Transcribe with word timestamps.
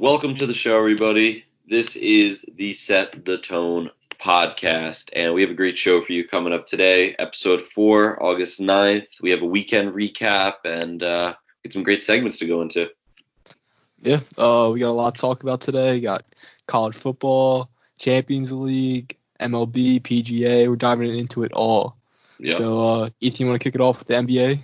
Welcome 0.00 0.34
to 0.36 0.46
the 0.46 0.54
show, 0.54 0.78
everybody. 0.78 1.44
This 1.68 1.94
is 1.94 2.46
the 2.54 2.72
Set 2.72 3.26
the 3.26 3.36
Tone 3.36 3.90
podcast, 4.18 5.10
and 5.12 5.34
we 5.34 5.42
have 5.42 5.50
a 5.50 5.54
great 5.54 5.76
show 5.76 6.00
for 6.00 6.14
you 6.14 6.26
coming 6.26 6.54
up 6.54 6.64
today. 6.64 7.14
Episode 7.18 7.60
4, 7.60 8.22
August 8.22 8.62
9th. 8.62 9.20
We 9.20 9.30
have 9.30 9.42
a 9.42 9.46
weekend 9.46 9.92
recap 9.92 10.54
and 10.64 11.02
uh, 11.02 11.34
get 11.62 11.74
some 11.74 11.82
great 11.82 12.02
segments 12.02 12.38
to 12.38 12.46
go 12.46 12.62
into. 12.62 12.88
Yeah, 13.98 14.20
uh, 14.38 14.70
we 14.72 14.80
got 14.80 14.88
a 14.88 14.94
lot 14.94 15.16
to 15.16 15.20
talk 15.20 15.42
about 15.42 15.60
today. 15.60 15.96
We 15.96 16.00
got 16.00 16.24
college 16.66 16.96
football, 16.96 17.68
Champions 17.98 18.52
League, 18.52 19.18
MLB, 19.38 20.00
PGA. 20.00 20.66
We're 20.66 20.76
diving 20.76 21.14
into 21.14 21.42
it 21.42 21.52
all. 21.52 21.98
Yep. 22.38 22.56
So, 22.56 22.80
uh, 22.80 23.10
Ethan, 23.20 23.44
you 23.44 23.50
want 23.50 23.60
to 23.60 23.64
kick 23.68 23.74
it 23.74 23.82
off 23.82 23.98
with 23.98 24.08
the 24.08 24.14
NBA? 24.14 24.60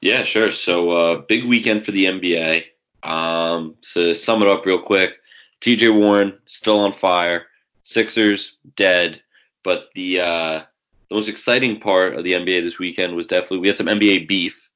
Yeah, 0.00 0.24
sure. 0.24 0.50
So, 0.50 0.90
uh, 0.90 1.16
big 1.18 1.44
weekend 1.44 1.84
for 1.84 1.92
the 1.92 2.06
NBA. 2.06 2.64
Um, 3.02 3.76
to 3.94 4.14
sum 4.14 4.42
it 4.42 4.48
up 4.48 4.64
real 4.64 4.80
quick, 4.80 5.14
TJ 5.60 5.94
Warren 5.94 6.38
still 6.46 6.80
on 6.80 6.92
fire. 6.92 7.46
Sixers 7.82 8.56
dead. 8.76 9.22
But 9.64 9.88
the 9.94 10.20
uh, 10.20 10.62
the 11.08 11.14
most 11.14 11.28
exciting 11.28 11.80
part 11.80 12.14
of 12.14 12.24
the 12.24 12.32
NBA 12.32 12.62
this 12.62 12.78
weekend 12.78 13.14
was 13.14 13.26
definitely 13.26 13.58
we 13.58 13.68
had 13.68 13.76
some 13.76 13.86
NBA 13.86 14.28
beef. 14.28 14.68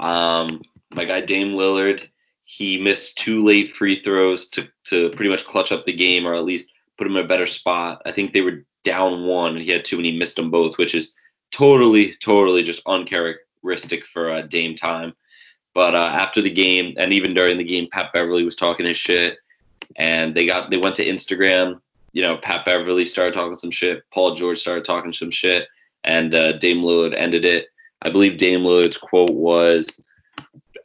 Um, 0.00 0.62
my 0.94 1.04
guy 1.04 1.20
Dame 1.20 1.52
Lillard, 1.52 2.06
he 2.44 2.78
missed 2.78 3.18
two 3.18 3.44
late 3.44 3.70
free 3.70 3.96
throws 3.96 4.48
to 4.48 4.68
to 4.84 5.10
pretty 5.10 5.30
much 5.30 5.46
clutch 5.46 5.72
up 5.72 5.84
the 5.84 5.92
game 5.92 6.26
or 6.26 6.34
at 6.34 6.44
least 6.44 6.72
put 6.98 7.06
him 7.06 7.16
in 7.16 7.24
a 7.24 7.28
better 7.28 7.46
spot. 7.46 8.02
I 8.04 8.12
think 8.12 8.32
they 8.32 8.40
were 8.40 8.64
down 8.84 9.26
one 9.26 9.56
and 9.56 9.64
he 9.64 9.70
had 9.70 9.84
two 9.84 9.96
and 9.96 10.04
he 10.06 10.16
missed 10.16 10.36
them 10.36 10.50
both, 10.50 10.78
which 10.78 10.94
is 10.94 11.12
totally, 11.50 12.14
totally 12.14 12.62
just 12.62 12.82
uncharacteristic 12.86 14.04
for 14.04 14.30
uh, 14.30 14.42
Dame 14.42 14.74
time. 14.74 15.14
But 15.76 15.94
uh, 15.94 16.10
after 16.24 16.40
the 16.40 16.48
game 16.48 16.94
and 16.96 17.12
even 17.12 17.34
during 17.34 17.58
the 17.58 17.64
game, 17.72 17.86
Pat 17.92 18.10
Beverley 18.14 18.44
was 18.44 18.56
talking 18.56 18.86
his 18.86 18.96
shit, 18.96 19.36
and 19.96 20.34
they 20.34 20.46
got 20.46 20.70
they 20.70 20.78
went 20.78 20.96
to 20.96 21.04
Instagram. 21.04 21.82
You 22.14 22.22
know, 22.22 22.38
Pat 22.38 22.64
Beverley 22.64 23.04
started 23.04 23.34
talking 23.34 23.58
some 23.58 23.70
shit. 23.70 24.02
Paul 24.10 24.34
George 24.34 24.58
started 24.58 24.86
talking 24.86 25.12
some 25.12 25.30
shit, 25.30 25.68
and 26.02 26.34
uh, 26.34 26.52
Dame 26.52 26.78
Lillard 26.78 27.14
ended 27.14 27.44
it. 27.44 27.66
I 28.00 28.08
believe 28.08 28.38
Dame 28.38 28.60
Lillard's 28.60 28.96
quote 28.96 29.34
was, 29.34 30.00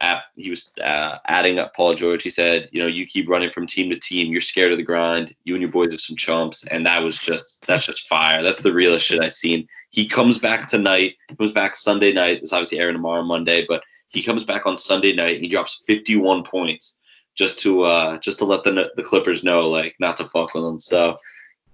at, 0.02 0.24
he 0.34 0.50
was 0.50 0.70
uh, 0.82 1.16
adding 1.26 1.58
up 1.58 1.74
Paul 1.74 1.94
George. 1.94 2.22
He 2.22 2.28
said, 2.30 2.68
you 2.70 2.82
know, 2.82 2.86
you 2.86 3.06
keep 3.06 3.30
running 3.30 3.48
from 3.48 3.66
team 3.66 3.88
to 3.90 3.98
team. 3.98 4.30
You're 4.30 4.42
scared 4.42 4.72
of 4.72 4.78
the 4.78 4.82
grind. 4.82 5.34
You 5.44 5.54
and 5.54 5.62
your 5.62 5.70
boys 5.70 5.94
are 5.94 5.98
some 5.98 6.16
chumps. 6.16 6.66
And 6.66 6.84
that 6.84 7.02
was 7.02 7.18
just, 7.18 7.66
that's 7.66 7.86
just 7.86 8.08
fire. 8.08 8.42
That's 8.42 8.60
the 8.60 8.72
realest 8.74 9.06
shit 9.06 9.20
I've 9.20 9.32
seen. 9.32 9.68
He 9.90 10.06
comes 10.06 10.38
back 10.38 10.68
tonight. 10.68 11.14
Comes 11.38 11.52
back 11.52 11.76
Sunday 11.76 12.12
night. 12.12 12.40
It's 12.42 12.52
obviously 12.52 12.78
airing 12.78 12.96
tomorrow, 12.96 13.22
Monday, 13.22 13.64
but 13.66 13.82
he 14.12 14.22
comes 14.22 14.44
back 14.44 14.66
on 14.66 14.76
Sunday 14.76 15.14
night 15.14 15.34
and 15.34 15.42
he 15.44 15.48
drops 15.48 15.82
51 15.86 16.44
points 16.44 16.98
just 17.34 17.60
to, 17.60 17.82
uh, 17.82 18.18
just 18.18 18.38
to 18.38 18.44
let 18.44 18.62
the 18.64 18.90
the 18.96 19.02
Clippers 19.02 19.42
know, 19.42 19.68
like, 19.68 19.96
not 19.98 20.18
to 20.18 20.24
fuck 20.24 20.54
with 20.54 20.64
them. 20.64 20.80
So, 20.80 21.16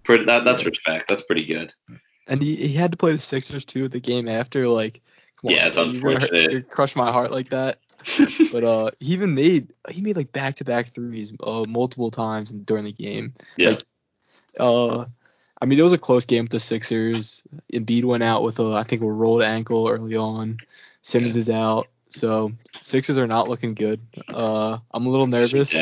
pretty, 0.05 0.25
that, 0.27 0.45
that's 0.45 0.65
respect. 0.65 1.09
That's 1.09 1.23
pretty 1.23 1.45
good. 1.45 1.75
And 2.29 2.43
he, 2.43 2.55
he 2.55 2.75
had 2.75 2.93
to 2.93 2.99
play 2.99 3.13
the 3.13 3.19
Sixers 3.19 3.65
too 3.65 3.89
the 3.89 4.01
game 4.01 4.29
after. 4.29 4.69
Like, 4.69 5.01
Yeah, 5.43 5.67
it's 5.67 5.79
unfortunate. 5.79 6.53
you're 6.53 6.63
crush 6.63 6.95
my 6.95 7.11
heart 7.11 7.31
like 7.31 7.49
that. 7.51 7.77
But 8.53 8.65
uh, 8.65 8.91
he 9.01 9.13
even 9.13 9.35
made 9.35 9.73
he 9.91 10.01
made 10.03 10.17
like 10.17 10.33
back 10.33 10.55
to 10.57 10.65
back 10.65 10.87
threes 10.87 11.35
uh 11.43 11.65
multiple 11.69 12.11
times 12.11 12.51
during 12.53 12.85
the 12.85 12.93
game. 12.93 13.35
yeah. 13.57 13.71
Like, 13.71 13.83
uh, 14.59 15.05
I 15.61 15.67
mean, 15.67 15.79
it 15.79 15.83
was 15.83 15.93
a 15.93 15.99
close 15.99 16.25
game 16.25 16.45
with 16.45 16.53
the 16.53 16.61
Sixers. 16.61 17.43
Embiid 17.73 18.05
went 18.05 18.23
out 18.23 18.43
with 18.45 18.61
a, 18.61 18.73
I 18.73 18.85
think, 18.85 19.03
a 19.03 19.07
rolled 19.07 19.43
ankle 19.43 19.89
early 19.89 20.17
on. 20.17 20.59
Simmons 21.03 21.37
is 21.37 21.51
out, 21.51 21.89
so 22.09 22.51
Sixers 22.79 23.19
are 23.19 23.27
not 23.27 23.49
looking 23.49 23.75
good. 23.75 24.01
Uh, 24.29 24.79
I'm 24.93 25.07
a 25.07 25.09
little 25.09 25.27
nervous. 25.27 25.75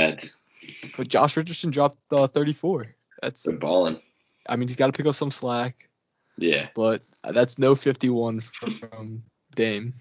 But 0.96 1.08
Josh 1.08 1.36
Richardson 1.36 1.70
dropped 1.70 1.98
uh, 2.12 2.26
34. 2.26 2.86
That's, 3.22 3.44
They're 3.44 3.56
balling. 3.58 4.00
I 4.48 4.56
mean, 4.56 4.68
he's 4.68 4.76
got 4.76 4.86
to 4.86 4.92
pick 4.96 5.06
up 5.06 5.14
some 5.14 5.30
slack, 5.30 5.88
Yeah. 6.36 6.68
but 6.74 7.02
that's 7.32 7.58
no 7.58 7.74
51 7.74 8.40
from 8.40 9.22
Dame. 9.54 9.94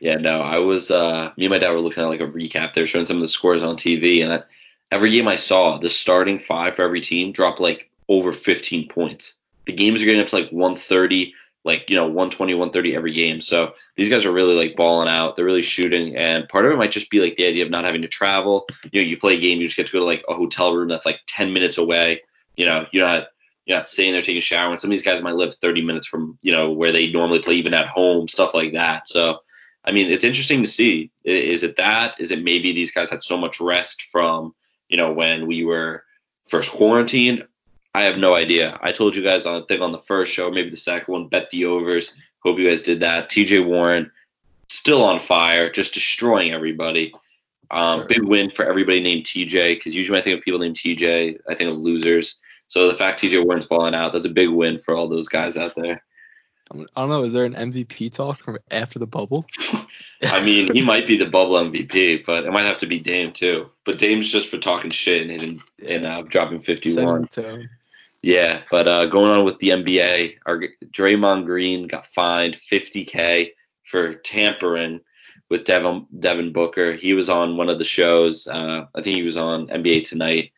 Yeah, 0.00 0.16
no, 0.16 0.40
I 0.40 0.58
was 0.58 0.90
uh 0.90 1.30
me 1.36 1.44
and 1.46 1.50
my 1.52 1.58
dad 1.58 1.70
were 1.70 1.80
looking 1.80 2.02
at 2.02 2.08
like 2.08 2.20
a 2.20 2.26
recap. 2.26 2.74
They 2.74 2.80
were 2.80 2.86
showing 2.86 3.06
some 3.06 3.16
of 3.16 3.22
the 3.22 3.28
scores 3.28 3.62
on 3.62 3.76
TV 3.76 4.22
and 4.24 4.32
I, 4.32 4.42
every 4.90 5.10
game 5.10 5.28
I 5.28 5.36
saw, 5.36 5.78
the 5.78 5.88
starting 5.88 6.38
five 6.40 6.74
for 6.76 6.82
every 6.82 7.00
team 7.00 7.32
dropped 7.32 7.60
like 7.60 7.90
over 8.08 8.32
15 8.32 8.88
points. 8.88 9.34
The 9.66 9.72
games 9.72 10.02
are 10.02 10.04
getting 10.04 10.20
up 10.20 10.28
to 10.28 10.36
like 10.36 10.50
130, 10.50 11.32
like 11.64 11.88
you 11.88 11.96
know, 11.96 12.04
120, 12.04 12.54
130 12.54 12.94
every 12.94 13.12
game. 13.12 13.40
So 13.40 13.72
these 13.96 14.08
guys 14.08 14.24
are 14.24 14.32
really 14.32 14.54
like 14.54 14.76
balling 14.76 15.08
out. 15.08 15.34
They're 15.34 15.44
really 15.44 15.62
shooting 15.62 16.16
and 16.16 16.48
part 16.48 16.66
of 16.66 16.72
it 16.72 16.76
might 16.76 16.90
just 16.90 17.10
be 17.10 17.20
like 17.20 17.36
the 17.36 17.46
idea 17.46 17.64
of 17.64 17.70
not 17.70 17.84
having 17.84 18.02
to 18.02 18.08
travel. 18.08 18.66
You 18.92 19.02
know, 19.02 19.08
you 19.08 19.16
play 19.16 19.36
a 19.36 19.40
game, 19.40 19.60
you 19.60 19.66
just 19.66 19.76
get 19.76 19.86
to 19.86 19.92
go 19.92 20.00
to 20.00 20.04
like 20.04 20.24
a 20.28 20.34
hotel 20.34 20.74
room 20.74 20.88
that's 20.88 21.06
like 21.06 21.20
10 21.26 21.52
minutes 21.52 21.78
away. 21.78 22.22
You 22.56 22.66
know, 22.66 22.86
you're 22.92 23.06
not 23.06 23.28
you're 23.64 23.78
not 23.78 23.88
sitting 23.88 24.12
there 24.12 24.22
taking 24.22 24.38
a 24.38 24.42
shower. 24.42 24.70
And 24.70 24.80
some 24.80 24.88
of 24.88 24.92
these 24.92 25.02
guys 25.02 25.22
might 25.22 25.36
live 25.36 25.54
30 25.54 25.82
minutes 25.82 26.06
from, 26.06 26.38
you 26.42 26.52
know, 26.52 26.70
where 26.70 26.92
they 26.92 27.10
normally 27.10 27.40
play, 27.40 27.54
even 27.54 27.74
at 27.74 27.88
home, 27.88 28.28
stuff 28.28 28.54
like 28.54 28.72
that. 28.74 29.08
So, 29.08 29.38
I 29.84 29.92
mean, 29.92 30.10
it's 30.10 30.24
interesting 30.24 30.62
to 30.62 30.68
see. 30.68 31.10
Is 31.24 31.62
it 31.62 31.76
that? 31.76 32.20
Is 32.20 32.30
it 32.30 32.42
maybe 32.42 32.72
these 32.72 32.92
guys 32.92 33.10
had 33.10 33.22
so 33.22 33.38
much 33.38 33.60
rest 33.60 34.02
from, 34.02 34.54
you 34.88 34.96
know, 34.96 35.12
when 35.12 35.46
we 35.46 35.64
were 35.64 36.04
first 36.46 36.70
quarantined? 36.70 37.46
I 37.94 38.02
have 38.02 38.18
no 38.18 38.34
idea. 38.34 38.78
I 38.82 38.90
told 38.92 39.14
you 39.14 39.22
guys 39.22 39.46
on 39.46 39.62
I 39.62 39.64
think 39.66 39.80
on 39.80 39.92
the 39.92 39.98
first 39.98 40.32
show, 40.32 40.50
maybe 40.50 40.70
the 40.70 40.76
second 40.76 41.12
one, 41.12 41.28
bet 41.28 41.50
the 41.50 41.64
overs. 41.64 42.14
Hope 42.40 42.58
you 42.58 42.68
guys 42.68 42.82
did 42.82 43.00
that. 43.00 43.30
TJ 43.30 43.64
Warren 43.64 44.10
still 44.68 45.02
on 45.04 45.20
fire, 45.20 45.70
just 45.70 45.94
destroying 45.94 46.52
everybody. 46.52 47.14
Um, 47.70 48.00
Sure. 48.00 48.06
big 48.08 48.22
win 48.24 48.50
for 48.50 48.64
everybody 48.64 49.00
named 49.00 49.24
TJ 49.24 49.76
because 49.76 49.94
usually 49.94 50.14
when 50.14 50.20
I 50.20 50.24
think 50.24 50.38
of 50.38 50.44
people 50.44 50.60
named 50.60 50.76
TJ, 50.76 51.38
I 51.48 51.54
think 51.54 51.70
of 51.70 51.78
losers. 51.78 52.36
So 52.66 52.88
the 52.88 52.94
fact 52.96 53.20
TJ 53.20 53.44
Warren's 53.44 53.66
balling 53.66 53.94
out, 53.94 54.12
that's 54.12 54.26
a 54.26 54.30
big 54.30 54.48
win 54.48 54.78
for 54.78 54.94
all 54.94 55.08
those 55.08 55.28
guys 55.28 55.56
out 55.56 55.74
there. 55.74 56.02
I'm- 56.72 56.86
don't 56.96 57.08
know. 57.08 57.24
Is 57.24 57.32
there 57.32 57.44
an 57.44 57.54
MVP 57.54 58.10
talk 58.10 58.42
from 58.42 58.58
after 58.70 58.98
the 58.98 59.06
bubble? 59.06 59.46
I 60.24 60.44
mean, 60.44 60.72
he 60.72 60.82
might 60.82 61.06
be 61.06 61.16
the 61.16 61.26
bubble 61.26 61.54
MVP, 61.54 62.24
but 62.24 62.44
it 62.44 62.50
might 62.52 62.64
have 62.64 62.78
to 62.78 62.86
be 62.86 62.98
Dame 62.98 63.32
too. 63.32 63.68
But 63.84 63.98
Dame's 63.98 64.30
just 64.32 64.48
for 64.48 64.58
talking 64.58 64.90
shit 64.90 65.22
and 65.22 65.30
hitting 65.30 65.62
and 65.88 66.06
uh, 66.06 66.22
dropping 66.22 66.58
51. 66.60 67.28
Setting 67.28 67.50
the 67.50 67.58
tone. 67.58 67.68
Yeah, 68.24 68.62
but 68.70 68.88
uh, 68.88 69.04
going 69.04 69.30
on 69.30 69.44
with 69.44 69.58
the 69.58 69.68
NBA, 69.68 70.38
our 70.46 70.58
Draymond 70.86 71.44
Green 71.44 71.86
got 71.86 72.06
fined 72.06 72.56
50k 72.56 73.50
for 73.82 74.14
tampering 74.14 75.00
with 75.50 75.66
Devin 75.66 76.06
Devin 76.20 76.50
Booker. 76.50 76.94
He 76.94 77.12
was 77.12 77.28
on 77.28 77.58
one 77.58 77.68
of 77.68 77.78
the 77.78 77.84
shows. 77.84 78.46
Uh, 78.46 78.86
I 78.94 79.02
think 79.02 79.18
he 79.18 79.24
was 79.24 79.36
on 79.36 79.66
NBA 79.66 80.08
Tonight, 80.08 80.52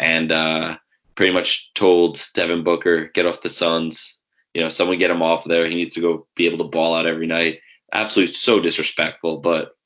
and 0.00 0.32
uh, 0.32 0.78
pretty 1.14 1.32
much 1.32 1.72
told 1.74 2.20
Devin 2.34 2.64
Booker 2.64 3.06
get 3.14 3.26
off 3.26 3.42
the 3.42 3.50
Suns. 3.50 4.18
You 4.52 4.62
know, 4.62 4.68
someone 4.68 4.98
get 4.98 5.12
him 5.12 5.22
off 5.22 5.44
there. 5.44 5.64
He 5.68 5.76
needs 5.76 5.94
to 5.94 6.00
go 6.00 6.26
be 6.34 6.46
able 6.46 6.58
to 6.58 6.70
ball 6.72 6.96
out 6.96 7.06
every 7.06 7.28
night. 7.28 7.60
Absolutely 7.92 8.34
so 8.34 8.58
disrespectful. 8.58 9.36
But 9.36 9.76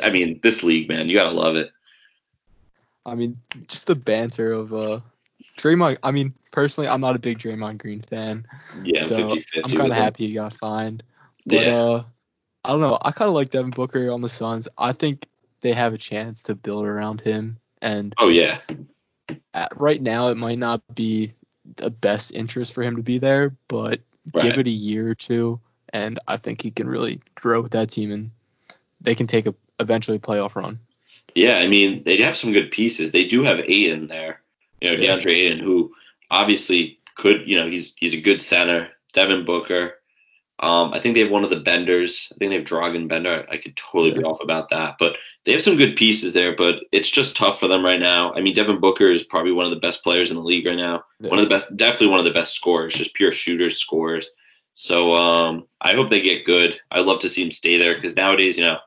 I 0.00 0.10
mean, 0.10 0.38
this 0.44 0.62
league, 0.62 0.88
man, 0.88 1.08
you 1.08 1.16
gotta 1.16 1.32
love 1.32 1.56
it. 1.56 1.72
I 3.04 3.16
mean, 3.16 3.34
just 3.66 3.88
the 3.88 3.96
banter 3.96 4.52
of 4.52 4.72
uh, 4.72 5.00
Draymond. 5.56 5.98
I 6.02 6.10
mean, 6.10 6.34
personally, 6.52 6.88
I'm 6.88 7.00
not 7.00 7.16
a 7.16 7.20
big 7.20 7.38
Draymond 7.38 7.78
Green 7.78 8.02
fan, 8.02 8.46
Yeah, 8.82 9.00
so 9.02 9.20
50-50 9.20 9.42
I'm 9.64 9.70
kind 9.70 9.92
of 9.92 9.96
happy 9.96 10.26
he 10.26 10.34
got 10.34 10.52
fined. 10.52 11.02
But 11.46 11.66
Yeah. 11.66 11.74
uh, 11.74 12.02
I 12.64 12.70
don't 12.70 12.80
know. 12.80 12.98
I 13.00 13.10
kind 13.12 13.28
of 13.28 13.34
like 13.34 13.50
Devin 13.50 13.70
Booker 13.70 14.10
on 14.10 14.22
the 14.22 14.28
Suns. 14.28 14.68
I 14.78 14.92
think 14.92 15.26
they 15.60 15.72
have 15.72 15.92
a 15.92 15.98
chance 15.98 16.44
to 16.44 16.54
build 16.54 16.86
around 16.86 17.20
him, 17.20 17.58
and 17.82 18.14
Oh 18.18 18.28
yeah. 18.28 18.58
at, 19.52 19.72
right 19.76 20.00
now 20.00 20.28
it 20.28 20.36
might 20.36 20.58
not 20.58 20.82
be 20.94 21.32
the 21.76 21.90
best 21.90 22.34
interest 22.34 22.74
for 22.74 22.82
him 22.82 22.96
to 22.96 23.02
be 23.02 23.18
there, 23.18 23.56
but 23.68 24.00
Right. 24.32 24.42
give 24.42 24.58
it 24.58 24.66
a 24.66 24.70
year 24.70 25.08
or 25.08 25.14
two, 25.14 25.60
and 25.92 26.18
I 26.26 26.38
think 26.38 26.62
he 26.62 26.70
can 26.70 26.88
really 26.88 27.20
grow 27.34 27.60
with 27.60 27.72
that 27.72 27.90
team, 27.90 28.10
and 28.10 28.30
they 29.00 29.14
can 29.14 29.26
take 29.26 29.46
a 29.46 29.54
eventually 29.80 30.18
playoff 30.18 30.56
run. 30.56 30.78
Yeah, 31.34 31.58
I 31.58 31.66
mean, 31.66 32.02
they 32.04 32.16
have 32.18 32.36
some 32.36 32.52
good 32.52 32.70
pieces. 32.70 33.10
They 33.10 33.26
do 33.26 33.42
have 33.42 33.58
Ayton 33.60 34.06
there. 34.06 34.40
You 34.84 34.96
know, 34.96 35.02
Yeah. 35.02 35.16
DeAndre 35.16 35.32
Ayton, 35.32 35.58
who 35.58 35.92
obviously 36.30 36.98
could, 37.16 37.42
you 37.46 37.56
know, 37.56 37.68
he's 37.68 37.94
he's 37.96 38.14
a 38.14 38.20
good 38.20 38.40
center. 38.40 38.90
Devin 39.12 39.44
Booker. 39.44 39.94
Um, 40.60 40.92
I 40.92 41.00
think 41.00 41.14
they 41.14 41.20
have 41.20 41.32
one 41.32 41.42
of 41.42 41.50
the 41.50 41.60
benders. 41.60 42.28
I 42.32 42.38
think 42.38 42.50
they 42.50 42.56
have 42.56 42.66
Dragan 42.66 43.08
Bender. 43.08 43.44
I 43.50 43.56
could 43.56 43.76
totally 43.76 44.12
be 44.12 44.22
off 44.22 44.40
about 44.40 44.70
that. 44.70 44.96
But 45.00 45.16
they 45.44 45.52
have 45.52 45.62
some 45.62 45.76
good 45.76 45.96
pieces 45.96 46.32
there, 46.32 46.54
but 46.54 46.76
it's 46.92 47.10
just 47.10 47.36
tough 47.36 47.58
for 47.58 47.66
them 47.66 47.84
right 47.84 47.98
now. 47.98 48.32
I 48.34 48.40
mean, 48.40 48.54
Devin 48.54 48.80
Booker 48.80 49.10
is 49.10 49.24
probably 49.24 49.52
one 49.52 49.64
of 49.64 49.72
the 49.72 49.80
best 49.80 50.04
players 50.04 50.30
in 50.30 50.36
the 50.36 50.42
league 50.42 50.66
right 50.66 50.76
now. 50.76 51.04
One 51.30 51.38
of 51.40 51.44
the 51.44 51.54
best, 51.54 51.76
definitely 51.76 52.06
one 52.08 52.20
of 52.20 52.24
the 52.24 52.30
best 52.30 52.54
scorers, 52.54 52.94
just 52.94 53.14
pure 53.14 53.32
shooters, 53.32 53.78
scorers. 53.78 54.30
So 54.74 55.14
um, 55.14 55.66
I 55.80 55.94
hope 55.94 56.08
they 56.10 56.20
get 56.20 56.44
good. 56.44 56.80
I'd 56.90 57.06
love 57.06 57.20
to 57.20 57.28
see 57.28 57.42
him 57.42 57.50
stay 57.50 57.76
there 57.76 57.94
because 57.96 58.16
nowadays, 58.16 58.56
you 58.56 58.64
know, 58.64 58.78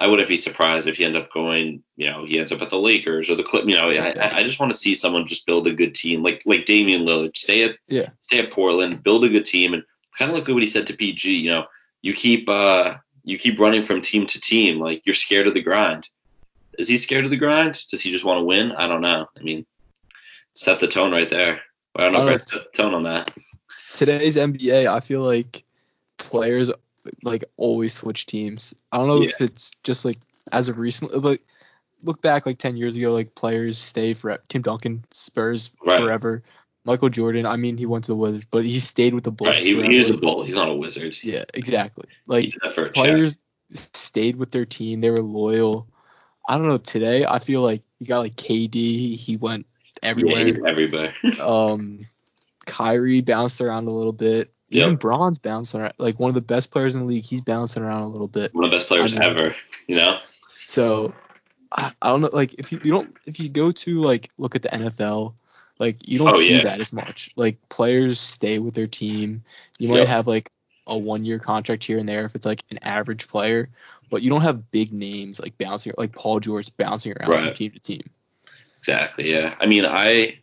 I 0.00 0.06
wouldn't 0.06 0.28
be 0.28 0.38
surprised 0.38 0.88
if 0.88 0.96
he 0.96 1.04
ends 1.04 1.18
up 1.18 1.30
going, 1.30 1.82
you 1.96 2.06
know, 2.06 2.24
he 2.24 2.38
ends 2.38 2.52
up 2.52 2.62
at 2.62 2.70
the 2.70 2.78
Lakers 2.78 3.28
or 3.28 3.34
the 3.36 3.42
Clip. 3.42 3.68
You 3.68 3.76
know, 3.76 3.90
I, 3.90 4.38
I- 4.38 4.42
just 4.42 4.58
want 4.58 4.72
to 4.72 4.78
see 4.78 4.94
someone 4.94 5.26
just 5.26 5.44
build 5.46 5.66
a 5.66 5.74
good 5.74 5.94
team, 5.94 6.22
like 6.22 6.42
like 6.46 6.64
Damian 6.64 7.02
Lillard. 7.04 7.36
Stay 7.36 7.62
at 7.64 7.76
Yeah. 7.86 8.08
stay 8.22 8.38
at 8.38 8.50
Portland, 8.50 9.02
build 9.02 9.24
a 9.24 9.28
good 9.28 9.44
team, 9.44 9.74
and 9.74 9.82
kind 10.18 10.30
of 10.30 10.36
look 10.36 10.48
at 10.48 10.52
what 10.54 10.62
he 10.62 10.68
said 10.68 10.86
to 10.86 10.94
PG. 10.96 11.32
You 11.34 11.50
know, 11.50 11.66
you 12.02 12.14
keep 12.14 12.48
uh 12.48 12.94
you 13.24 13.36
keep 13.38 13.60
running 13.60 13.82
from 13.82 14.00
team 14.00 14.26
to 14.26 14.40
team, 14.40 14.80
like 14.80 15.04
you're 15.04 15.14
scared 15.14 15.46
of 15.46 15.52
the 15.54 15.60
grind. 15.62 16.08
is 16.78 16.88
he 16.88 16.96
scared 16.96 17.24
of 17.26 17.30
the 17.30 17.36
grind? 17.36 17.78
Does 17.90 18.00
he 18.00 18.10
just 18.10 18.24
want 18.24 18.38
to 18.38 18.44
win? 18.44 18.72
I 18.72 18.86
don't 18.86 19.02
know. 19.02 19.26
I 19.38 19.42
mean, 19.42 19.66
set 20.54 20.80
the 20.80 20.88
tone 20.88 21.12
right 21.12 21.28
there. 21.28 21.60
I 21.94 22.04
don't 22.04 22.12
know 22.14 22.26
if 22.26 22.34
I 22.34 22.38
set 22.38 22.62
the 22.72 22.82
tone 22.82 22.94
on 22.94 23.02
that. 23.02 23.30
Today's 23.92 24.36
NBA, 24.38 24.86
I 24.86 25.00
feel 25.00 25.20
like 25.20 25.64
players 26.16 26.70
like 27.22 27.44
always 27.56 27.94
switch 27.94 28.26
teams. 28.26 28.74
I 28.92 28.98
don't 28.98 29.08
know 29.08 29.22
Yeah. 29.22 29.30
if 29.30 29.40
it's 29.40 29.74
just 29.84 30.04
like 30.04 30.16
as 30.52 30.68
of 30.68 30.78
recently, 30.78 31.20
but 31.20 31.40
look 32.02 32.22
back 32.22 32.46
like 32.46 32.58
ten 32.58 32.76
years 32.76 32.96
ago, 32.96 33.12
like 33.12 33.34
players 33.34 33.78
stay 33.78 34.14
for 34.14 34.38
Tim 34.48 34.62
Duncan, 34.62 35.04
Spurs 35.10 35.70
Right. 35.84 36.00
forever. 36.00 36.42
Michael 36.84 37.10
Jordan, 37.10 37.44
I 37.44 37.56
mean, 37.56 37.76
he 37.76 37.84
went 37.84 38.04
to 38.04 38.12
the 38.12 38.16
Wizards, 38.16 38.46
but 38.50 38.64
he 38.64 38.78
stayed 38.78 39.12
with 39.12 39.24
the 39.24 39.30
Bulls. 39.30 39.50
Right, 39.50 39.58
he, 39.60 39.80
he 39.82 39.96
is 39.98 40.08
a 40.08 40.16
bull. 40.18 40.42
He's 40.44 40.54
not 40.54 40.68
a 40.70 40.74
wizard. 40.74 41.14
Yeah, 41.22 41.44
exactly. 41.52 42.06
Like 42.26 42.50
did 42.50 42.60
that 42.62 42.74
check. 42.74 42.92
players 42.92 43.38
stayed 43.72 44.36
with 44.36 44.50
their 44.50 44.64
team. 44.64 45.00
They 45.02 45.10
were 45.10 45.18
loyal. 45.18 45.86
I 46.48 46.56
don't 46.56 46.66
know. 46.68 46.78
Today, 46.78 47.26
I 47.26 47.38
feel 47.38 47.60
like 47.60 47.82
you 47.98 48.06
got 48.06 48.20
like 48.20 48.34
KD. 48.34 49.14
He 49.14 49.36
went 49.36 49.66
everywhere. 50.02 50.46
he's 50.46 50.58
everywhere. 50.66 51.14
um, 51.40 52.00
Kyrie 52.66 53.20
bounced 53.20 53.60
around 53.60 53.86
a 53.86 53.90
little 53.90 54.12
bit. 54.12 54.50
Yep. 54.70 54.84
Even 54.86 54.96
Bron's 54.96 55.38
bouncing 55.38 55.80
around. 55.80 55.94
Like 55.98 56.18
one 56.20 56.28
of 56.28 56.34
the 56.34 56.40
best 56.40 56.70
players 56.70 56.94
in 56.94 57.00
the 57.00 57.06
league, 57.06 57.24
he's 57.24 57.40
bouncing 57.40 57.82
around 57.82 58.02
a 58.02 58.08
little 58.08 58.28
bit. 58.28 58.54
One 58.54 58.64
of 58.64 58.70
the 58.70 58.76
best 58.76 58.86
players 58.88 59.12
ever. 59.14 59.54
You 59.88 59.96
know. 59.96 60.18
So 60.64 61.12
I, 61.72 61.92
I 62.00 62.08
don't 62.10 62.20
know. 62.20 62.30
Like 62.32 62.54
if 62.54 62.70
you, 62.72 62.80
you 62.84 62.90
don't 62.92 63.14
if 63.26 63.40
you 63.40 63.48
go 63.48 63.72
to 63.72 63.98
like 63.98 64.30
look 64.38 64.54
at 64.54 64.62
the 64.62 64.68
NFL, 64.68 65.34
like 65.80 66.08
you 66.08 66.18
don't 66.18 66.28
Oh, 66.28 66.34
see 66.34 66.56
yeah. 66.56 66.64
that 66.64 66.80
as 66.80 66.92
much. 66.92 67.32
Like 67.36 67.58
players 67.68 68.20
stay 68.20 68.58
with 68.60 68.74
their 68.74 68.86
team. 68.86 69.42
You 69.78 69.88
might 69.88 69.98
Yep. 69.98 70.08
have 70.08 70.26
like 70.28 70.50
a 70.86 70.96
one 70.96 71.24
year 71.24 71.38
contract 71.40 71.84
here 71.84 71.98
and 71.98 72.08
there 72.08 72.24
if 72.24 72.34
it's 72.34 72.46
like 72.46 72.62
an 72.70 72.78
average 72.82 73.26
player, 73.28 73.68
but 74.08 74.22
you 74.22 74.30
don't 74.30 74.42
have 74.42 74.70
big 74.70 74.92
names 74.92 75.40
like 75.40 75.58
bouncing 75.58 75.92
like 75.98 76.12
Paul 76.14 76.38
George 76.40 76.76
bouncing 76.76 77.12
around 77.12 77.40
from 77.46 77.54
team 77.54 77.72
to 77.72 77.78
team. 77.80 78.02
Exactly. 78.78 79.32
Yeah. 79.32 79.54
I 79.60 79.66
mean, 79.66 79.84
I 79.84 80.39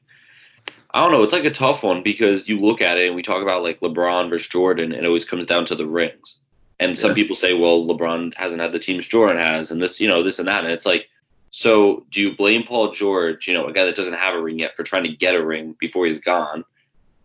I 0.93 1.01
don't 1.01 1.11
know. 1.11 1.23
It's 1.23 1.33
like 1.33 1.45
a 1.45 1.51
tough 1.51 1.83
one 1.83 2.01
because 2.01 2.47
you 2.47 2.59
look 2.59 2.81
at 2.81 2.97
it 2.97 3.07
and 3.07 3.15
we 3.15 3.21
talk 3.21 3.41
about 3.41 3.63
like 3.63 3.79
LeBron 3.81 4.29
versus 4.29 4.47
Jordan, 4.47 4.91
and 4.93 5.03
it 5.03 5.07
always 5.07 5.25
comes 5.25 5.45
down 5.45 5.65
to 5.65 5.75
the 5.75 5.85
rings. 5.85 6.39
And 6.79 6.97
some 6.97 7.11
Yeah. 7.11 7.15
people 7.15 7.35
say, 7.35 7.53
well, 7.53 7.85
LeBron 7.85 8.33
hasn't 8.35 8.61
had 8.61 8.71
the 8.71 8.79
teams 8.79 9.07
Jordan 9.07 9.37
has, 9.37 9.71
and 9.71 9.81
this, 9.81 9.99
you 9.99 10.07
know, 10.07 10.23
this 10.23 10.39
and 10.39 10.47
that. 10.47 10.63
And 10.63 10.71
it's 10.71 10.85
like, 10.85 11.07
so 11.51 12.05
do 12.11 12.21
you 12.21 12.35
blame 12.35 12.63
Paul 12.63 12.91
George, 12.91 13.47
you 13.47 13.53
know, 13.53 13.65
a 13.65 13.73
guy 13.73 13.85
that 13.85 13.95
doesn't 13.95 14.13
have 14.13 14.35
a 14.35 14.41
ring 14.41 14.59
yet, 14.59 14.75
for 14.75 14.83
trying 14.83 15.03
to 15.03 15.15
get 15.15 15.35
a 15.35 15.45
ring 15.45 15.75
before 15.79 16.05
he's 16.05 16.19
gone, 16.19 16.63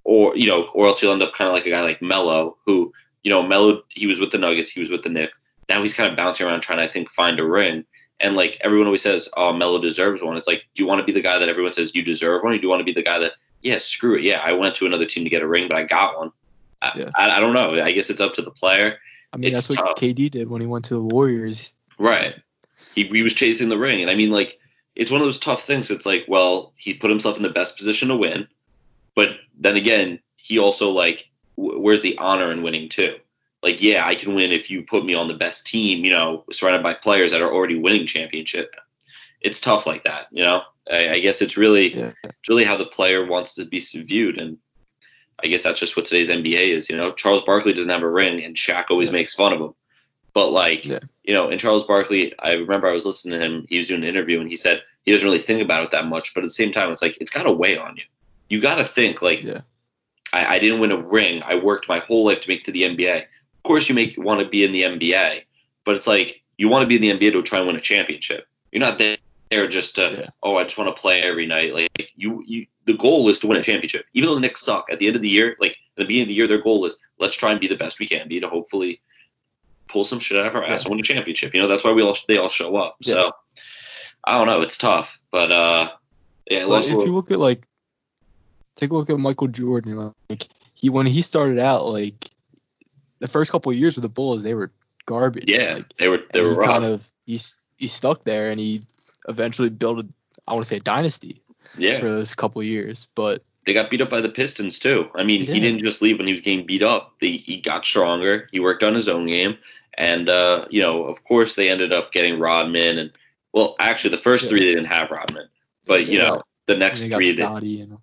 or 0.05 0.37
you 0.37 0.49
know, 0.49 0.65
or 0.75 0.87
else 0.87 1.01
he'll 1.01 1.13
end 1.13 1.23
up 1.23 1.35
kind 1.35 1.49
of 1.49 1.55
like 1.55 1.67
a 1.67 1.71
guy 1.71 1.83
like 1.83 2.03
Melo, 2.03 2.57
who, 2.65 2.93
you 3.23 3.31
know, 3.31 3.43
Melo, 3.43 3.83
he 3.91 4.07
was 4.07 4.19
with 4.19 4.33
the 4.33 4.39
Nuggets, 4.39 4.71
he 4.71 4.81
was 4.81 4.91
with 4.91 5.03
the 5.03 5.09
Knicks. 5.09 5.39
Now 5.69 5.83
he's 5.83 5.95
kind 5.95 6.11
of 6.11 6.17
bouncing 6.17 6.47
around 6.47 6.63
trying 6.63 6.79
to, 6.79 6.85
I 6.85 6.89
think, 6.89 7.11
find 7.11 7.39
a 7.39 7.45
ring. 7.45 7.85
And 8.21 8.37
like 8.37 8.59
everyone 8.63 8.87
always 8.87 9.03
says, 9.03 9.29
oh, 9.37 9.53
Melo 9.53 9.81
deserves 9.81 10.23
one. 10.23 10.37
It's 10.37 10.49
like, 10.49 10.63
do 10.75 10.83
you 10.83 10.89
want 10.89 11.01
to 11.01 11.05
be 11.05 11.13
the 11.13 11.21
guy 11.23 11.39
that 11.39 11.49
everyone 11.49 11.73
says 11.73 11.95
you 11.95 12.03
deserve 12.03 12.43
one, 12.43 12.55
or 12.55 12.57
do 12.57 12.63
you 12.63 12.69
want 12.69 12.81
to 12.81 12.85
be 12.85 12.93
the 12.93 13.03
guy 13.03 13.19
that, 13.19 13.33
yeah, 13.63 13.79
screw 13.79 14.17
it, 14.17 14.23
yeah, 14.23 14.41
I 14.45 14.53
went 14.53 14.75
to 14.77 14.87
another 14.87 15.07
team 15.07 15.25
to 15.25 15.31
get 15.31 15.43
a 15.43 15.47
ring, 15.47 15.69
but 15.69 15.77
I 15.77 15.85
got 15.85 16.19
one. 16.19 16.33
I, 16.81 16.93
Yeah. 16.97 17.11
I, 17.15 17.37
I 17.37 17.41
don't 17.41 17.55
know. 17.55 17.81
I 17.83 17.93
guess 17.93 18.11
it's 18.11 18.21
up 18.21 18.35
to 18.35 18.43
the 18.43 18.51
player. 18.51 18.99
I 19.33 19.37
mean, 19.37 19.53
It's 19.55 19.69
that's 19.69 19.79
what 19.79 19.87
tough. 19.87 19.97
KD 19.97 20.31
did 20.31 20.51
when 20.51 20.61
he 20.61 20.67
went 20.67 20.85
to 20.87 20.95
the 20.95 21.03
Warriors. 21.03 21.77
Right. 21.99 22.35
He, 22.95 23.05
he 23.05 23.23
was 23.23 23.35
chasing 23.35 23.69
the 23.69 23.79
ring. 23.79 24.01
And 24.03 24.11
I 24.11 24.15
mean, 24.15 24.31
like, 24.31 24.59
it's 24.95 25.11
one 25.11 25.21
of 25.21 25.27
those 25.27 25.39
tough 25.39 25.65
things. 25.65 25.91
It's 25.91 26.05
like, 26.05 26.25
well, 26.29 26.73
he 26.77 26.93
put 26.95 27.09
himself 27.09 27.37
in 27.37 27.43
the 27.43 27.49
best 27.49 27.77
position 27.79 28.09
to 28.09 28.17
win. 28.17 28.47
But 29.15 29.31
then 29.59 29.77
again, 29.77 30.19
he 30.37 30.59
also, 30.59 30.91
like, 30.91 31.31
w- 31.57 31.79
where's 31.79 32.03
the 32.03 32.19
honor 32.19 32.51
in 32.51 32.63
winning, 32.63 32.89
too? 32.89 33.17
Like, 33.63 33.81
yeah, 33.81 34.05
I 34.07 34.17
can 34.17 34.35
win 34.35 34.51
if 34.51 34.71
you 34.71 34.83
put 34.83 35.07
me 35.07 35.15
on 35.15 35.29
the 35.29 35.35
best 35.35 35.67
team, 35.67 36.05
you 36.05 36.11
know, 36.11 36.45
surrounded 36.51 36.83
by 36.83 36.95
players 36.95 37.31
that 37.31 37.41
are 37.41 37.53
already 37.53 37.79
winning 37.79 38.07
championship. 38.07 38.75
It's 39.41 39.61
tough 39.61 39.87
like 39.87 40.05
that, 40.05 40.27
you 40.31 40.43
know? 40.43 40.63
I, 40.91 41.11
I 41.11 41.19
guess 41.21 41.43
it's 41.43 41.57
really, 41.57 41.95
Yeah. 41.95 42.13
it's 42.25 42.49
really 42.49 42.65
how 42.65 42.77
the 42.77 42.87
player 42.87 43.25
wants 43.27 43.55
to 43.55 43.65
be 43.65 43.79
viewed. 43.81 44.41
And 44.41 44.59
I 45.43 45.49
guess 45.49 45.63
that's 45.63 45.81
just 45.81 45.97
what 45.97 46.05
today's 46.05 46.29
NBA 46.29 46.71
is, 46.77 46.89
you 46.89 46.97
know? 46.97 47.13
Charles 47.13 47.43
Barkley 47.45 47.73
doesn't 47.73 47.91
have 47.91 48.03
a 48.03 48.11
ring, 48.11 48.43
and 48.45 48.55
Shaq 48.57 48.87
always 48.91 49.09
Yeah. 49.09 49.13
makes 49.13 49.35
fun 49.35 49.53
of 49.53 49.61
him. 49.61 49.75
But, 50.35 50.49
like, 50.49 50.87
Yeah. 50.87 51.01
you 51.25 51.35
know, 51.35 51.49
and 51.49 51.61
Charles 51.61 51.85
Barkley, 51.85 52.33
I 52.39 52.55
remember 52.55 52.89
I 52.89 52.93
was 52.93 53.05
listening 53.07 53.39
to 53.39 53.45
him. 53.45 53.67
He 53.69 53.79
was 53.79 53.89
doing 53.89 54.03
an 54.03 54.09
interview, 54.09 54.41
and 54.41 54.49
he 54.49 54.57
said 54.57 54.83
he 55.05 55.13
doesn't 55.13 55.27
really 55.27 55.39
think 55.41 55.61
about 55.61 55.85
it 55.85 55.91
that 55.91 56.07
much. 56.07 56.33
But 56.35 56.43
at 56.45 56.47
the 56.47 56.55
same 56.55 56.73
time, 56.73 56.91
it's 56.91 57.03
like 57.03 57.19
it's 57.21 57.31
got 57.31 57.43
to 57.43 57.53
weigh 57.53 57.77
on 57.77 57.97
you. 57.97 58.05
You 58.49 58.61
got 58.61 58.77
to 58.77 58.85
think 58.85 59.21
like, 59.23 59.43
Yeah. 59.43 59.61
I, 60.33 60.57
I 60.57 60.59
didn't 60.59 60.81
win 60.81 60.93
a 60.93 60.97
ring. 60.97 61.43
I 61.45 61.57
worked 61.57 61.89
my 61.89 61.99
whole 61.99 62.25
life 62.25 62.41
to 62.41 62.49
make 62.49 62.61
it 62.61 62.65
to 62.67 62.73
the 62.73 62.85
NBA. 62.85 63.19
Of 63.19 63.63
course, 63.65 63.89
you 63.89 63.95
make 63.95 64.17
want 64.17 64.41
to 64.41 64.49
be 64.49 64.65
in 64.65 64.73
the 64.73 64.83
NBA, 64.83 65.43
but 65.85 65.97
it's 65.97 66.07
like 66.07 66.41
you 66.57 66.69
want 66.69 66.83
to 66.83 66.87
be 66.87 66.97
in 66.97 67.03
the 67.03 67.11
NBA 67.27 67.33
to 67.33 67.43
try 67.43 67.59
and 67.59 67.67
win 67.67 67.77
a 67.77 67.81
championship. 67.81 68.47
You're 68.71 68.81
not 68.81 68.97
there 68.99 69.19
there 69.53 69.69
just 69.69 69.95
to 69.97 70.03
Yeah. 70.13 70.31
oh 70.43 70.57
I 70.57 70.65
just 70.65 70.79
want 70.79 70.95
to 70.95 71.01
play 71.01 71.23
every 71.23 71.47
night. 71.47 71.75
Like 71.75 72.11
you, 72.17 72.43
you 72.47 72.67
the 72.87 72.95
goal 72.95 73.29
is 73.29 73.39
to 73.41 73.47
win 73.47 73.59
a 73.59 73.63
championship. 73.63 74.05
Even 74.15 74.29
though 74.29 74.35
the 74.35 74.41
Knicks 74.41 74.63
suck, 74.63 74.87
at 74.91 74.99
the 74.99 75.07
end 75.07 75.17
of 75.17 75.23
the 75.23 75.29
year, 75.29 75.57
like 75.61 75.73
at 75.73 75.77
the 75.99 76.05
beginning 76.05 76.23
of 76.23 76.29
the 76.29 76.35
year, 76.35 76.47
their 76.49 76.63
goal 76.63 76.85
is 76.85 76.97
let's 77.19 77.37
try 77.37 77.51
and 77.53 77.61
be 77.61 77.69
the 77.69 77.77
best 77.77 77.99
we 78.01 78.09
can 78.09 78.29
be 78.29 78.41
to 78.41 78.49
hopefully 78.49 79.01
pull 79.89 80.05
some 80.05 80.19
shit 80.19 80.39
out 80.39 80.47
of 80.47 80.55
our 80.57 80.63
ass 80.65 80.69
Yeah. 80.69 80.77
and 80.87 80.91
win 80.91 81.01
a 81.01 81.03
championship. 81.03 81.55
You 81.55 81.61
know 81.63 81.69
that's 81.69 81.85
why 81.85 81.93
we 81.93 82.03
all 82.03 82.17
they 82.29 82.39
all 82.39 82.49
show 82.49 82.77
up. 82.77 82.97
Yeah. 83.01 83.15
So 83.15 83.33
I 84.25 84.39
don't 84.39 84.47
know, 84.47 84.61
it's 84.63 84.79
tough, 84.79 85.19
but 85.31 85.51
uh, 85.53 85.91
yeah, 86.51 86.65
if 86.69 86.89
you 86.89 87.13
look 87.13 87.31
at 87.31 87.39
like, 87.41 87.67
take 88.77 88.91
a 88.91 88.95
look 88.95 89.11
at 89.11 89.19
Michael 89.19 89.49
Jordan. 89.49 90.13
Like 90.31 90.45
he 90.75 90.89
when 90.91 91.07
he 91.07 91.23
started 91.23 91.59
out, 91.59 91.87
like 91.87 92.15
the 93.19 93.29
first 93.29 93.51
couple 93.53 93.71
of 93.73 93.79
years 93.79 93.97
with 93.97 94.03
the 94.03 94.09
Bulls, 94.09 94.43
they 94.43 94.55
were 94.55 94.71
garbage. 95.07 95.45
yeah, 95.49 95.75
Like, 95.75 95.97
they 95.99 96.09
were 96.09 96.21
they 96.33 96.41
were 96.41 96.61
he 96.61 96.67
kind 96.67 96.85
of 96.85 97.11
he's 97.27 97.61
he 97.79 97.87
stuck 97.89 98.25
there, 98.25 98.49
and 98.51 98.59
he 98.61 98.81
eventually 99.29 99.69
built 99.71 100.01
a 100.01 100.09
I 100.49 100.53
want 100.53 100.65
to 100.65 100.69
say 100.69 100.77
a 100.77 100.81
dynasty 100.81 101.41
yeah, 101.79 101.99
for 101.99 102.09
those 102.09 102.35
couple 102.35 102.61
of 102.61 102.67
years. 102.67 103.09
But 103.15 103.43
they 103.65 103.73
got 103.73 103.91
beat 103.91 104.01
up 104.01 104.11
by 104.11 104.21
the 104.21 104.29
Pistons 104.29 104.79
too. 104.79 105.09
I 105.15 105.23
mean, 105.23 105.43
Yeah. 105.45 105.55
he 105.55 105.61
didn't 105.61 105.81
just 105.81 106.03
leave 106.03 106.19
when 106.19 106.27
he 106.27 106.33
was 106.33 106.43
getting 106.43 106.67
beat 106.67 106.83
up. 106.83 107.15
They, 107.21 107.37
he 107.37 107.61
got 107.61 107.85
stronger. 107.85 108.49
He 108.51 108.59
worked 108.61 108.83
on 108.83 108.95
his 108.95 109.09
own 109.09 109.27
game, 109.27 109.57
and 109.95 110.29
uh, 110.29 110.67
you 110.71 110.81
know, 110.81 111.05
of 111.05 111.23
course, 111.25 111.55
they 111.55 111.69
ended 111.71 111.93
up 111.93 112.13
getting 112.13 112.39
Rodman. 112.41 112.99
And 112.99 113.19
well, 113.53 113.77
actually, 113.79 114.11
the 114.17 114.23
first 114.23 114.45
Yeah. 114.45 114.51
three 114.51 114.61
they 114.61 114.75
didn't 114.75 114.87
have 114.87 115.11
Rodman, 115.11 115.49
but 115.87 116.07
you 116.07 116.19
know, 116.19 116.43
the 116.67 116.77
next 116.77 117.03
three, 117.03 117.33
they, 117.33 117.43
and 117.43 117.99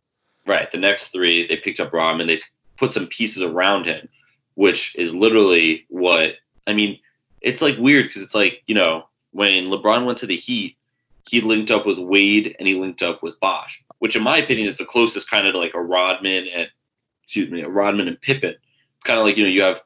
right, 0.46 0.72
the 0.72 0.78
next 0.78 1.08
three 1.08 1.48
they 1.48 1.58
picked 1.58 1.80
up 1.80 1.92
Rodman. 1.94 2.28
They 2.28 2.42
put 2.78 2.92
some 2.94 3.08
pieces 3.08 3.44
around 3.44 3.86
him, 3.86 4.08
which 4.56 4.96
is 4.96 5.14
literally 5.14 5.86
what 5.90 6.36
I 6.68 6.74
mean. 6.74 7.00
It's 7.42 7.62
like 7.62 7.78
weird 7.78 8.08
because 8.08 8.24
it's 8.24 8.36
like 8.36 8.64
you 8.66 8.76
know 8.76 9.08
when 9.32 9.66
LeBron 9.66 10.06
went 10.06 10.18
to 10.20 10.26
the 10.26 10.36
Heat, 10.36 10.78
he 11.30 11.42
linked 11.42 11.70
up 11.70 11.86
with 11.86 12.00
Wade 12.00 12.56
and 12.58 12.68
he 12.68 12.74
linked 12.74 13.04
up 13.04 13.22
with 13.22 13.40
Bosh, 13.40 13.84
which 14.00 14.16
in 14.16 14.24
my 14.24 14.38
opinion 14.38 14.68
is 14.68 14.78
the 14.78 14.86
closest 14.86 15.30
kind 15.30 15.48
of 15.48 15.54
like 15.54 15.76
a 15.76 15.82
Rodman 15.82 16.48
and 16.48 16.68
excuse 17.24 17.52
me, 17.52 17.62
a 17.62 17.70
Rodman 17.70 18.08
and 18.08 18.20
Pippen. 18.20 18.56
It's 18.96 19.06
kind 19.06 19.20
of 19.20 19.26
like 19.26 19.38
you 19.38 19.44
know 19.44 19.50
you 19.50 19.62
have 19.62 19.82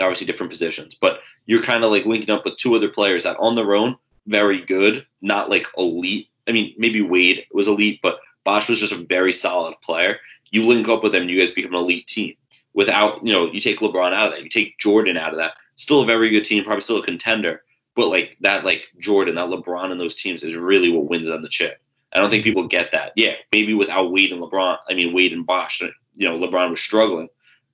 obviously 0.00 0.26
different 0.26 0.50
positions, 0.50 0.96
but 0.98 1.20
you're 1.44 1.62
kind 1.62 1.84
of 1.84 1.90
like 1.90 2.06
linking 2.06 2.30
up 2.30 2.44
with 2.44 2.56
two 2.56 2.74
other 2.74 2.88
players 2.88 3.24
that 3.24 3.36
on 3.38 3.54
their 3.54 3.74
own 3.74 3.96
very 4.26 4.64
good, 4.64 5.06
not 5.20 5.50
like 5.50 5.66
elite. 5.76 6.28
I 6.48 6.52
mean, 6.52 6.74
maybe 6.78 7.02
Wade 7.02 7.44
was 7.52 7.68
elite, 7.68 8.00
but 8.02 8.20
Bosh 8.44 8.68
was 8.68 8.80
just 8.80 8.92
a 8.92 9.04
very 9.04 9.32
solid 9.32 9.74
player. 9.82 10.18
You 10.50 10.64
link 10.64 10.88
up 10.88 11.02
with 11.02 11.12
them, 11.12 11.28
you 11.28 11.38
guys 11.38 11.50
become 11.50 11.74
an 11.74 11.80
elite 11.80 12.06
team. 12.06 12.34
Without, 12.74 13.24
you 13.26 13.32
know, 13.32 13.50
you 13.50 13.60
take 13.60 13.80
LeBron 13.80 14.12
out 14.12 14.28
of 14.28 14.32
that, 14.32 14.42
you 14.42 14.48
take 14.48 14.78
Jordan 14.78 15.16
out 15.16 15.32
of 15.32 15.38
that. 15.38 15.54
Still 15.76 16.02
a 16.02 16.06
very 16.06 16.30
good 16.30 16.44
team, 16.44 16.64
probably 16.64 16.80
still 16.80 16.98
a 16.98 17.04
contender. 17.04 17.62
But 17.96 18.08
like 18.08 18.36
that, 18.42 18.64
like 18.64 18.92
Jordan, 19.00 19.34
that 19.34 19.48
LeBron 19.48 19.90
and 19.90 20.00
those 20.00 20.14
teams 20.14 20.44
is 20.44 20.54
really 20.54 20.92
what 20.92 21.10
wins 21.10 21.28
on 21.28 21.42
the 21.42 21.48
chip. 21.48 21.80
I 22.12 22.20
don't 22.20 22.30
think 22.30 22.44
people 22.44 22.68
get 22.68 22.92
that. 22.92 23.12
Yeah, 23.16 23.34
maybe 23.50 23.74
without 23.74 24.12
Wade 24.12 24.32
and 24.32 24.40
LeBron, 24.40 24.78
I 24.88 24.94
mean 24.94 25.12
Wade 25.12 25.32
and 25.32 25.44
Bosh, 25.44 25.82
you 26.14 26.28
know, 26.28 26.38
LeBron 26.38 26.70
was 26.70 26.80
struggling, 26.80 27.28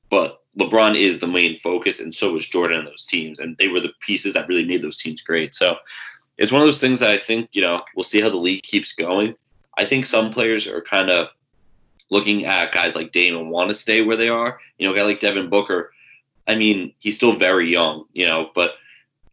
but 0.08 0.40
LeBron 0.58 0.98
is 0.98 1.18
the 1.18 1.26
main 1.26 1.56
focus, 1.58 2.00
and 2.00 2.14
so 2.14 2.32
was 2.32 2.46
Jordan 2.46 2.78
and 2.78 2.88
those 2.88 3.04
teams, 3.04 3.38
and 3.38 3.56
they 3.58 3.68
were 3.68 3.80
the 3.80 3.92
pieces 4.00 4.34
that 4.34 4.48
really 4.48 4.64
made 4.64 4.82
those 4.82 4.98
teams 4.98 5.20
great. 5.20 5.54
So 5.54 5.76
it's 6.38 6.52
one 6.52 6.62
of 6.62 6.66
those 6.66 6.80
things 6.80 7.00
that 7.00 7.10
I 7.10 7.18
think 7.18 7.50
you 7.52 7.62
know 7.62 7.80
we'll 7.94 8.04
see 8.04 8.20
how 8.20 8.30
the 8.30 8.36
league 8.36 8.62
keeps 8.62 8.92
going. 8.92 9.34
I 9.76 9.84
think 9.84 10.06
some 10.06 10.32
players 10.32 10.66
are 10.66 10.82
kind 10.82 11.10
of 11.10 11.34
looking 12.10 12.44
at 12.44 12.72
guys 12.72 12.94
like 12.94 13.12
Dame 13.12 13.36
and 13.36 13.50
want 13.50 13.70
to 13.70 13.74
stay 13.74 14.02
where 14.02 14.16
they 14.16 14.28
are. 14.28 14.60
You 14.78 14.86
know, 14.86 14.94
a 14.94 14.96
guy 14.96 15.02
like 15.02 15.20
Devin 15.20 15.48
Booker. 15.48 15.92
I 16.46 16.56
mean, 16.56 16.92
he's 16.98 17.16
still 17.16 17.36
very 17.36 17.70
young, 17.70 18.04
you 18.12 18.26
know, 18.26 18.50
but 18.54 18.72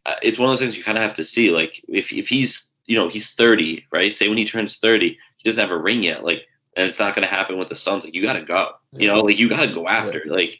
Uh, 0.06 0.14
it's 0.22 0.38
one 0.38 0.48
of 0.48 0.52
those 0.52 0.60
things 0.60 0.76
you 0.76 0.84
kind 0.84 0.98
of 0.98 1.02
have 1.02 1.14
to 1.14 1.24
see. 1.24 1.50
Like, 1.50 1.84
if 1.88 2.12
if 2.12 2.28
he's 2.28 2.68
you 2.86 2.96
know 2.96 3.08
he's 3.08 3.30
30, 3.30 3.86
right? 3.92 4.12
Say 4.12 4.28
when 4.28 4.38
he 4.38 4.44
turns 4.44 4.76
30, 4.76 5.18
he 5.36 5.48
doesn't 5.48 5.60
have 5.60 5.70
a 5.70 5.80
ring 5.80 6.02
yet, 6.02 6.24
like, 6.24 6.46
and 6.76 6.88
it's 6.88 6.98
not 6.98 7.14
going 7.14 7.26
to 7.26 7.34
happen 7.34 7.58
with 7.58 7.68
the 7.68 7.74
Suns. 7.74 8.04
Like, 8.04 8.14
you 8.14 8.22
got 8.22 8.34
to 8.34 8.42
go. 8.42 8.72
You 8.92 9.06
know, 9.06 9.20
like 9.20 9.38
you 9.38 9.48
got 9.48 9.66
to 9.66 9.72
go 9.72 9.86
after. 9.88 10.22
Like, 10.26 10.58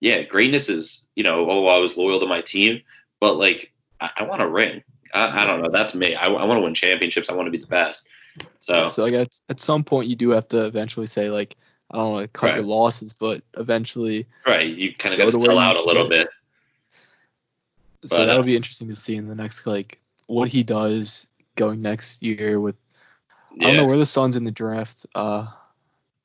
yeah, 0.00 0.22
greatness 0.22 0.68
is 0.68 1.06
you 1.14 1.22
know, 1.22 1.48
oh, 1.50 1.66
I 1.66 1.78
was 1.78 1.96
loyal 1.96 2.20
to 2.20 2.26
my 2.26 2.42
team, 2.42 2.82
but 3.20 3.34
like, 3.34 3.72
I, 4.00 4.10
I 4.18 4.22
want 4.24 4.42
a 4.42 4.48
ring. 4.48 4.82
I, 5.14 5.42
I 5.42 5.46
don't 5.46 5.62
know. 5.62 5.70
That's 5.70 5.94
me. 5.94 6.14
I, 6.14 6.26
I 6.26 6.44
want 6.44 6.58
to 6.58 6.62
win 6.62 6.74
championships. 6.74 7.28
I 7.28 7.34
want 7.34 7.46
to 7.46 7.50
be 7.50 7.58
the 7.58 7.66
best. 7.66 8.08
So 8.60 8.88
so 8.88 9.04
like 9.04 9.12
at, 9.12 9.40
at 9.48 9.60
some 9.60 9.84
point 9.84 10.08
you 10.08 10.16
do 10.16 10.30
have 10.30 10.48
to 10.48 10.66
eventually 10.66 11.06
say 11.06 11.30
like 11.30 11.56
I 11.90 11.98
don't 11.98 12.12
want 12.12 12.32
to 12.32 12.32
cut 12.32 12.54
your 12.54 12.64
losses, 12.64 13.12
but 13.12 13.42
eventually 13.56 14.26
right, 14.46 14.66
you 14.66 14.94
kind 14.94 15.12
of 15.12 15.18
Go 15.18 15.24
got 15.24 15.32
to 15.32 15.38
to 15.38 15.44
sell 15.44 15.58
out 15.58 15.76
a 15.76 15.82
little 15.82 16.08
bit. 16.08 16.28
So 18.04 18.18
But, 18.18 18.26
that'll 18.26 18.42
uh, 18.42 18.46
be 18.46 18.56
interesting 18.56 18.88
to 18.88 18.96
see 18.96 19.16
in 19.16 19.28
the 19.28 19.34
next 19.34 19.66
like 19.66 20.00
what 20.26 20.48
he 20.48 20.62
does 20.62 21.28
going 21.56 21.82
next 21.82 22.22
year 22.22 22.58
with. 22.60 22.78
I 23.60 23.64
don't 23.64 23.76
know 23.76 23.86
where 23.86 23.98
the 23.98 24.06
Suns 24.06 24.36
in 24.36 24.44
the 24.44 24.52
draft. 24.52 25.06
Uh, 25.14 25.46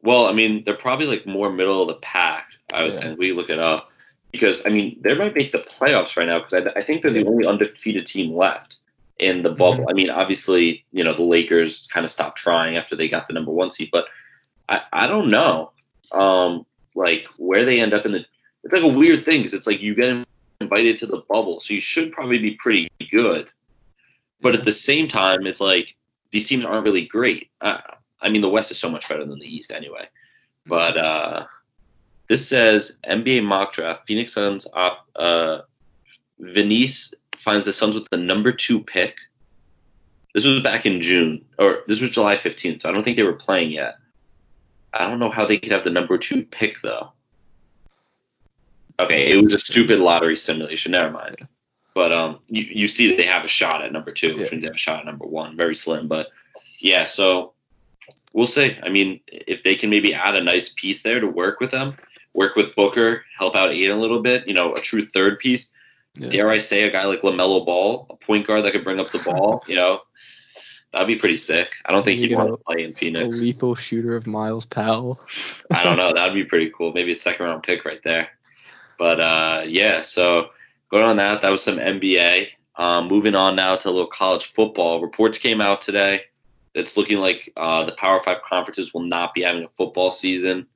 well, 0.04 0.28
I 0.28 0.34
mean, 0.34 0.64
they're 0.64 0.76
probably 0.76 1.08
like 1.08 1.26
more 1.26 1.52
middle 1.52 1.82
of 1.82 1.88
the 1.88 1.96
pack. 1.96 2.50
I 2.72 2.86
Yeah. 2.86 3.00
think 3.00 3.20
we 3.20 3.34
look 3.34 3.50
it 3.50 3.60
up 3.60 3.90
because 4.32 4.62
I 4.66 4.70
mean 4.70 4.98
they 5.02 5.14
might 5.16 5.36
make 5.36 5.52
the 5.52 5.60
playoffs 5.60 6.18
right 6.18 6.28
now 6.28 6.40
because 6.40 6.54
I, 6.76 6.80
I 6.80 6.84
think 6.84 7.02
they're 7.02 7.12
the 7.12 7.26
only 7.26 7.46
undefeated 7.46 8.06
team 8.06 8.36
left 8.36 8.78
in 9.20 9.44
the 9.44 9.52
bubble. 9.52 9.88
I 9.90 9.94
mean, 9.94 10.10
obviously, 10.10 10.86
you 10.92 11.04
know 11.04 11.14
the 11.14 11.24
Lakers 11.24 11.88
kind 11.88 12.06
of 12.06 12.12
stopped 12.12 12.38
trying 12.38 12.78
after 12.78 12.96
they 12.96 13.08
got 13.08 13.28
the 13.28 13.34
number 13.34 13.52
one 13.52 13.72
seed, 13.72 13.90
but 13.92 14.06
I, 14.68 14.82
I 14.92 15.08
don't 15.08 15.30
know, 15.30 15.72
um, 16.12 16.66
like 16.96 17.28
where 17.38 17.66
they 17.66 17.80
end 17.80 17.94
up 17.94 18.06
in 18.06 18.12
the. 18.12 18.26
It's 18.64 18.74
like 18.74 18.84
a 18.84 18.88
weird 18.88 19.26
thing 19.26 19.42
because 19.42 19.54
it's 19.54 19.68
like 19.68 19.82
you 19.82 19.96
get 19.96 20.26
invited 20.66 20.98
to 20.98 21.08
the 21.08 21.24
bubble, 21.30 21.62
so 21.62 21.74
you 21.74 21.80
should 21.80 22.12
probably 22.12 22.40
be 22.40 22.56
pretty 22.56 22.90
good. 23.12 23.48
But 24.42 24.56
at 24.56 24.66
the 24.66 24.72
same 24.72 25.08
time, 25.08 25.46
it's 25.48 25.62
like 25.62 25.96
these 26.32 26.48
teams 26.48 26.66
aren't 26.66 26.86
really 26.86 27.06
great. 27.06 27.50
Uh, 27.62 27.82
I 28.22 28.30
mean, 28.30 28.42
the 28.42 28.50
West 28.50 28.72
is 28.72 28.80
so 28.80 28.90
much 28.90 29.08
better 29.08 29.26
than 29.26 29.40
the 29.40 29.56
East 29.56 29.72
anyway. 29.72 30.08
But 30.66 30.98
uh, 30.98 31.46
this 32.28 32.48
says 32.48 32.98
NBA 33.08 33.44
mock 33.44 33.74
draft. 33.74 34.08
Phoenix 34.08 34.34
Suns 34.34 34.68
op, 34.74 35.08
uh, 35.16 35.60
Venice 36.40 37.14
finds 37.38 37.66
the 37.66 37.74
Suns 37.74 37.96
with 37.96 38.10
the 38.10 38.18
number 38.18 38.52
two 38.52 38.82
pick. 38.82 39.16
This 40.34 40.46
was 40.46 40.62
back 40.62 40.86
in 40.86 41.02
June, 41.02 41.46
or 41.60 41.84
this 41.88 42.02
was 42.02 42.10
July 42.10 42.36
15th. 42.36 42.82
So 42.82 42.90
I 42.90 42.92
don't 42.92 43.04
think 43.04 43.16
they 43.16 43.24
were 43.24 43.34
playing 43.34 43.72
yet. 43.72 43.96
I 44.94 45.08
don't 45.08 45.20
know 45.20 45.30
how 45.30 45.46
they 45.46 45.58
could 45.58 45.72
have 45.72 45.84
the 45.84 45.90
number 45.90 46.18
two 46.18 46.44
pick 46.44 46.82
though. 46.82 47.12
Okay, 49.00 49.32
it 49.32 49.44
was 49.44 49.54
a 49.54 49.60
stupid 49.60 50.00
lottery 50.00 50.38
simulation. 50.38 50.94
Never 50.94 51.12
mind. 51.12 51.48
But 51.94 52.12
um, 52.12 52.40
you, 52.48 52.64
you 52.64 52.88
see 52.88 53.08
that 53.10 53.18
they 53.18 53.26
have 53.26 53.44
a 53.44 53.48
shot 53.48 53.84
at 53.84 53.92
number 53.92 54.12
two, 54.12 54.36
which 54.36 54.52
means 54.52 54.64
they 54.64 54.68
have 54.68 54.76
a 54.76 54.78
shot 54.78 55.00
at 55.00 55.06
number 55.06 55.26
one. 55.26 55.56
Very 55.56 55.76
slim, 55.76 56.08
but 56.08 56.28
yeah. 56.80 57.06
So 57.06 57.54
we'll 58.34 58.46
see. 58.46 58.78
I 58.84 58.90
mean, 58.90 59.22
if 59.28 59.64
they 59.64 59.76
can 59.76 59.90
maybe 59.90 60.14
add 60.14 60.36
a 60.36 60.44
nice 60.44 60.70
piece 60.70 61.02
there 61.04 61.20
to 61.20 61.28
work 61.28 61.60
with 61.60 61.72
them, 61.72 61.96
work 62.34 62.56
with 62.56 62.76
Booker, 62.76 63.24
help 63.38 63.56
out 63.56 63.72
Ayton 63.72 63.98
a 63.98 64.00
little 64.00 64.22
bit. 64.22 64.48
You 64.48 64.54
know, 64.54 64.74
a 64.76 64.82
true 64.82 65.06
third 65.06 65.40
piece. 65.40 65.70
Yeah. 66.18 66.30
Dare 66.30 66.50
I 66.50 66.60
say, 66.60 66.84
a 66.84 66.92
guy 66.92 67.06
like 67.06 67.22
LaMelo 67.22 67.66
Ball, 67.66 68.08
a 68.10 68.16
point 68.16 68.48
guard 68.48 68.64
that 68.66 68.72
could 68.72 68.84
bring 68.84 69.00
up 69.00 69.08
the 69.08 69.20
ball. 69.20 69.64
you 69.68 69.76
know, 69.76 70.02
that'd 70.94 71.08
be 71.08 71.18
pretty 71.18 71.38
sick. 71.38 71.76
I 71.86 71.92
don't 71.92 72.04
think 72.04 72.20
You 72.22 72.30
he'd 72.30 72.38
want 72.38 72.52
to 72.52 72.58
play 72.58 72.84
in 72.84 72.94
Phoenix. 72.94 73.38
a 73.38 73.42
lethal 73.42 73.76
shooter 73.76 74.16
of 74.16 74.26
Myles 74.28 74.66
Powell. 74.66 75.20
I 75.72 75.84
don't 75.84 75.98
know. 75.98 76.14
That'd 76.16 76.34
be 76.34 76.46
pretty 76.46 76.72
cool. 76.76 76.94
Maybe 76.94 77.12
a 77.12 77.16
second 77.16 77.46
round 77.46 77.64
pick 77.64 77.84
right 77.84 78.02
there. 78.04 78.30
But 78.98 79.20
uh, 79.20 79.64
yeah, 79.68 80.02
so 80.02 80.50
going 80.92 81.04
on 81.04 81.18
that, 81.18 81.42
that 81.42 81.50
was 81.50 81.64
some 81.64 81.78
NBA. 81.78 82.48
Um, 82.78 83.08
moving 83.08 83.36
on 83.36 83.56
now 83.56 83.76
to 83.76 83.90
a 83.90 83.92
little 83.92 84.08
college 84.08 84.48
football. 84.48 85.02
Reports 85.02 85.38
came 85.38 85.62
out 85.62 85.82
today. 85.82 86.22
It's 86.74 86.98
looking 86.98 87.20
like 87.20 87.52
uh, 87.56 87.86
the 87.86 87.94
Power 87.94 88.20
Five 88.22 88.42
conferences 88.44 88.94
will 88.94 89.04
not 89.04 89.34
be 89.34 89.42
having 89.42 89.64
a 89.64 89.70
football 89.70 90.12
season. 90.12 90.68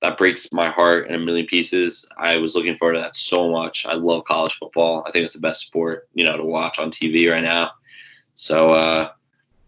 That 0.00 0.18
breaks 0.18 0.52
my 0.52 0.68
heart 0.68 1.08
in 1.08 1.14
a 1.14 1.18
million 1.18 1.46
pieces. 1.46 2.08
I 2.16 2.36
was 2.36 2.54
looking 2.54 2.74
forward 2.74 2.94
to 2.94 3.00
that 3.00 3.16
so 3.16 3.50
much. 3.50 3.86
I 3.86 3.94
love 3.94 4.24
college 4.24 4.54
football. 4.54 5.04
I 5.06 5.10
think 5.10 5.24
it's 5.24 5.34
the 5.34 5.40
best 5.40 5.60
sport, 5.60 6.08
you 6.14 6.24
know, 6.24 6.36
to 6.36 6.44
watch 6.44 6.78
on 6.78 6.90
TV 6.90 7.30
right 7.30 7.42
now. 7.42 7.70
So 8.34 8.70
uh, 8.70 9.10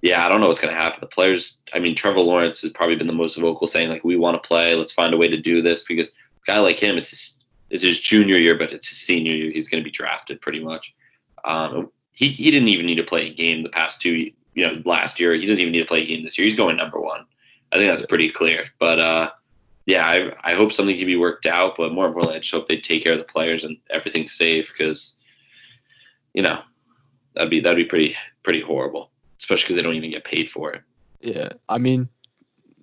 yeah, 0.05 0.25
I 0.25 0.29
don't 0.29 0.43
know 0.43 0.49
what's 0.49 0.61
to 0.61 0.71
happen. 0.71 1.01
The 1.01 1.07
players, 1.07 1.57
I 1.73 1.79
mean, 1.79 1.95
Trevor 1.95 2.21
Lawrence 2.21 2.61
has 2.61 2.73
probably 2.73 2.95
been 2.95 3.07
the 3.07 3.15
most 3.15 3.39
vocal 3.39 3.67
saying, 3.67 3.89
like, 3.89 4.05
we 4.05 4.17
want 4.17 4.41
to 4.41 4.47
play. 4.47 4.75
Let's 4.75 4.93
find 4.93 5.15
a 5.15 5.17
way 5.17 5.29
to 5.29 5.41
do 5.41 5.63
this 5.63 5.83
because 5.83 6.09
a 6.09 6.13
guy 6.47 6.59
like 6.59 6.79
him, 6.79 6.99
it's 6.99 7.43
it's 7.75 7.83
his 7.83 7.99
junior 7.99 8.39
year, 8.39 8.57
but 8.57 8.73
it's 8.73 8.89
his 8.89 8.99
senior 8.99 9.33
year. 9.33 9.51
He's 9.51 9.67
going 9.67 9.83
to 9.83 9.85
be 9.85 9.91
drafted 9.91 10.41
pretty 10.41 10.61
much. 10.61 10.95
Um, 11.45 11.91
he, 12.13 12.29
he 12.29 12.53
didn't 12.53 12.69
even 12.69 12.87
need 12.87 12.95
to 12.95 13.03
play 13.03 13.27
a 13.27 13.35
game 13.35 13.63
the 13.63 13.69
past 13.69 14.01
two, 14.01 14.31
you 14.55 14.65
know, 14.65 14.81
last 14.85 15.19
year. 15.19 15.35
He 15.35 15.45
doesn't 15.45 15.61
even 15.61 15.73
need 15.73 15.81
to 15.81 15.85
play 15.85 16.05
a 16.05 16.07
game 16.07 16.23
this 16.23 16.39
year. 16.39 16.47
He's 16.47 16.57
going 16.57 16.77
number 16.77 17.01
one. 17.01 17.27
I 17.73 17.79
think 17.79 17.91
that's 17.91 18.07
pretty 18.07 18.31
clear. 18.31 18.67
But 18.79 19.01
uh, 19.01 19.31
yeah, 19.87 20.07
I, 20.07 20.53
I 20.53 20.55
hope 20.55 20.73
something 20.73 20.97
can 20.97 21.09
be 21.09 21.17
worked 21.17 21.47
out. 21.47 21.75
But 21.77 21.93
more 21.93 22.07
importantly, 22.07 22.37
I 22.37 22.39
just 22.39 22.55
hope 22.55 22.69
they 22.69 22.77
take 22.77 23.03
care 23.03 23.15
of 23.15 23.19
the 23.19 23.25
players 23.25 23.65
and 23.65 23.77
everything's 23.91 24.33
safe 24.33 24.73
because, 24.73 25.17
you 26.33 26.43
know, 26.43 26.61
that'd 27.35 27.51
be 27.51 27.59
that'd 27.59 27.77
be 27.77 27.85
pretty 27.85 28.17
pretty 28.45 28.61
horrible, 28.61 29.11
especially 29.41 29.65
because 29.65 29.77
they 29.77 29.83
don't 29.83 29.97
even 29.97 30.13
get 30.13 30.23
paid 30.23 30.49
for 30.49 30.73
it. 30.73 30.83
Yeah, 31.21 31.49
I 31.69 31.79
mean, 31.79 32.09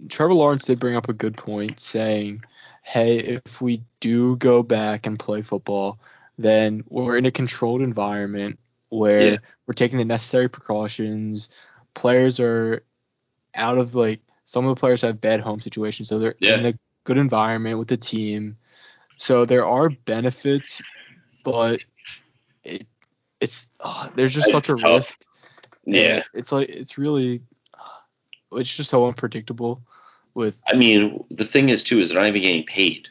Trevor 0.10 0.34
Lawrence 0.34 0.66
did 0.66 0.82
bring 0.82 0.98
up 0.98 1.08
a 1.08 1.14
good 1.14 1.38
point, 1.38 1.80
saying, 1.80 2.44
"Hey, 2.82 3.18
if 3.20 3.62
we 3.62 3.84
do 4.00 4.36
go 4.36 4.64
back 4.64 5.06
and 5.06 5.18
play 5.20 5.42
football, 5.42 6.00
then 6.38 6.84
we're 6.90 7.18
in 7.18 7.26
a 7.26 7.32
controlled 7.32 7.82
environment 7.82 8.60
where 8.90 9.32
Yeah. 9.34 9.38
we're 9.66 9.74
taking 9.74 10.00
the 10.00 10.06
necessary 10.06 10.50
precautions. 10.50 11.50
Players 11.94 12.40
are 12.40 12.84
out 13.54 13.78
of 13.78 13.96
like 13.96 14.22
some 14.46 14.66
of 14.66 14.76
the 14.76 14.80
players 14.80 15.02
have 15.04 15.22
bad 15.22 15.40
home 15.40 15.60
situations, 15.60 16.10
so 16.10 16.20
they're 16.20 16.36
Yeah. 16.40 16.58
in 16.58 16.66
a 16.66 16.74
good 17.04 17.18
environment 17.18 17.80
with 17.80 17.88
the 17.88 17.98
team. 17.98 18.58
So 19.18 19.46
there 19.46 19.66
are 19.66 19.90
benefits, 19.90 20.82
but 21.44 21.86
it 22.64 22.88
it's 23.40 23.70
uh, 23.80 24.10
there's 24.16 24.34
just 24.34 24.52
such 24.52 24.70
a 24.70 24.76
tough. 24.76 24.84
risk. 24.98 25.22
Yeah. 25.86 26.24
it's 26.34 26.52
like 26.52 26.70
it's 26.70 26.98
really 26.98 27.42
it's 28.52 28.76
just 28.76 28.90
so 28.90 29.08
unpredictable 29.08 29.82
with 30.34 30.62
I 30.68 30.76
mean, 30.76 31.24
the 31.30 31.46
thing 31.46 31.70
is 31.70 31.84
too 31.84 32.00
is 32.00 32.10
they're 32.10 32.20
not 32.20 32.28
even 32.28 32.42
getting 32.42 32.66
paid. 32.66 33.10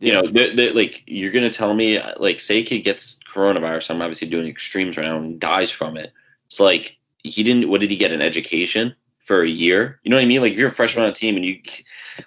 You 0.00 0.12
know, 0.12 0.26
they 0.26 0.54
they 0.54 0.72
like 0.72 1.02
you're 1.06 1.32
gonna 1.32 1.50
tell 1.50 1.74
me 1.74 2.00
like 2.18 2.40
say 2.40 2.58
a 2.58 2.62
kid 2.62 2.80
gets 2.80 3.18
coronavirus. 3.32 3.90
I'm 3.90 4.02
obviously 4.02 4.28
doing 4.28 4.46
extremes 4.46 4.96
right 4.96 5.06
now 5.06 5.18
and 5.18 5.40
dies 5.40 5.70
from 5.70 5.96
it. 5.96 6.12
It's 6.46 6.60
like 6.60 6.98
he 7.22 7.42
didn't. 7.42 7.68
What 7.68 7.80
did 7.80 7.90
he 7.90 7.96
get? 7.96 8.12
An 8.12 8.22
education 8.22 8.94
for 9.24 9.42
a 9.42 9.48
year? 9.48 10.00
You 10.02 10.10
know 10.10 10.16
what 10.16 10.22
I 10.22 10.26
mean? 10.26 10.42
Like 10.42 10.54
you're 10.54 10.68
a 10.68 10.72
freshman 10.72 11.04
on 11.04 11.10
a 11.10 11.14
team 11.14 11.36
and 11.36 11.44
you, 11.44 11.60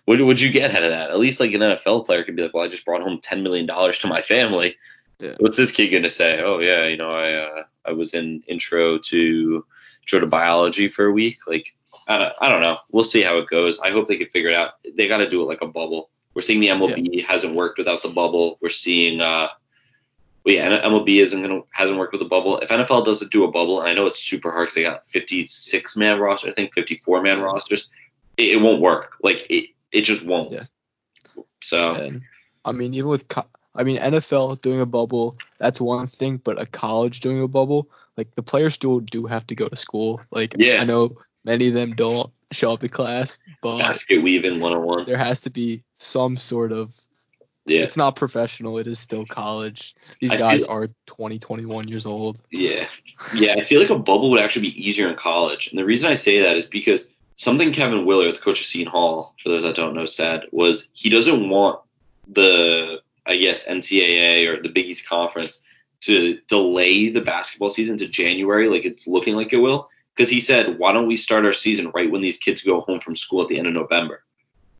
what 0.06 0.20
would 0.20 0.42
you 0.42 0.52
get 0.52 0.72
out 0.72 0.84
of 0.84 0.90
that? 0.90 1.12
At 1.12 1.20
least 1.20 1.40
like 1.40 1.54
an 1.54 1.62
NFL 1.62 2.06
player 2.06 2.24
could 2.24 2.36
be 2.36 2.44
like, 2.44 2.54
well, 2.54 2.64
I 2.64 2.68
just 2.68 2.86
brought 2.86 3.04
home 3.04 3.20
ten 3.22 3.44
million 3.44 3.66
dollars 3.66 4.00
to 4.00 4.08
my 4.08 4.22
family. 4.22 4.76
Yeah. 5.20 5.36
What's 5.40 5.58
this 5.58 5.72
kid 5.72 5.90
gonna 5.90 6.10
say? 6.10 6.42
Oh 6.42 6.60
yeah, 6.60 6.86
you 6.86 6.98
know 6.98 7.12
I 7.12 7.34
uh, 7.34 7.64
I 7.86 7.92
was 7.92 8.14
in 8.14 8.44
intro 8.48 8.98
to 8.98 9.66
intro 10.02 10.20
to 10.20 10.28
biology 10.28 10.88
for 10.88 11.06
a 11.06 11.12
week. 11.12 11.48
Like 11.48 11.76
I 12.08 12.18
don't, 12.18 12.34
I 12.42 12.50
don't 12.50 12.62
know. 12.62 12.78
We'll 12.92 13.04
see 13.04 13.22
how 13.22 13.38
it 13.38 13.48
goes. 13.48 13.80
I 13.80 13.92
hope 13.92 14.08
they 14.08 14.18
can 14.18 14.30
figure 14.30 14.50
it 14.50 14.56
out. 14.56 14.74
They 14.96 15.08
got 15.08 15.18
to 15.18 15.30
do 15.30 15.42
it 15.42 15.46
like 15.46 15.62
a 15.62 15.68
bubble. 15.68 16.10
We're 16.34 16.42
seeing 16.42 16.60
the 16.60 16.68
MLB 16.68 17.26
hasn't 17.26 17.56
worked 17.56 17.78
without 17.78 18.02
the 18.04 18.10
bubble. 18.10 18.58
We're 18.62 18.70
seeing, 18.70 19.22
uh, 19.22 19.48
well, 20.46 20.56
yeah, 20.56 20.82
MLB 20.86 21.22
isn't 21.22 21.42
gonna 21.42 21.62
hasn't 21.74 21.98
worked 21.98 22.14
with 22.14 22.22
the 22.22 22.28
bubble. 22.28 22.58
If 22.60 22.70
NFL 22.70 23.04
doesn't 23.06 23.32
do 23.32 23.44
a 23.44 23.52
bubble, 23.52 23.80
and 23.82 23.90
I 23.90 23.94
know 23.94 24.06
it's 24.06 24.22
super 24.22 24.52
hard 24.52 24.68
because 24.68 24.76
they 24.76 24.84
got 24.84 25.06
56 25.08 25.98
man 25.98 26.20
roster, 26.20 26.50
I 26.50 26.54
think 26.54 26.74
54 26.74 27.22
man 27.22 27.40
Yeah. 27.40 27.44
rosters, 27.44 27.90
it, 28.38 28.50
it 28.50 28.62
won't 28.62 28.82
work. 28.82 29.16
Like 29.24 29.46
it, 29.50 29.72
it 29.92 30.02
just 30.04 30.24
won't. 30.26 30.52
Yeah. 30.52 30.64
So 31.62 31.96
and 31.96 32.22
I 32.66 32.72
mean 32.72 32.94
even 32.94 33.10
with 33.10 33.28
co- 33.28 33.48
I 33.76 33.84
mean 33.84 33.98
NFL 33.98 34.62
doing 34.62 34.80
a 34.80 34.86
bubble 34.86 35.36
that's 35.58 35.82
one 35.82 36.08
thing, 36.08 36.38
but 36.38 36.62
a 36.62 36.66
college 36.66 37.20
doing 37.20 37.42
a 37.42 37.48
bubble 37.48 37.90
like 38.16 38.34
the 38.36 38.44
players 38.44 38.74
still 38.76 39.00
do 39.00 39.26
have 39.26 39.46
to 39.48 39.56
go 39.56 39.68
to 39.68 39.76
school. 39.76 40.22
Like 40.32 40.54
Yeah. 40.58 40.82
I 40.82 40.86
know 40.86 41.18
many 41.48 41.70
of 41.70 41.74
them 41.74 41.96
don't 41.96 42.32
show 42.52 42.72
up 42.74 42.82
to 42.82 42.88
class, 42.90 43.40
but 43.62 43.80
basket 43.80 44.22
weaving 44.22 44.60
101. 44.60 45.06
there 45.06 45.18
has 45.18 45.42
to 45.42 45.50
be 45.50 45.84
some 45.98 46.38
sort 46.38 46.72
of 46.72 46.94
Yeah. 47.66 47.82
it's 47.82 47.98
not 47.98 48.16
professional 48.16 48.78
it 48.78 48.88
is 48.88 49.00
still 49.00 49.26
college 49.26 49.94
these 50.22 50.34
I 50.34 50.38
guys 50.38 50.62
feel- 50.64 50.72
are 50.72 50.88
20 51.08 51.40
21 51.40 51.88
years 51.90 52.06
old 52.06 52.40
Yeah. 52.52 52.86
Yeah, 53.36 53.56
I 53.58 53.64
feel 53.66 53.82
like 53.82 53.90
a 53.90 53.98
bubble 54.00 54.30
would 54.32 54.40
actually 54.42 54.70
be 54.70 54.88
easier 54.88 55.10
in 55.10 55.16
college. 55.16 55.68
And 55.70 55.78
the 55.80 55.84
reason 55.86 56.10
I 56.10 56.16
say 56.16 56.40
that 56.44 56.56
is 56.56 56.66
because 56.66 57.10
something 57.36 57.72
Kevin 57.74 58.06
Willard, 58.06 58.36
the 58.36 58.40
coach 58.40 58.60
of 58.62 58.66
Seton 58.68 58.92
Hall, 58.92 59.34
for 59.42 59.50
those 59.50 59.64
that 59.64 59.76
don't 59.76 59.96
know, 59.96 60.06
said 60.06 60.44
was 60.52 60.88
he 60.94 61.10
doesn't 61.10 61.50
want 61.50 61.80
the, 62.28 63.02
I 63.26 63.36
guess, 63.38 63.66
NCAA 63.66 64.48
or 64.48 64.62
the 64.62 64.70
Big 64.70 64.86
East 64.86 65.08
Conference 65.08 65.62
to 66.02 66.40
delay 66.48 67.10
the 67.10 67.22
basketball 67.22 67.70
season 67.72 67.98
to 67.98 68.08
January 68.08 68.70
like 68.70 68.86
it's 68.86 69.08
looking 69.08 69.36
like 69.36 69.52
it 69.52 69.58
will. 69.58 69.90
Because 70.18 70.32
he 70.32 70.40
said, 70.40 70.80
why 70.80 70.92
don't 70.94 71.08
we 71.08 71.16
start 71.16 71.46
our 71.46 71.54
season 71.54 71.92
right 71.94 72.10
when 72.10 72.22
these 72.22 72.38
kids 72.38 72.64
go 72.64 72.82
home 72.82 73.00
from 73.00 73.16
school 73.16 73.44
at 73.44 73.50
the 73.50 73.60
end 73.60 73.68
of 73.68 73.74
November? 73.74 74.24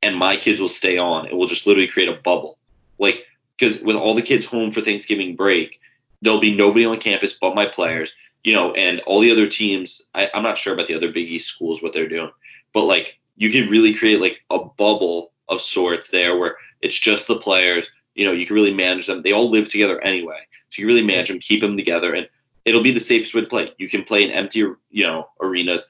And 0.02 0.16
my 0.16 0.36
kids 0.36 0.60
will 0.60 0.68
stay 0.68 0.98
on 0.98 1.28
and 1.28 1.38
we'll 1.38 1.48
just 1.48 1.68
literally 1.68 1.88
create 1.88 2.10
a 2.10 2.20
bubble. 2.24 2.58
Like, 2.98 3.24
because 3.56 3.80
with 3.82 3.96
all 3.96 4.16
the 4.16 4.24
kids 4.24 4.48
home 4.48 4.72
for 4.72 4.82
Thanksgiving 4.82 5.36
break, 5.36 5.80
there'll 6.22 6.40
be 6.40 6.56
nobody 6.56 6.86
on 6.86 7.00
campus 7.00 7.38
but 7.40 7.56
my 7.56 7.68
players, 7.68 8.14
you 8.44 8.54
know, 8.54 8.72
and 8.74 9.00
all 9.02 9.20
the 9.20 9.32
other 9.32 9.48
teams. 9.48 10.08
I, 10.16 10.30
I'm 10.34 10.44
not 10.44 10.58
sure 10.58 10.74
about 10.74 10.88
the 10.88 10.96
other 10.96 11.12
Big 11.12 11.30
East 11.30 11.48
schools 11.48 11.84
what 11.84 11.94
they're 11.94 12.10
doing, 12.10 12.32
but 12.74 12.86
like 12.86 13.20
you 13.36 13.52
could 13.52 13.70
really 13.70 13.94
create 13.94 14.20
like 14.20 14.44
a 14.50 14.60
bubble 14.60 15.34
of 15.50 15.62
sorts 15.62 16.10
there 16.10 16.38
where 16.38 16.58
it's 16.82 16.98
just 16.98 17.28
the 17.28 17.38
players. 17.38 17.92
You 18.16 18.26
know, 18.26 18.32
you 18.32 18.48
can 18.48 18.56
really 18.56 18.74
manage 18.74 19.06
them. 19.06 19.22
They 19.22 19.34
all 19.34 19.52
live 19.52 19.70
together 19.70 20.02
anyway, 20.02 20.40
so 20.70 20.82
you 20.82 20.88
really 20.88 21.04
manage 21.04 21.28
them, 21.28 21.40
keep 21.40 21.62
them 21.62 21.78
together, 21.78 22.14
and 22.14 22.28
it'll 22.68 22.84
be 22.84 22.92
the 22.92 23.00
safest 23.00 23.34
way 23.34 23.42
to 23.42 23.48
play. 23.48 23.72
You 23.78 23.90
can 23.90 24.04
play 24.04 24.24
in 24.24 24.32
empty, 24.32 24.60
you 24.60 25.04
know, 25.08 25.30
arenas. 25.42 25.86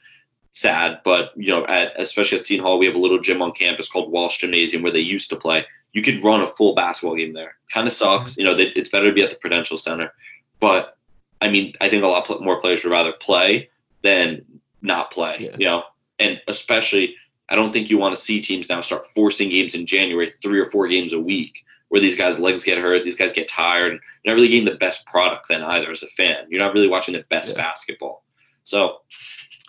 Sad, 0.54 1.02
but 1.04 1.34
you 1.36 1.50
know, 1.50 1.68
at 1.68 1.92
especially 2.00 2.40
at 2.40 2.46
Seton 2.46 2.66
Hall, 2.66 2.80
we 2.80 2.88
have 2.88 2.96
a 2.96 3.00
little 3.00 3.20
gym 3.20 3.44
on 3.44 3.52
campus 3.52 3.90
called 3.90 4.12
Walsh 4.12 4.40
Gymnasium 4.40 4.82
where 4.82 4.92
they 4.92 5.00
used 5.00 5.30
to 5.30 5.36
play. 5.36 5.66
You 5.94 6.02
could 6.02 6.24
run 6.24 6.42
a 6.42 6.48
full 6.48 6.74
basketball 6.74 7.16
game 7.16 7.34
there. 7.34 7.56
Kind 7.72 7.88
of 7.88 7.94
sucks, 7.94 8.32
mm-hmm. 8.32 8.42
you 8.42 8.46
know. 8.48 8.56
That 8.56 8.76
it's 8.76 8.90
better 8.90 9.08
to 9.08 9.14
be 9.14 9.22
at 9.22 9.30
the 9.30 9.36
Prudential 9.36 9.78
Center, 9.78 10.12
but 10.60 10.98
I 11.42 11.50
mean, 11.50 11.74
I 11.80 11.90
think 11.90 12.04
a 12.04 12.08
lot 12.08 12.28
more 12.42 12.60
players 12.60 12.84
would 12.84 12.92
rather 12.92 13.12
play 13.12 13.70
than 14.02 14.46
not 14.82 15.12
play. 15.12 15.38
Yeah. 15.40 15.58
You 15.60 15.66
know, 15.66 15.84
and 16.18 16.42
especially 16.48 17.16
I 17.50 17.56
don't 17.56 17.72
think 17.72 17.90
you 17.90 17.98
want 17.98 18.16
to 18.16 18.22
see 18.22 18.42
teams 18.42 18.70
now 18.70 18.82
start 18.82 19.06
forcing 19.16 19.50
games 19.50 19.76
in 19.76 19.86
January, 19.86 20.30
three 20.42 20.60
or 20.60 20.72
four 20.72 20.88
games 20.88 21.14
a 21.14 21.20
week, 21.20 21.64
where 21.90 22.02
these 22.02 22.16
guys' 22.16 22.40
legs 22.40 22.64
get 22.64 22.78
hurt, 22.78 23.04
these 23.04 23.16
guys 23.16 23.32
get 23.32 23.48
tired. 23.48 23.94
You're 24.24 24.34
not 24.34 24.36
really 24.36 24.50
getting 24.50 24.66
the 24.66 24.76
best 24.76 25.06
product 25.06 25.48
then 25.48 25.64
either 25.64 25.90
as 25.90 26.04
a 26.04 26.08
fan. 26.08 26.46
You're 26.50 26.60
not 26.60 26.74
really 26.74 26.88
watching 26.90 27.14
the 27.14 27.24
best 27.30 27.52
Yeah. 27.52 27.56
basketball. 27.58 28.24
So 28.64 29.02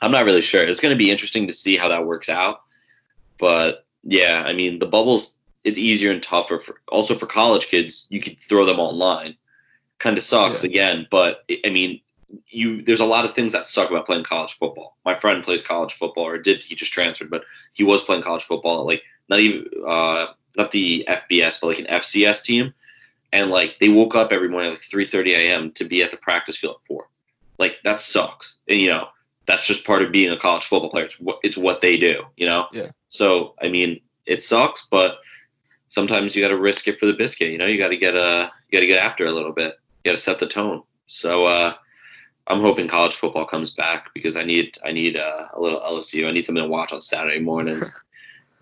I'm 0.02 0.10
not 0.10 0.24
really 0.24 0.40
sure. 0.42 0.64
It's 0.64 0.80
going 0.80 0.94
to 0.94 0.98
be 0.98 1.10
interesting 1.10 1.46
to 1.46 1.52
see 1.52 1.76
how 1.76 1.88
that 1.88 2.06
works 2.06 2.28
out. 2.28 2.60
But 3.38 3.86
yeah, 4.02 4.42
I 4.46 4.52
mean 4.52 4.78
the 4.78 4.86
bubbles. 4.86 5.34
It's 5.64 5.78
easier 5.78 6.10
and 6.12 6.22
tougher 6.22 6.58
for 6.58 6.80
also 6.88 7.16
for 7.16 7.26
college 7.26 7.66
kids. 7.66 8.06
You 8.10 8.20
could 8.20 8.38
throw 8.40 8.64
them 8.64 8.80
online. 8.80 9.36
Kind 9.98 10.16
of 10.18 10.24
sucks 10.24 10.62
Yeah. 10.62 10.70
again, 10.70 11.06
but 11.10 11.44
I 11.64 11.70
mean 11.70 12.00
you 12.48 12.82
there's 12.82 13.00
a 13.00 13.04
lot 13.06 13.24
of 13.24 13.34
things 13.34 13.52
that 13.52 13.66
suck 13.66 13.90
about 13.90 14.06
playing 14.06 14.24
college 14.24 14.52
football. 14.54 14.96
My 15.04 15.14
friend 15.14 15.42
plays 15.42 15.62
college 15.62 15.94
football, 15.94 16.24
or 16.24 16.38
did 16.38 16.62
he 16.62 16.74
just 16.74 16.92
transferred, 16.92 17.30
but 17.30 17.44
he 17.72 17.84
was 17.84 18.02
playing 18.02 18.22
college 18.22 18.44
football, 18.44 18.84
like 18.86 19.02
not 19.28 19.40
even 19.40 19.66
uh 19.86 20.26
not 20.56 20.72
the 20.72 21.06
FBS, 21.08 21.60
but 21.60 21.68
like 21.68 21.78
an 21.78 21.86
FCS 21.86 22.42
team, 22.42 22.74
and 23.32 23.50
like 23.50 23.76
they 23.80 23.88
woke 23.88 24.14
up 24.14 24.32
every 24.32 24.48
morning 24.48 24.70
at 24.70 24.74
like 24.74 25.08
3:30 25.08 25.28
a.m. 25.34 25.72
to 25.72 25.84
be 25.84 26.02
at 26.02 26.10
the 26.10 26.16
practice 26.16 26.56
field 26.56 26.76
at 26.80 26.86
four. 26.86 27.08
Like 27.58 27.80
that 27.84 28.00
sucks, 28.00 28.58
and 28.68 28.80
you 28.80 28.88
know 28.88 29.08
that's 29.46 29.66
just 29.66 29.84
part 29.84 30.02
of 30.02 30.12
being 30.12 30.30
a 30.30 30.36
college 30.36 30.66
football 30.66 30.90
player. 30.90 31.06
It's 31.06 31.18
what 31.20 31.38
it's 31.42 31.56
what 31.56 31.80
they 31.80 31.96
do, 31.96 32.22
you 32.36 32.46
know. 32.46 32.66
Yeah. 32.72 32.90
So 33.08 33.54
I 33.62 33.68
mean, 33.68 34.00
it 34.26 34.42
sucks, 34.42 34.86
but 34.90 35.18
sometimes 35.88 36.36
you 36.36 36.42
got 36.42 36.48
to 36.48 36.58
risk 36.58 36.86
it 36.86 36.98
for 36.98 37.06
the 37.06 37.14
biscuit. 37.14 37.50
You 37.50 37.58
know, 37.58 37.66
you 37.66 37.78
got 37.78 37.88
to 37.88 37.96
get 37.96 38.14
uh 38.14 38.48
you 38.68 38.76
got 38.76 38.80
to 38.80 38.86
get 38.86 39.02
after 39.02 39.26
a 39.26 39.32
little 39.32 39.52
bit. 39.52 39.74
You 40.04 40.10
got 40.10 40.16
to 40.16 40.22
set 40.22 40.38
the 40.38 40.46
tone. 40.46 40.82
So 41.08 41.46
uh, 41.46 41.74
I'm 42.46 42.60
hoping 42.60 42.86
college 42.88 43.14
football 43.14 43.46
comes 43.46 43.70
back 43.70 44.12
because 44.14 44.36
I 44.36 44.44
need 44.44 44.78
I 44.84 44.92
need 44.92 45.16
uh, 45.16 45.46
a 45.54 45.60
little 45.60 45.80
LSU. 45.80 46.28
I 46.28 46.32
need 46.32 46.44
something 46.44 46.62
to 46.64 46.68
watch 46.68 46.92
on 46.92 47.00
Saturday 47.00 47.40
mornings. 47.40 47.90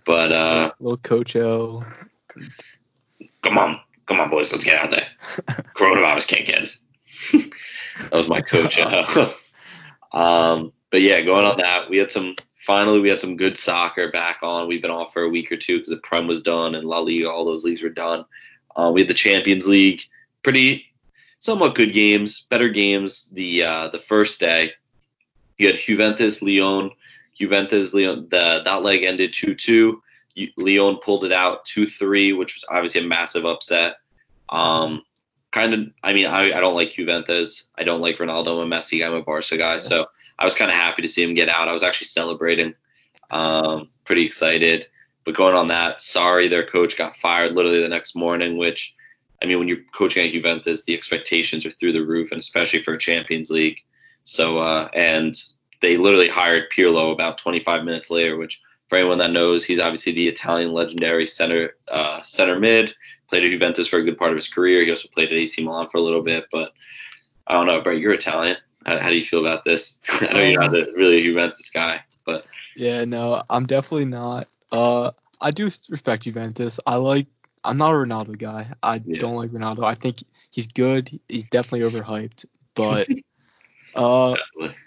But 0.07 0.33
uh, 0.33 0.73
little 0.81 0.99
Coach 0.99 1.37
O. 1.37 1.85
come 3.43 3.59
on, 3.59 3.81
come 4.07 4.21
on, 4.21 4.31
boys, 4.31 4.53
let's 4.53 4.65
get 4.65 4.77
out 4.77 4.93
there. 4.93 5.07
Coronavirus 5.77 6.29
can't 6.29 6.47
get 6.47 6.63
us. 6.63 6.79
that 7.33 8.13
was 8.13 8.29
my 8.29 8.41
coach. 8.41 8.79
uh, 8.79 9.33
um, 10.13 10.73
but 10.91 11.03
yeah, 11.03 11.21
going 11.21 11.45
on 11.45 11.59
that, 11.59 11.91
we 11.91 11.99
had 11.99 12.11
some. 12.11 12.35
Finally, 12.65 12.99
we 12.99 13.09
had 13.09 13.21
some 13.21 13.37
good 13.37 13.57
soccer 13.57 14.11
back 14.11 14.39
on. 14.43 14.67
We've 14.67 14.83
been 14.83 14.91
off 14.91 15.13
for 15.13 15.23
a 15.23 15.29
week 15.29 15.53
or 15.53 15.57
two 15.57 15.77
because 15.77 15.91
the 15.91 15.99
Prem 15.99 16.27
was 16.27 16.43
done 16.43 16.75
and 16.75 16.85
La 16.85 16.99
Liga, 16.99 17.31
all 17.31 17.45
those 17.45 17.63
leagues 17.63 17.83
were 17.83 17.91
done. 17.91 18.25
Uh, 18.75 18.91
we 18.93 19.03
had 19.03 19.09
the 19.09 19.15
Champions 19.15 19.69
League, 19.69 20.01
pretty 20.43 20.85
somewhat 21.39 21.77
good 21.77 21.93
games, 21.93 22.41
better 22.51 22.69
games. 22.69 23.31
The 23.33 23.63
uh, 23.63 23.89
the 23.89 24.01
first 24.01 24.41
day, 24.41 24.73
you 25.59 25.69
had 25.69 25.77
Juventus, 25.77 26.43
Lyon, 26.43 26.91
Juventus, 27.39 27.93
Lyon. 27.93 28.29
The 28.31 28.63
that 28.65 28.83
leg 28.83 29.03
ended 29.03 29.33
two 29.33 29.55
two. 29.55 30.03
Lyon 30.57 30.97
pulled 30.97 31.25
it 31.25 31.33
out 31.33 31.65
two 31.65 31.87
three, 31.87 32.33
which 32.33 32.55
was 32.55 32.65
obviously 32.71 33.01
a 33.01 33.07
massive 33.07 33.45
upset. 33.45 33.97
Um, 34.49 35.03
kind 35.53 35.75
of, 35.75 35.81
I 36.03 36.13
mean, 36.13 36.27
I, 36.27 36.53
I 36.57 36.61
don't 36.61 36.75
like 36.75 36.93
Juventus. 36.93 37.71
I 37.79 37.85
don't 37.85 38.03
like 38.03 38.19
Ronaldo 38.19 38.63
I'm 38.63 38.71
and 38.71 38.73
Messi. 38.73 39.05
I'm 39.05 39.15
a 39.15 39.23
Barca 39.23 39.57
guy, 39.57 39.79
so 39.79 40.07
I 40.39 40.45
was 40.45 40.55
kind 40.55 40.71
of 40.71 40.77
happy 40.77 41.03
to 41.03 41.09
see 41.09 41.23
him 41.23 41.35
get 41.35 41.49
out. 41.49 41.69
I 41.69 41.73
was 41.73 41.83
actually 41.83 42.09
celebrating, 42.09 42.75
um, 43.31 43.89
pretty 44.05 44.25
excited. 44.25 44.87
But 45.25 45.35
going 45.35 45.57
on 45.57 45.69
that, 45.69 46.01
sorry, 46.01 46.49
their 46.49 46.67
coach 46.67 46.97
got 46.97 47.17
fired 47.17 47.53
literally 47.53 47.81
the 47.81 47.89
next 47.89 48.15
morning. 48.15 48.59
Which, 48.59 48.95
I 49.43 49.47
mean, 49.47 49.59
when 49.59 49.69
you're 49.69 49.85
coaching 49.93 50.25
at 50.27 50.33
Juventus, 50.33 50.85
the 50.85 50.95
expectations 50.95 51.65
are 51.67 51.73
through 51.73 51.93
the 51.93 52.05
roof, 52.05 52.31
and 52.31 52.39
especially 52.39 52.83
for 52.83 52.95
a 52.95 52.99
Champions 52.99 53.51
League. 53.51 53.83
So, 54.25 54.59
uh, 54.59 54.89
and 54.93 55.35
they 55.81 55.97
literally 55.97 56.29
hired 56.29 56.71
Pirlo 56.71 57.13
about 57.13 57.39
25 57.39 57.85
minutes 57.85 58.11
later, 58.11 58.37
which 58.37 58.63
for 58.89 58.97
anyone 58.97 59.19
that 59.19 59.33
knows, 59.33 59.65
he's 59.65 59.81
obviously 59.81 60.13
the 60.13 60.29
Italian 60.29 60.73
legendary 60.73 61.27
center 61.27 61.77
uh, 61.91 62.21
center 62.23 62.59
mid. 62.59 62.95
Played 63.29 63.45
at 63.45 63.51
Juventus 63.51 63.89
for 63.89 63.99
a 63.99 64.05
good 64.05 64.17
part 64.17 64.31
of 64.31 64.37
his 64.37 64.47
career. 64.49 64.85
He 64.85 64.91
also 64.91 65.09
played 65.09 65.31
at 65.31 65.35
AC 65.35 65.63
Milan 65.65 65.89
for 65.89 65.99
a 65.99 66.01
little 66.01 66.23
bit. 66.23 66.47
But 66.53 66.73
I 67.49 67.55
don't 67.55 67.67
know, 67.67 67.81
Brett, 67.81 67.99
you're 67.99 68.13
Italian. 68.13 68.57
How, 68.85 69.01
how 69.01 69.09
do 69.11 69.17
you 69.17 69.25
feel 69.25 69.41
about 69.41 69.65
this? 69.65 69.99
I 70.21 70.33
know 70.33 70.41
you're 70.43 70.61
not 70.61 70.73
a, 70.75 70.87
really 70.97 71.19
a 71.19 71.23
Juventus 71.25 71.69
guy, 71.71 72.03
but 72.25 72.47
Yeah, 72.77 73.05
no, 73.05 73.43
I'm 73.51 73.67
definitely 73.67 74.05
not. 74.05 74.47
Uh, 74.71 75.11
I 75.41 75.51
do 75.51 75.65
respect 75.65 76.23
Juventus. 76.23 76.79
I 76.87 76.97
like. 76.97 77.27
I'm 77.65 77.79
not 77.79 77.91
a 77.91 77.97
Ronaldo 77.97 78.39
guy. 78.39 78.69
I 78.85 79.01
Yeah. 79.05 79.19
don't 79.19 79.35
like 79.35 79.51
Ronaldo. 79.51 79.85
I 79.85 79.97
think 79.97 80.19
he's 80.53 80.69
good. 80.69 81.11
He's 81.29 81.47
definitely 81.47 81.81
overhyped. 81.91 82.45
But 82.77 83.09
uh. 83.99 84.37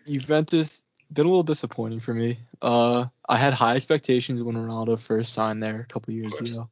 Juventus 0.08 0.84
been 1.12 1.26
a 1.26 1.30
little 1.30 1.43
disappointing 1.43 2.00
for 2.00 2.13
me. 2.13 2.38
Uh, 2.62 3.06
I 3.28 3.38
had 3.38 3.54
high 3.54 3.76
expectations 3.76 4.43
when 4.43 4.56
Ronaldo 4.56 5.00
first 5.00 5.34
signed 5.34 5.62
there 5.63 5.80
a 5.80 5.86
couple 5.86 6.13
years 6.13 6.39
ago, 6.39 6.69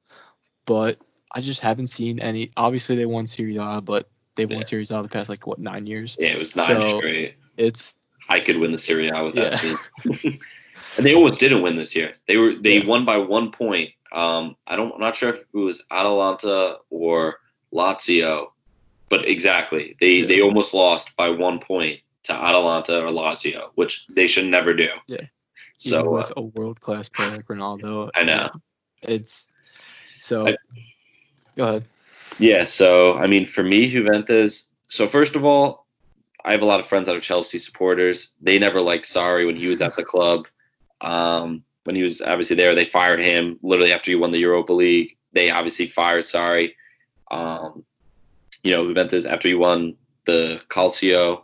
but 0.66 0.98
I 1.34 1.42
just 1.42 1.62
haven't 1.62 1.88
seen 1.88 2.20
any. 2.20 2.52
Obviously, 2.58 2.96
they 2.96 3.06
won 3.06 3.28
Serie 3.28 3.58
A, 3.58 3.82
but 3.82 4.08
they've 4.36 4.50
Yeah. 4.50 4.58
won 4.58 4.64
Serie 4.64 4.84
A 4.90 5.02
the 5.02 5.10
past 5.10 5.30
like 5.30 5.48
what 5.48 5.60
nine 5.60 5.86
years. 5.88 6.18
yeah, 6.20 6.30
it 6.30 6.40
was 6.40 6.56
nine 6.56 6.66
So- 6.68 6.98
straight. 7.00 7.36
It's 7.58 7.98
I 8.30 8.40
could 8.42 8.58
win 8.58 8.72
the 8.72 8.78
Serie 8.78 9.08
A 9.10 9.24
with 9.24 9.36
that 9.36 9.54
team. 9.60 9.78
and 10.28 10.40
they 11.06 11.16
almost 11.16 11.40
didn't 11.40 11.62
win 11.64 11.76
this 11.76 11.96
year. 11.96 12.14
They 12.28 12.38
were 12.38 12.54
they 12.56 12.80
Yeah. 12.80 12.86
won 12.88 13.06
by 13.06 13.18
one 13.18 13.52
point. 13.52 13.92
Um, 14.12 14.56
I 14.68 14.76
don't 14.76 14.94
I'm 14.94 15.00
not 15.02 15.16
sure 15.16 15.34
if 15.34 15.40
it 15.40 15.48
was 15.58 15.84
Atalanta 15.90 16.78
or 16.90 17.40
Lazio, 17.74 18.52
but 19.10 19.28
exactly 19.28 19.96
they 20.00 20.18
Yeah. 20.18 20.26
they 20.28 20.42
almost 20.42 20.74
lost 20.74 21.16
by 21.16 21.30
one 21.30 21.60
point 21.60 22.02
to 22.28 22.34
Atalanta 22.34 23.04
or 23.04 23.10
Lazio, 23.10 23.70
which 23.76 24.06
they 24.08 24.28
should 24.28 24.46
never 24.46 24.74
do. 24.74 24.90
Yeah. 25.08 25.18
even 25.18 25.30
So 25.78 26.16
uh, 26.18 26.30
a 26.38 26.42
world 26.42 26.80
class 26.80 27.10
player 27.10 27.32
like 27.32 27.48
Ronaldo. 27.48 28.10
I 28.16 28.24
know. 28.24 28.50
It's 29.02 29.52
so. 30.20 30.48
I- 30.48 30.58
go 31.56 31.64
ahead. 31.64 31.84
Yeah, 32.40 32.66
so 32.66 33.18
I 33.18 33.28
mean, 33.28 33.46
for 33.46 33.64
me, 33.64 33.88
Juventus. 33.88 34.70
So 34.90 35.08
first 35.08 35.36
of 35.36 35.44
all, 35.44 35.88
I 36.46 36.52
have 36.52 36.62
a 36.62 36.66
lot 36.66 36.80
of 36.80 36.88
friends 36.88 37.08
that 37.08 37.16
are 37.16 37.22
Chelsea 37.22 37.58
supporters. 37.58 38.34
They 38.42 38.60
never 38.60 38.80
liked 38.80 39.06
Sarri 39.06 39.46
when 39.46 39.56
he 39.56 39.68
was 39.68 39.82
at 39.82 39.96
the 39.96 40.04
club. 40.04 40.48
Um, 41.02 41.64
when 41.86 41.96
he 41.96 42.04
was 42.04 42.22
obviously 42.22 42.56
there, 42.56 42.76
they 42.76 42.86
fired 42.86 43.22
him 43.22 43.60
literally 43.64 43.94
after 43.94 44.12
he 44.12 44.16
won 44.16 44.32
the 44.32 44.40
Europa 44.40 44.74
League. 44.74 45.18
They 45.34 45.50
obviously 45.50 45.88
fired 45.88 46.24
Sarri. 46.24 46.74
Um, 47.32 47.84
you 48.64 48.76
know, 48.76 48.86
Juventus 48.88 49.26
after 49.26 49.48
he 49.48 49.56
won 49.56 49.96
the 50.26 50.62
Calcio. 50.70 51.44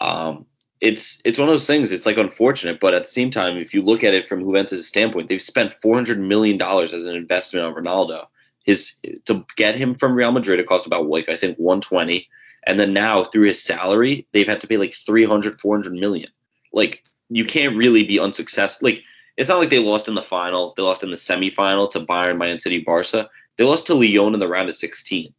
Um, 0.00 0.46
it's 0.80 1.20
it's 1.24 1.38
one 1.38 1.48
of 1.48 1.52
those 1.52 1.66
things. 1.66 1.92
It's 1.92 2.06
like 2.06 2.16
unfortunate, 2.16 2.80
but 2.80 2.94
at 2.94 3.02
the 3.04 3.10
same 3.10 3.30
time, 3.30 3.58
if 3.58 3.74
you 3.74 3.82
look 3.82 4.02
at 4.02 4.14
it 4.14 4.26
from 4.26 4.42
Juventus' 4.42 4.86
standpoint, 4.86 5.28
they've 5.28 5.40
spent 5.40 5.74
400 5.82 6.18
million 6.18 6.56
dollars 6.56 6.92
as 6.92 7.04
an 7.04 7.14
investment 7.14 7.66
on 7.66 7.74
Ronaldo. 7.74 8.26
His 8.64 8.94
to 9.26 9.44
get 9.56 9.74
him 9.74 9.94
from 9.94 10.14
Real 10.14 10.32
Madrid 10.32 10.60
it 10.60 10.66
cost 10.66 10.86
about 10.86 11.06
like 11.06 11.28
I 11.28 11.36
think 11.36 11.58
120 11.58 12.28
and 12.66 12.78
then 12.78 12.92
now 12.92 13.24
through 13.24 13.46
his 13.46 13.62
salary 13.62 14.26
they've 14.32 14.46
had 14.46 14.60
to 14.60 14.66
pay 14.66 14.76
like 14.76 14.94
300 15.06 15.60
400 15.60 15.92
million. 15.92 16.30
Like 16.72 17.04
you 17.28 17.44
can't 17.44 17.76
really 17.76 18.04
be 18.04 18.18
unsuccessful 18.18 18.88
like 18.88 19.02
it's 19.36 19.48
not 19.48 19.58
like 19.58 19.70
they 19.70 19.78
lost 19.78 20.08
in 20.08 20.14
the 20.14 20.22
final 20.22 20.74
they 20.76 20.82
lost 20.82 21.02
in 21.02 21.10
the 21.10 21.16
semifinal 21.16 21.90
to 21.90 22.00
Bayern 22.00 22.38
Man 22.38 22.58
City 22.58 22.80
Barca. 22.80 23.28
They 23.56 23.64
lost 23.64 23.86
to 23.88 23.94
Lyon 23.94 24.32
in 24.32 24.40
the 24.40 24.48
round 24.48 24.68
of 24.68 24.74
16 24.74 25.32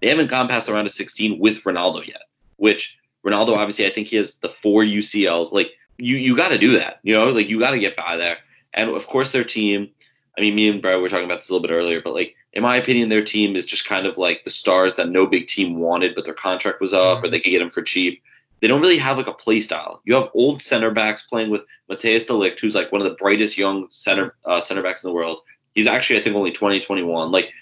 they 0.00 0.08
haven't 0.08 0.30
gone 0.30 0.48
past 0.48 0.66
the 0.66 0.72
round 0.72 0.86
of 0.86 0.92
16 0.92 1.38
with 1.38 1.62
Ronaldo 1.62 2.06
yet 2.06 2.22
which 2.56 2.97
Ronaldo 3.26 3.56
obviously 3.56 3.86
I 3.86 3.92
think 3.92 4.08
he 4.08 4.16
has 4.16 4.36
the 4.36 4.48
four 4.48 4.82
UCLs 4.82 5.52
like 5.52 5.72
you 5.96 6.16
you 6.16 6.36
got 6.36 6.48
to 6.48 6.58
do 6.58 6.72
that 6.78 7.00
you 7.02 7.14
know 7.14 7.30
like 7.30 7.48
you 7.48 7.58
got 7.58 7.72
to 7.72 7.78
get 7.78 7.96
by 7.96 8.16
there 8.16 8.38
and 8.74 8.90
of 8.90 9.06
course 9.06 9.32
their 9.32 9.44
team 9.44 9.90
I 10.36 10.40
mean 10.40 10.54
me 10.54 10.68
and 10.68 10.80
Brad 10.80 11.00
were 11.00 11.08
talking 11.08 11.24
about 11.24 11.40
this 11.40 11.50
a 11.50 11.52
little 11.52 11.66
bit 11.66 11.74
earlier 11.74 12.00
but 12.00 12.14
like 12.14 12.36
in 12.52 12.62
my 12.62 12.76
opinion, 12.76 13.08
their 13.08 13.22
team 13.22 13.56
is 13.56 13.66
just 13.66 13.86
kind 13.86 14.06
of 14.06 14.16
like 14.16 14.44
the 14.44 14.50
stars 14.50 14.96
that 14.96 15.10
no 15.10 15.26
big 15.26 15.46
team 15.46 15.78
wanted, 15.78 16.14
but 16.14 16.24
their 16.24 16.34
contract 16.34 16.80
was 16.80 16.94
up, 16.94 17.22
or 17.22 17.28
they 17.28 17.40
could 17.40 17.50
get 17.50 17.58
them 17.58 17.70
for 17.70 17.82
cheap. 17.82 18.22
They 18.60 18.66
don't 18.66 18.80
really 18.80 18.98
have 18.98 19.16
like 19.16 19.28
a 19.28 19.32
play 19.32 19.60
style. 19.60 20.00
You 20.04 20.14
have 20.14 20.30
old 20.34 20.60
center 20.60 20.90
backs 20.90 21.22
playing 21.22 21.50
with 21.50 21.64
Matthijs 21.90 22.26
de 22.26 22.32
Ligt, 22.32 22.58
who's 22.58 22.74
like 22.74 22.90
one 22.90 23.00
of 23.00 23.08
the 23.08 23.14
brightest 23.14 23.56
young 23.56 23.86
center 23.90 24.34
uh, 24.44 24.60
center 24.60 24.80
backs 24.80 25.04
in 25.04 25.08
the 25.08 25.14
world. 25.14 25.40
He's 25.74 25.86
actually, 25.86 26.18
I 26.18 26.22
think, 26.22 26.34
only 26.34 26.50
20, 26.50 26.80
21. 26.80 27.30
Like 27.30 27.52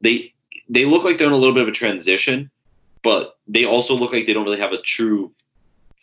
they 0.00 0.32
they 0.70 0.84
look 0.84 1.04
like 1.04 1.18
they're 1.18 1.26
in 1.26 1.32
a 1.32 1.36
little 1.36 1.54
bit 1.54 1.64
of 1.64 1.68
a 1.68 1.72
transition, 1.72 2.50
but 3.02 3.38
they 3.46 3.64
also 3.64 3.94
look 3.94 4.12
like 4.12 4.26
they 4.26 4.32
don't 4.32 4.44
really 4.44 4.60
have 4.60 4.72
a 4.72 4.82
true 4.82 5.32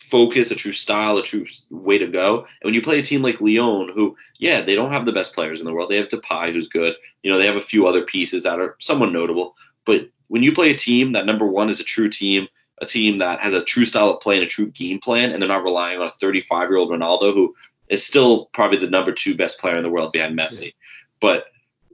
focus, 0.09 0.51
a 0.51 0.55
true 0.55 0.71
style, 0.71 1.17
a 1.17 1.23
true 1.23 1.45
way 1.69 1.97
to 1.97 2.07
go. 2.07 2.39
And 2.39 2.63
when 2.63 2.73
you 2.73 2.81
play 2.81 2.99
a 2.99 3.03
team 3.03 3.21
like 3.21 3.41
Lyon, 3.41 3.89
who, 3.93 4.15
yeah, 4.37 4.61
they 4.61 4.75
don't 4.75 4.91
have 4.91 5.05
the 5.05 5.11
best 5.11 5.33
players 5.33 5.59
in 5.59 5.65
the 5.65 5.73
world. 5.73 5.89
They 5.89 5.97
have 5.97 6.09
Depay, 6.09 6.53
who's 6.53 6.67
good. 6.67 6.95
You 7.23 7.31
know, 7.31 7.37
they 7.37 7.45
have 7.45 7.55
a 7.55 7.61
few 7.61 7.87
other 7.87 8.03
pieces 8.03 8.43
that 8.43 8.59
are 8.59 8.75
somewhat 8.79 9.11
notable. 9.11 9.55
But 9.85 10.09
when 10.27 10.43
you 10.43 10.53
play 10.53 10.71
a 10.71 10.77
team 10.77 11.13
that 11.13 11.25
number 11.25 11.45
one 11.45 11.69
is 11.69 11.79
a 11.79 11.83
true 11.83 12.09
team, 12.09 12.47
a 12.81 12.85
team 12.85 13.17
that 13.19 13.39
has 13.39 13.53
a 13.53 13.63
true 13.63 13.85
style 13.85 14.09
of 14.09 14.21
play 14.21 14.35
and 14.35 14.43
a 14.43 14.49
true 14.49 14.69
game 14.71 14.99
plan, 14.99 15.31
and 15.31 15.41
they're 15.41 15.49
not 15.49 15.63
relying 15.63 15.99
on 15.99 16.07
a 16.07 16.11
35 16.11 16.69
year 16.69 16.77
old 16.77 16.89
Ronaldo 16.89 17.33
who 17.33 17.55
is 17.89 18.05
still 18.05 18.45
probably 18.53 18.79
the 18.79 18.89
number 18.89 19.11
two 19.11 19.35
best 19.35 19.59
player 19.59 19.77
in 19.77 19.83
the 19.83 19.89
world 19.89 20.11
behind 20.11 20.37
Messi. 20.37 20.73
But 21.19 21.45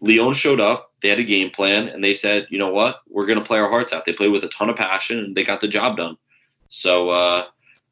Lyon 0.02 0.34
showed 0.34 0.62
up, 0.62 0.91
they 1.02 1.10
had 1.10 1.20
a 1.20 1.24
game 1.24 1.50
plan, 1.50 1.88
and 1.88 2.04
they 2.04 2.14
said, 2.14 2.48
you 2.50 2.60
know 2.60 2.70
what, 2.70 3.02
we're 3.10 3.26
going 3.26 3.40
to 3.40 3.46
play 3.46 3.60
our 3.60 3.70
hearts 3.70 3.92
out. 3.92 4.06
They 4.06 4.14
played 4.14 4.32
with 4.32 4.44
a 4.44 4.50
ton 4.50 4.70
of 4.70 4.76
passion, 4.76 5.20
and 5.20 5.36
they 5.36 5.44
got 5.44 5.62
the 5.62 5.68
job 5.68 5.98
done. 5.98 6.18
So, 6.68 7.10
uh, 7.10 7.46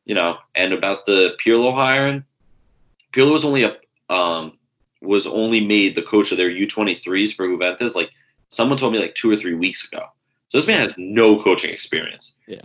you 0.05 0.15
know, 0.15 0.37
and 0.55 0.73
about 0.73 1.05
the 1.05 1.35
Pirlo 1.43 1.73
hiring, 1.73 2.23
Pirlo 3.11 3.31
was 3.31 3.45
only 3.45 3.63
a 3.63 3.77
um 4.09 4.53
was 5.01 5.27
only 5.27 5.61
made 5.61 5.95
the 5.95 6.01
coach 6.01 6.31
of 6.31 6.37
their 6.37 6.49
U23s 6.49 7.33
for 7.33 7.47
Juventus. 7.47 7.95
Like 7.95 8.11
someone 8.49 8.77
told 8.77 8.93
me 8.93 8.99
like 8.99 9.15
two 9.15 9.31
or 9.31 9.35
three 9.35 9.53
weeks 9.53 9.87
ago. 9.87 10.03
So 10.49 10.57
this 10.57 10.67
man 10.67 10.81
has 10.81 10.95
no 10.97 11.41
coaching 11.41 11.71
experience. 11.71 12.33
Yeah. 12.47 12.61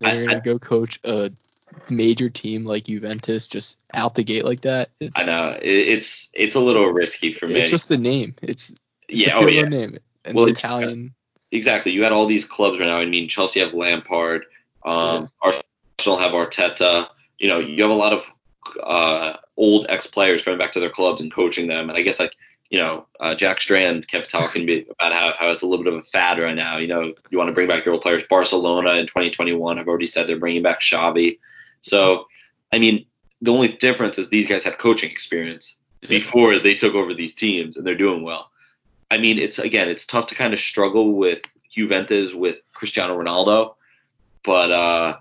They're 0.00 0.26
gonna 0.26 0.40
go 0.40 0.58
coach 0.58 1.00
a 1.04 1.30
major 1.90 2.30
team 2.30 2.64
like 2.64 2.84
Juventus 2.84 3.48
just 3.48 3.80
out 3.92 4.14
the 4.14 4.24
gate 4.24 4.44
like 4.44 4.62
that. 4.62 4.90
It's, 5.00 5.20
I 5.20 5.26
know 5.26 5.58
it's 5.60 6.30
it's 6.34 6.54
a 6.54 6.60
little 6.60 6.86
risky 6.88 7.32
for 7.32 7.46
me. 7.46 7.54
It's 7.60 7.70
just 7.70 7.88
the 7.88 7.98
name. 7.98 8.34
It's, 8.42 8.74
it's 9.08 9.20
yeah, 9.20 9.34
oh 9.36 9.46
yeah. 9.46 9.64
name. 9.64 9.98
Well, 10.34 10.46
Italian. 10.46 11.14
Exactly. 11.52 11.92
You 11.92 12.02
had 12.02 12.12
all 12.12 12.26
these 12.26 12.44
clubs 12.44 12.80
right 12.80 12.86
now. 12.86 12.98
I 12.98 13.06
mean, 13.06 13.28
Chelsea 13.28 13.60
have 13.60 13.72
Lampard. 13.72 14.46
Um, 14.84 15.30
yeah. 15.44 15.52
Arsenal 15.98 16.18
have 16.18 16.32
Arteta. 16.32 17.08
You 17.38 17.48
know, 17.48 17.58
you 17.58 17.82
have 17.82 17.92
a 17.92 17.94
lot 17.94 18.12
of 18.12 18.30
uh, 18.82 19.36
old 19.56 19.86
ex 19.88 20.06
players 20.06 20.42
coming 20.42 20.58
back 20.58 20.72
to 20.72 20.80
their 20.80 20.90
clubs 20.90 21.20
and 21.20 21.32
coaching 21.32 21.68
them. 21.68 21.88
And 21.88 21.96
I 21.96 22.02
guess 22.02 22.18
like 22.18 22.34
you 22.70 22.78
know, 22.78 23.06
uh, 23.20 23.34
Jack 23.34 23.60
Strand 23.60 24.08
kept 24.08 24.30
talking 24.30 24.66
to 24.66 24.66
me 24.66 24.86
about 24.98 25.12
how, 25.12 25.34
how 25.38 25.52
it's 25.52 25.62
a 25.62 25.66
little 25.66 25.84
bit 25.84 25.92
of 25.92 26.00
a 26.00 26.02
fad 26.02 26.38
right 26.38 26.54
now. 26.54 26.76
You 26.78 26.88
know, 26.88 27.14
you 27.30 27.38
want 27.38 27.48
to 27.48 27.54
bring 27.54 27.68
back 27.68 27.84
your 27.84 27.94
old 27.94 28.02
players. 28.02 28.24
Barcelona 28.28 28.94
in 28.94 29.06
2021 29.06 29.76
have 29.76 29.88
already 29.88 30.06
said 30.06 30.26
they're 30.26 30.38
bringing 30.38 30.62
back 30.62 30.80
Xavi. 30.80 31.38
So, 31.80 32.26
I 32.72 32.78
mean, 32.78 33.06
the 33.40 33.52
only 33.52 33.68
difference 33.68 34.18
is 34.18 34.28
these 34.28 34.48
guys 34.48 34.64
had 34.64 34.78
coaching 34.78 35.10
experience 35.10 35.76
before 36.08 36.58
they 36.58 36.74
took 36.74 36.94
over 36.94 37.14
these 37.14 37.34
teams, 37.34 37.76
and 37.76 37.86
they're 37.86 37.94
doing 37.94 38.22
well. 38.22 38.50
I 39.10 39.18
mean, 39.18 39.38
it's 39.38 39.58
again, 39.58 39.88
it's 39.88 40.06
tough 40.06 40.26
to 40.28 40.34
kind 40.34 40.52
of 40.52 40.58
struggle 40.58 41.14
with 41.14 41.42
Juventus 41.70 42.34
with 42.34 42.56
Cristiano 42.74 43.16
Ronaldo, 43.16 43.74
but 44.44 44.70
uh, 44.70 45.16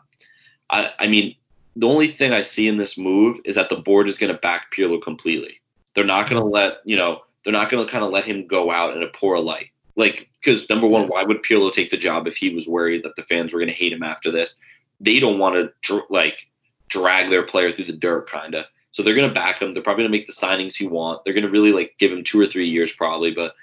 I, 0.70 0.90
I 1.00 1.08
mean, 1.08 1.36
the 1.76 1.88
only 1.88 2.08
thing 2.08 2.34
I 2.34 2.42
see 2.42 2.68
in 2.68 2.78
this 2.78 2.98
move 2.98 3.38
is 3.46 3.56
that 3.56 3.70
the 3.70 3.76
board 3.76 4.08
is 4.08 4.18
going 4.18 4.34
to 4.34 4.40
back 4.40 4.74
Pirlo 4.76 5.02
completely. 5.02 5.60
They're 5.94 6.04
not 6.04 6.30
going 6.30 6.42
to 6.42 6.48
let 6.48 6.78
you 6.86 6.96
know 6.96 7.22
they're 7.44 7.54
not 7.54 7.70
going 7.70 7.86
to 7.86 7.92
kind 7.92 8.04
of 8.04 8.12
let 8.12 8.26
him 8.26 8.48
go 8.48 8.72
out 8.72 8.96
in 8.96 9.04
a 9.04 9.08
poor 9.08 9.38
light. 9.40 9.70
Like, 9.96 10.30
because 10.44 10.70
number 10.70 10.88
one, 10.88 11.08
why 11.08 11.24
would 11.24 11.44
Pirlo 11.44 11.72
take 11.72 11.92
the 11.92 11.98
job 11.98 12.28
if 12.28 12.36
he 12.36 12.54
was 12.54 12.68
worried 12.68 13.04
that 13.04 13.16
the 13.16 13.24
fans 13.24 13.54
were 13.54 13.60
going 13.60 13.70
to 13.70 13.76
hate 13.76 13.94
him 13.94 14.04
after 14.04 14.32
this? 14.32 14.56
They 15.00 15.20
don't 15.20 15.40
want 15.40 15.56
to 15.56 15.72
dr- 15.82 16.10
like 16.10 16.50
drag 16.90 17.30
their 17.30 17.44
player 17.44 17.72
through 17.72 17.86
the 17.86 17.94
dirt, 17.94 18.30
kind 18.30 18.56
of. 18.56 18.66
So 18.92 19.04
they're 19.04 19.16
going 19.16 19.28
to 19.28 19.34
back 19.34 19.62
him. 19.62 19.74
They're 19.74 19.84
probably 19.84 20.04
going 20.04 20.12
to 20.12 20.18
make 20.18 20.28
the 20.28 20.34
signings 20.34 20.76
he 20.76 20.88
want. 20.88 21.24
They're 21.24 21.34
going 21.34 21.46
to 21.46 21.50
really 21.50 21.72
like 21.72 21.96
give 22.00 22.12
him 22.12 22.24
two 22.24 22.40
or 22.40 22.48
three 22.48 22.68
years 22.68 22.94
probably, 22.94 23.32
but 23.32 23.54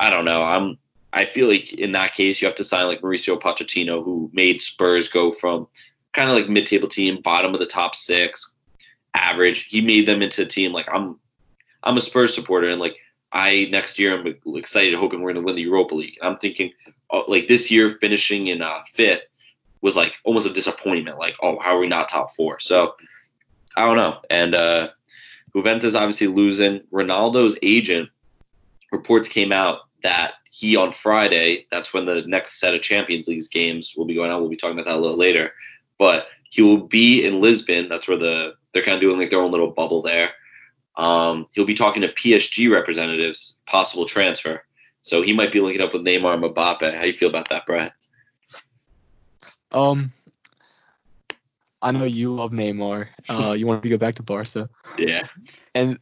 I 0.00 0.08
don't 0.08 0.24
know. 0.24 0.42
I'm 0.42 0.78
I 1.12 1.26
feel 1.26 1.48
like 1.48 1.72
in 1.74 1.92
that 1.92 2.14
case 2.14 2.40
you 2.40 2.46
have 2.46 2.54
to 2.56 2.64
sign 2.64 2.86
like 2.86 3.02
Mauricio 3.02 3.38
Pochettino, 3.40 4.02
who 4.02 4.30
made 4.32 4.62
Spurs 4.62 5.08
go 5.08 5.30
from 5.30 5.68
kind 6.12 6.30
of 6.30 6.36
like 6.36 6.48
mid-table 6.48 6.88
team, 6.88 7.20
bottom 7.20 7.52
of 7.52 7.60
the 7.60 7.66
top 7.66 7.94
six, 7.94 8.54
average. 9.14 9.66
He 9.66 9.80
made 9.80 10.06
them 10.06 10.22
into 10.22 10.42
a 10.42 10.46
team 10.46 10.72
like 10.72 10.88
I'm. 10.92 11.18
I'm 11.82 11.96
a 11.96 12.00
Spurs 12.02 12.34
supporter, 12.34 12.68
and 12.68 12.80
like 12.80 12.96
I 13.32 13.68
next 13.70 13.98
year 13.98 14.18
I'm 14.18 14.56
excited, 14.56 14.94
hoping 14.94 15.20
we're 15.20 15.32
going 15.32 15.42
to 15.42 15.46
win 15.46 15.56
the 15.56 15.62
Europa 15.62 15.94
League. 15.94 16.18
I'm 16.20 16.36
thinking 16.36 16.72
uh, 17.10 17.22
like 17.26 17.48
this 17.48 17.70
year 17.70 17.90
finishing 17.90 18.48
in 18.48 18.60
uh, 18.60 18.80
fifth 18.92 19.22
was 19.80 19.96
like 19.96 20.14
almost 20.24 20.46
a 20.46 20.52
disappointment. 20.52 21.18
Like, 21.18 21.36
oh, 21.42 21.58
how 21.58 21.76
are 21.76 21.78
we 21.78 21.88
not 21.88 22.08
top 22.08 22.32
four? 22.32 22.58
So 22.58 22.96
I 23.76 23.86
don't 23.86 23.96
know. 23.96 24.20
And 24.28 24.54
uh, 24.54 24.88
Juventus 25.54 25.94
obviously 25.94 26.26
losing. 26.26 26.80
Ronaldo's 26.92 27.58
agent 27.62 28.10
reports 28.92 29.26
came 29.26 29.52
out 29.52 29.80
that 30.02 30.34
he 30.50 30.76
on 30.76 30.92
Friday, 30.92 31.66
that's 31.70 31.92
when 31.92 32.04
the 32.04 32.22
next 32.26 32.60
set 32.60 32.74
of 32.74 32.82
Champions 32.82 33.28
League 33.28 33.42
games 33.50 33.94
will 33.96 34.04
be 34.04 34.14
going 34.14 34.30
on. 34.30 34.40
We'll 34.40 34.50
be 34.50 34.56
talking 34.56 34.78
about 34.78 34.90
that 34.90 34.98
a 34.98 35.00
little 35.00 35.18
later. 35.18 35.52
But 35.98 36.26
he 36.44 36.62
will 36.62 36.86
be 36.86 37.24
in 37.24 37.40
Lisbon. 37.40 37.88
That's 37.88 38.08
where 38.08 38.18
the 38.18 38.54
they're 38.72 38.82
kind 38.82 38.94
of 38.94 39.00
doing 39.00 39.18
like 39.18 39.30
their 39.30 39.42
own 39.42 39.50
little 39.50 39.70
bubble 39.70 40.02
there. 40.02 40.30
Um, 40.96 41.46
he'll 41.52 41.66
be 41.66 41.74
talking 41.74 42.02
to 42.02 42.08
PSG 42.08 42.70
representatives, 42.70 43.56
possible 43.66 44.06
transfer. 44.06 44.64
So 45.02 45.22
he 45.22 45.32
might 45.32 45.52
be 45.52 45.60
linking 45.60 45.82
up 45.82 45.92
with 45.92 46.02
Neymar 46.02 46.34
and 46.34 46.42
Mbappe. 46.42 46.94
How 46.94 47.00
do 47.00 47.06
you 47.06 47.12
feel 47.12 47.30
about 47.30 47.48
that, 47.48 47.66
Brett? 47.66 47.92
Um, 49.72 50.10
I 51.80 51.92
know 51.92 52.04
you 52.04 52.32
love 52.32 52.50
Neymar. 52.50 53.08
Uh, 53.28 53.54
you 53.56 53.66
want 53.66 53.82
to 53.82 53.88
go 53.88 53.96
back 53.96 54.16
to 54.16 54.22
Barca. 54.22 54.68
Yeah. 54.98 55.26
And 55.74 55.98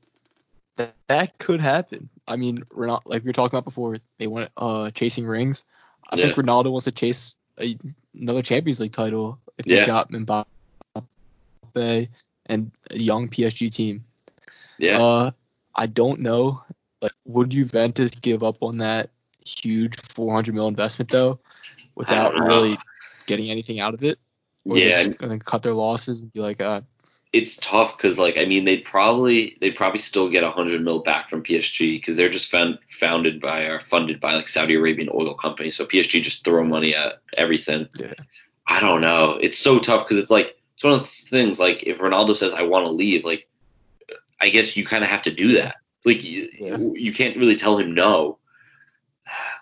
th- 0.78 0.94
that 1.08 1.38
could 1.38 1.60
happen. 1.60 2.08
I 2.26 2.36
mean, 2.36 2.58
Ronaldo, 2.72 3.02
like 3.06 3.22
we 3.22 3.28
were 3.28 3.34
talking 3.34 3.56
about 3.56 3.64
before, 3.64 3.98
they 4.18 4.26
want 4.26 4.48
uh 4.56 4.90
chasing 4.92 5.26
rings. 5.26 5.64
I 6.10 6.16
yeah. 6.16 6.24
think 6.24 6.36
Ronaldo 6.36 6.70
wants 6.70 6.84
to 6.84 6.92
chase 6.92 7.36
a, 7.60 7.76
another 8.18 8.42
Champions 8.42 8.80
League 8.80 8.92
title 8.92 9.38
if 9.58 9.66
yeah. 9.66 9.78
he's 9.78 9.86
got 9.86 10.10
Mbappe 10.10 10.46
and 12.46 12.70
a 12.90 12.98
young 12.98 13.28
PSG 13.28 13.70
team. 13.70 14.04
Yeah. 14.78 15.02
Uh, 15.02 15.30
I 15.74 15.86
don't 15.86 16.20
know. 16.20 16.62
Like, 17.02 17.12
would 17.26 17.50
Juventus 17.50 18.10
give 18.10 18.42
up 18.42 18.62
on 18.62 18.78
that 18.78 19.10
huge 19.46 19.96
400 20.00 20.54
mil 20.54 20.68
investment 20.68 21.10
though, 21.10 21.38
without 21.94 22.34
really 22.34 22.76
getting 23.26 23.50
anything 23.50 23.80
out 23.80 23.94
of 23.94 24.02
it? 24.02 24.18
Or 24.64 24.78
yeah. 24.78 25.06
And 25.20 25.44
cut 25.44 25.62
their 25.62 25.74
losses 25.74 26.22
and 26.22 26.32
be 26.32 26.40
like, 26.40 26.60
uh. 26.60 26.82
It's 27.32 27.56
tough 27.56 27.96
because, 27.96 28.18
like, 28.18 28.38
I 28.38 28.46
mean, 28.46 28.64
they'd 28.64 28.84
probably 28.84 29.56
they'd 29.60 29.76
probably 29.76 29.98
still 29.98 30.30
get 30.30 30.42
100 30.42 30.82
mil 30.82 31.00
back 31.00 31.28
from 31.28 31.42
PSG 31.42 31.96
because 31.96 32.16
they're 32.16 32.30
just 32.30 32.50
found, 32.50 32.78
founded 32.98 33.40
by 33.40 33.62
or 33.62 33.80
funded 33.80 34.18
by 34.18 34.34
like 34.34 34.48
Saudi 34.48 34.74
Arabian 34.74 35.10
oil 35.12 35.34
company. 35.34 35.70
So 35.70 35.84
PSG 35.84 36.22
just 36.22 36.44
throw 36.44 36.64
money 36.64 36.94
at 36.94 37.20
everything. 37.36 37.86
Yeah. 37.98 38.14
I 38.66 38.80
don't 38.80 39.02
know. 39.02 39.38
It's 39.40 39.58
so 39.58 39.78
tough 39.78 40.04
because 40.04 40.22
it's 40.22 40.30
like 40.30 40.56
it's 40.74 40.84
one 40.84 40.94
of 40.94 41.00
those 41.00 41.28
things. 41.28 41.58
Like, 41.58 41.82
if 41.82 41.98
Ronaldo 41.98 42.34
says 42.34 42.54
I 42.54 42.62
want 42.62 42.86
to 42.86 42.92
leave, 42.92 43.24
like 43.24 43.46
I 44.40 44.48
guess 44.48 44.76
you 44.76 44.86
kind 44.86 45.04
of 45.04 45.10
have 45.10 45.22
to 45.22 45.34
do 45.34 45.52
that. 45.52 45.76
Like 46.04 46.24
you, 46.24 46.48
yeah. 46.58 46.76
you 46.94 47.12
can't 47.12 47.36
really 47.36 47.56
tell 47.56 47.76
him 47.78 47.94
no. 47.94 48.38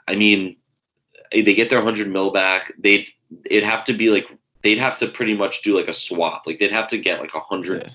I 0.07 0.15
mean, 0.15 0.57
they 1.33 1.55
get 1.55 1.71
their 1.71 1.83
hundred 1.83 2.09
mil 2.09 2.31
back. 2.31 2.73
They'd 2.79 3.09
it'd 3.45 3.65
have 3.65 3.85
to 3.85 3.93
be 3.93 4.11
like 4.11 4.29
they'd 4.67 4.79
have 4.79 4.97
to 4.97 5.07
pretty 5.07 5.33
much 5.33 5.63
do 5.63 5.77
like 5.77 5.87
a 5.87 5.95
swap. 5.95 6.45
Like 6.45 6.59
they'd 6.59 6.73
have 6.73 6.89
to 6.89 6.99
get 6.99 7.21
like 7.21 7.37
a 7.37 7.41
hundred. 7.41 7.85
Yeah. 7.85 7.93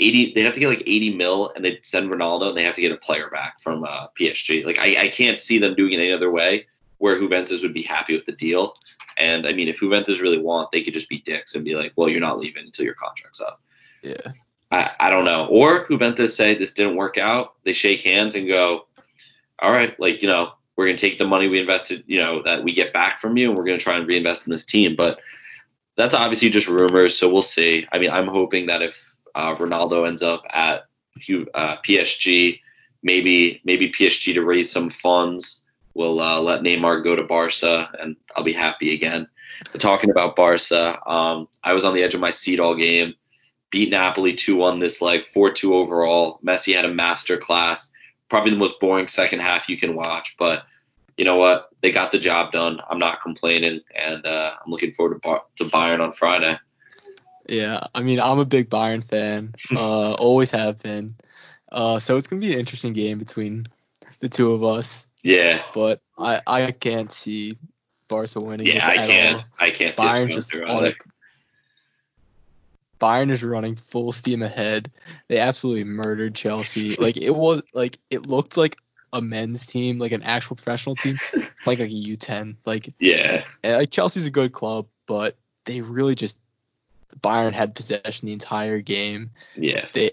80 0.00 0.32
they'd 0.34 0.44
have 0.44 0.54
to 0.54 0.60
get 0.60 0.70
like 0.70 0.82
80 0.86 1.14
mil 1.16 1.52
and 1.54 1.62
they'd 1.62 1.84
send 1.84 2.10
Ronaldo 2.10 2.48
and 2.48 2.56
they 2.56 2.64
have 2.64 2.74
to 2.76 2.80
get 2.80 2.90
a 2.92 2.96
player 2.96 3.28
back 3.28 3.60
from 3.60 3.84
uh, 3.84 4.06
PSG. 4.18 4.64
Like 4.64 4.78
I, 4.78 5.02
I 5.02 5.08
can't 5.08 5.38
see 5.38 5.58
them 5.58 5.74
doing 5.74 5.92
it 5.92 5.98
any 5.98 6.12
other 6.12 6.30
way 6.30 6.66
where 6.96 7.18
Juventus 7.18 7.60
would 7.60 7.74
be 7.74 7.82
happy 7.82 8.14
with 8.14 8.24
the 8.24 8.32
deal. 8.32 8.74
And 9.18 9.46
I 9.46 9.52
mean 9.52 9.68
if 9.68 9.80
Juventus 9.80 10.22
really 10.22 10.38
want, 10.38 10.72
they 10.72 10.82
could 10.82 10.94
just 10.94 11.10
be 11.10 11.20
dicks 11.20 11.54
and 11.54 11.62
be 11.62 11.74
like, 11.74 11.92
Well, 11.94 12.08
you're 12.08 12.20
not 12.20 12.38
leaving 12.38 12.64
until 12.64 12.86
your 12.86 12.94
contract's 12.94 13.42
up. 13.42 13.60
Yeah. 14.02 14.32
I, 14.72 14.90
I 14.98 15.10
don't 15.10 15.26
know. 15.26 15.46
Or 15.48 15.86
Juventus 15.86 16.34
say 16.34 16.54
this 16.54 16.72
didn't 16.72 16.96
work 16.96 17.18
out. 17.18 17.52
They 17.64 17.74
shake 17.74 18.00
hands 18.00 18.34
and 18.34 18.48
go, 18.48 18.86
all 19.60 19.72
right, 19.72 19.98
like, 20.00 20.22
you 20.22 20.28
know, 20.28 20.52
we're 20.76 20.86
going 20.86 20.96
to 20.96 21.00
take 21.08 21.18
the 21.18 21.26
money 21.26 21.48
we 21.48 21.60
invested, 21.60 22.02
you 22.06 22.18
know, 22.18 22.42
that 22.42 22.64
we 22.64 22.72
get 22.72 22.92
back 22.94 23.20
from 23.20 23.36
you 23.36 23.50
and 23.50 23.56
we're 23.56 23.64
going 23.64 23.78
to 23.78 23.84
try 23.84 23.96
and 23.96 24.08
reinvest 24.08 24.46
in 24.46 24.50
this 24.50 24.64
team. 24.64 24.96
But 24.96 25.20
that's 25.96 26.14
obviously 26.14 26.50
just 26.50 26.68
rumors. 26.68 27.16
So 27.16 27.32
we'll 27.32 27.42
see. 27.42 27.86
I 27.92 27.98
mean, 27.98 28.10
I'm 28.10 28.28
hoping 28.28 28.66
that 28.66 28.82
if 28.82 29.16
uh, 29.34 29.54
Ronaldo 29.54 30.06
ends 30.06 30.22
up 30.22 30.42
at 30.50 30.82
uh, 31.54 31.76
PSG, 31.84 32.60
maybe 33.02 33.60
maybe 33.64 33.90
PSG 33.90 34.34
to 34.34 34.44
raise 34.44 34.70
some 34.70 34.90
funds 34.90 35.64
will 35.94 36.20
uh, 36.20 36.40
let 36.40 36.62
Neymar 36.62 37.04
go 37.04 37.14
to 37.14 37.22
Barca 37.22 37.88
and 38.00 38.16
I'll 38.34 38.42
be 38.42 38.52
happy 38.52 38.94
again. 38.94 39.28
But 39.70 39.80
talking 39.80 40.10
about 40.10 40.34
Barca, 40.34 41.00
um, 41.08 41.48
I 41.62 41.72
was 41.72 41.84
on 41.84 41.94
the 41.94 42.02
edge 42.02 42.14
of 42.14 42.20
my 42.20 42.30
seat 42.30 42.58
all 42.58 42.74
game 42.74 43.14
beat 43.74 43.90
Napoli 43.90 44.32
2 44.32 44.54
1 44.54 44.78
this 44.78 45.02
leg, 45.02 45.24
4 45.24 45.50
2 45.50 45.74
overall. 45.74 46.38
Messi 46.46 46.72
had 46.72 46.84
a 46.84 46.94
master 46.94 47.36
class. 47.36 47.90
Probably 48.28 48.52
the 48.52 48.56
most 48.56 48.78
boring 48.78 49.08
second 49.08 49.40
half 49.40 49.68
you 49.68 49.76
can 49.76 49.96
watch, 49.96 50.36
but 50.38 50.62
you 51.16 51.24
know 51.24 51.36
what? 51.36 51.68
They 51.80 51.92
got 51.92 52.12
the 52.12 52.18
job 52.18 52.52
done. 52.52 52.80
I'm 52.88 52.98
not 52.98 53.22
complaining, 53.22 53.80
and 53.94 54.24
uh, 54.26 54.54
I'm 54.64 54.70
looking 54.70 54.92
forward 54.92 55.14
to, 55.14 55.20
Bar- 55.20 55.44
to 55.56 55.64
Bayern 55.64 56.00
on 56.00 56.12
Friday. 56.12 56.58
Yeah, 57.48 57.80
I 57.94 58.02
mean, 58.02 58.20
I'm 58.20 58.38
a 58.38 58.44
big 58.44 58.70
Bayern 58.70 59.04
fan. 59.04 59.54
Uh, 59.76 60.14
always 60.14 60.50
have 60.50 60.82
been. 60.82 61.14
Uh, 61.70 61.98
so 61.98 62.16
it's 62.16 62.26
gonna 62.26 62.40
be 62.40 62.52
an 62.52 62.58
interesting 62.58 62.92
game 62.92 63.18
between 63.18 63.66
the 64.20 64.28
two 64.28 64.52
of 64.52 64.62
us. 64.62 65.08
Yeah. 65.22 65.60
But 65.74 66.00
I 66.18 66.40
I 66.46 66.70
can't 66.70 67.10
see 67.10 67.58
Barca 68.08 68.40
winning. 68.40 68.66
Yeah, 68.66 68.86
I 68.86 68.94
can't. 68.94 69.36
All. 69.36 69.44
I 69.58 69.70
can't. 69.70 69.96
Bayern 69.96 70.30
just 70.30 70.54
on 70.54 70.84
it. 70.86 70.96
Bayern 73.00 73.30
is 73.30 73.44
running 73.44 73.76
full 73.76 74.12
steam 74.12 74.42
ahead. 74.42 74.90
They 75.28 75.38
absolutely 75.38 75.84
murdered 75.84 76.34
Chelsea. 76.34 76.94
Like 76.96 77.16
it 77.16 77.34
was 77.34 77.62
like 77.74 77.98
it 78.10 78.26
looked 78.26 78.56
like 78.56 78.76
a 79.14 79.22
men's 79.22 79.64
team, 79.64 79.98
like 79.98 80.12
an 80.12 80.22
actual 80.22 80.56
professional 80.56 80.96
team, 80.96 81.18
like 81.66 81.78
like 81.78 81.90
a 81.90 81.92
U10. 81.92 82.56
Like 82.66 82.92
yeah, 82.98 83.44
like 83.62 83.90
Chelsea's 83.90 84.26
a 84.26 84.30
good 84.30 84.52
club, 84.52 84.88
but 85.06 85.36
they 85.64 85.80
really 85.80 86.14
just 86.14 86.38
Bayern 87.20 87.52
had 87.52 87.74
possession 87.74 88.26
the 88.26 88.32
entire 88.32 88.80
game. 88.80 89.30
Yeah, 89.56 89.86
they 89.92 90.10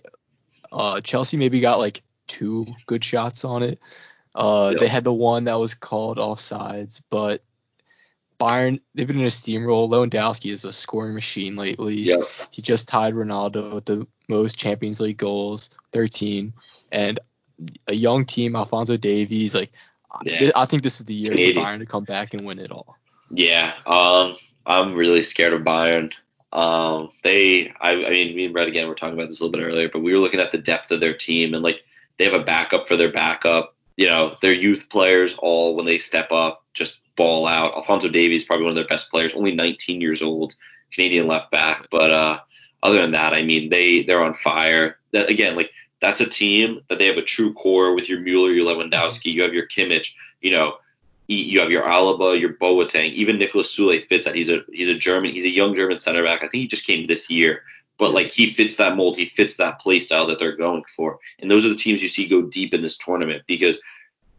uh 0.72 1.02
Chelsea 1.02 1.36
maybe 1.36 1.60
got 1.60 1.80
like 1.80 2.04
two 2.28 2.68
good 2.86 3.04
shots 3.04 3.44
on 3.44 3.64
it. 3.64 3.80
Uh, 4.34 4.70
yep. 4.72 4.80
they 4.80 4.88
had 4.88 5.04
the 5.04 5.12
one 5.12 5.44
that 5.44 5.60
was 5.60 5.74
called 5.74 6.18
offsides, 6.18 7.02
but 7.10 7.44
Bayern, 8.40 8.80
they've 8.96 9.06
been 9.06 9.20
in 9.20 9.26
a 9.26 9.28
steamroll. 9.28 9.90
Lewandowski 9.90 10.52
is 10.52 10.64
a 10.64 10.72
scoring 10.72 11.14
machine 11.14 11.58
lately. 11.58 11.96
Yep. 11.96 12.22
He 12.50 12.62
just 12.62 12.88
tied 12.88 13.14
Ronaldo 13.14 13.74
with 13.74 13.86
the 13.86 14.08
most 14.30 14.58
Champions 14.58 15.02
League 15.02 15.18
goals, 15.18 15.70
13. 15.92 16.54
And 16.94 17.20
a 17.88 17.94
young 17.94 18.26
team, 18.26 18.56
Alphonso 18.56 18.98
Davies, 18.98 19.56
like 19.56 19.72
Yeah. 20.24 20.52
I 20.56 20.66
think 20.66 20.84
this 20.84 21.00
is 21.00 21.06
the 21.06 21.14
year 21.14 21.34
Maybe. 21.34 21.56
for 21.56 21.62
Bayern 21.62 21.80
to 21.80 21.86
come 21.86 22.04
back 22.04 22.34
and 22.34 22.46
win 22.46 22.60
it 22.60 22.72
all. 22.72 22.98
Yeah, 23.30 23.74
um, 23.86 24.36
I'm 24.66 24.96
really 24.96 25.24
scared 25.24 25.54
of 25.54 25.62
Bayern. 25.62 26.12
Um, 26.52 27.10
they, 27.24 27.70
I, 27.80 27.92
I 27.92 28.10
mean, 28.10 28.36
me 28.36 28.46
and 28.46 28.54
Brett 28.54 28.68
again, 28.68 28.86
we 28.88 28.92
are 28.92 28.96
talking 28.96 29.18
about 29.18 29.30
this 29.30 29.40
a 29.40 29.46
little 29.46 29.58
bit 29.58 29.66
earlier, 29.66 29.90
but 29.90 30.02
we 30.02 30.12
were 30.12 30.20
looking 30.20 30.42
at 30.42 30.52
the 30.52 30.58
depth 30.58 30.92
of 30.92 31.00
their 31.00 31.14
team 31.14 31.54
and 31.54 31.64
like 31.64 31.82
they 32.18 32.26
have 32.26 32.34
a 32.34 32.44
backup 32.44 32.88
for 32.88 32.98
their 32.98 33.12
backup. 33.12 33.76
You 33.96 34.08
know, 34.08 34.36
their 34.42 34.54
youth 34.54 34.88
players 34.90 35.36
all 35.38 35.76
when 35.76 35.86
they 35.86 35.98
step 35.98 36.32
up 36.32 36.64
just 36.74 37.00
ball 37.16 37.48
out. 37.48 37.76
Alphonso 37.76 38.10
Davies 38.10 38.44
probably 38.44 38.66
one 38.66 38.72
of 38.72 38.76
their 38.76 38.88
best 38.88 39.10
players, 39.10 39.34
only 39.34 39.54
19 39.54 40.02
years 40.02 40.22
old, 40.22 40.56
Canadian 40.92 41.28
left 41.28 41.52
back. 41.52 41.88
But 41.90 42.12
uh, 42.12 42.40
other 42.84 43.02
than 43.02 43.12
that, 43.12 43.34
I 43.34 43.44
mean, 43.44 43.70
they 43.70 44.04
they're 44.04 44.24
on 44.24 44.34
fire. 44.34 44.98
That 45.14 45.30
again, 45.30 45.56
like 45.56 45.72
that's 46.02 46.20
a 46.20 46.28
team 46.28 46.82
that 46.90 47.00
they 47.00 47.06
have 47.06 47.18
a 47.18 47.24
true 47.24 47.54
core 47.54 47.94
with 47.94 48.10
your 48.10 48.20
Mueller, 48.20 48.52
your 48.52 48.66
Lewandowski, 48.66 49.34
you 49.34 49.44
have 49.44 49.54
your 49.54 49.68
Kimmich, 49.68 50.16
you 50.42 50.52
know, 50.52 50.78
you 51.28 51.60
have 51.62 51.72
your 51.72 51.84
Alaba, 51.84 52.38
your 52.38 52.54
Boateng, 52.54 53.14
even 53.14 53.38
Niklas 53.38 53.68
Süle 53.68 54.06
fits 54.06 54.26
that. 54.26 54.36
He's 54.36 54.50
a 54.50 54.64
he's 54.74 54.90
a 54.90 54.96
German, 54.96 55.32
he's 55.32 55.46
a 55.46 55.50
young 55.50 55.76
German 55.76 56.00
center 56.00 56.24
back. 56.24 56.44
I 56.44 56.48
think 56.48 56.62
he 56.62 56.68
just 56.68 56.86
came 56.86 57.06
this 57.06 57.30
year, 57.30 57.64
but 57.98 58.14
like 58.14 58.32
he 58.32 58.52
fits 58.52 58.76
that 58.78 58.98
mold, 58.98 59.16
he 59.16 59.26
fits 59.26 59.56
that 59.58 59.80
play 59.80 60.00
style 60.00 60.28
that 60.28 60.40
they're 60.40 60.58
going 60.58 60.84
for. 60.96 61.20
And 61.40 61.50
those 61.50 61.66
are 61.66 61.70
the 61.70 61.76
teams 61.76 62.04
you 62.04 62.10
see 62.10 62.28
go 62.28 62.42
deep 62.42 62.74
in 62.74 62.82
this 62.82 62.98
tournament 62.98 63.44
because 63.48 63.80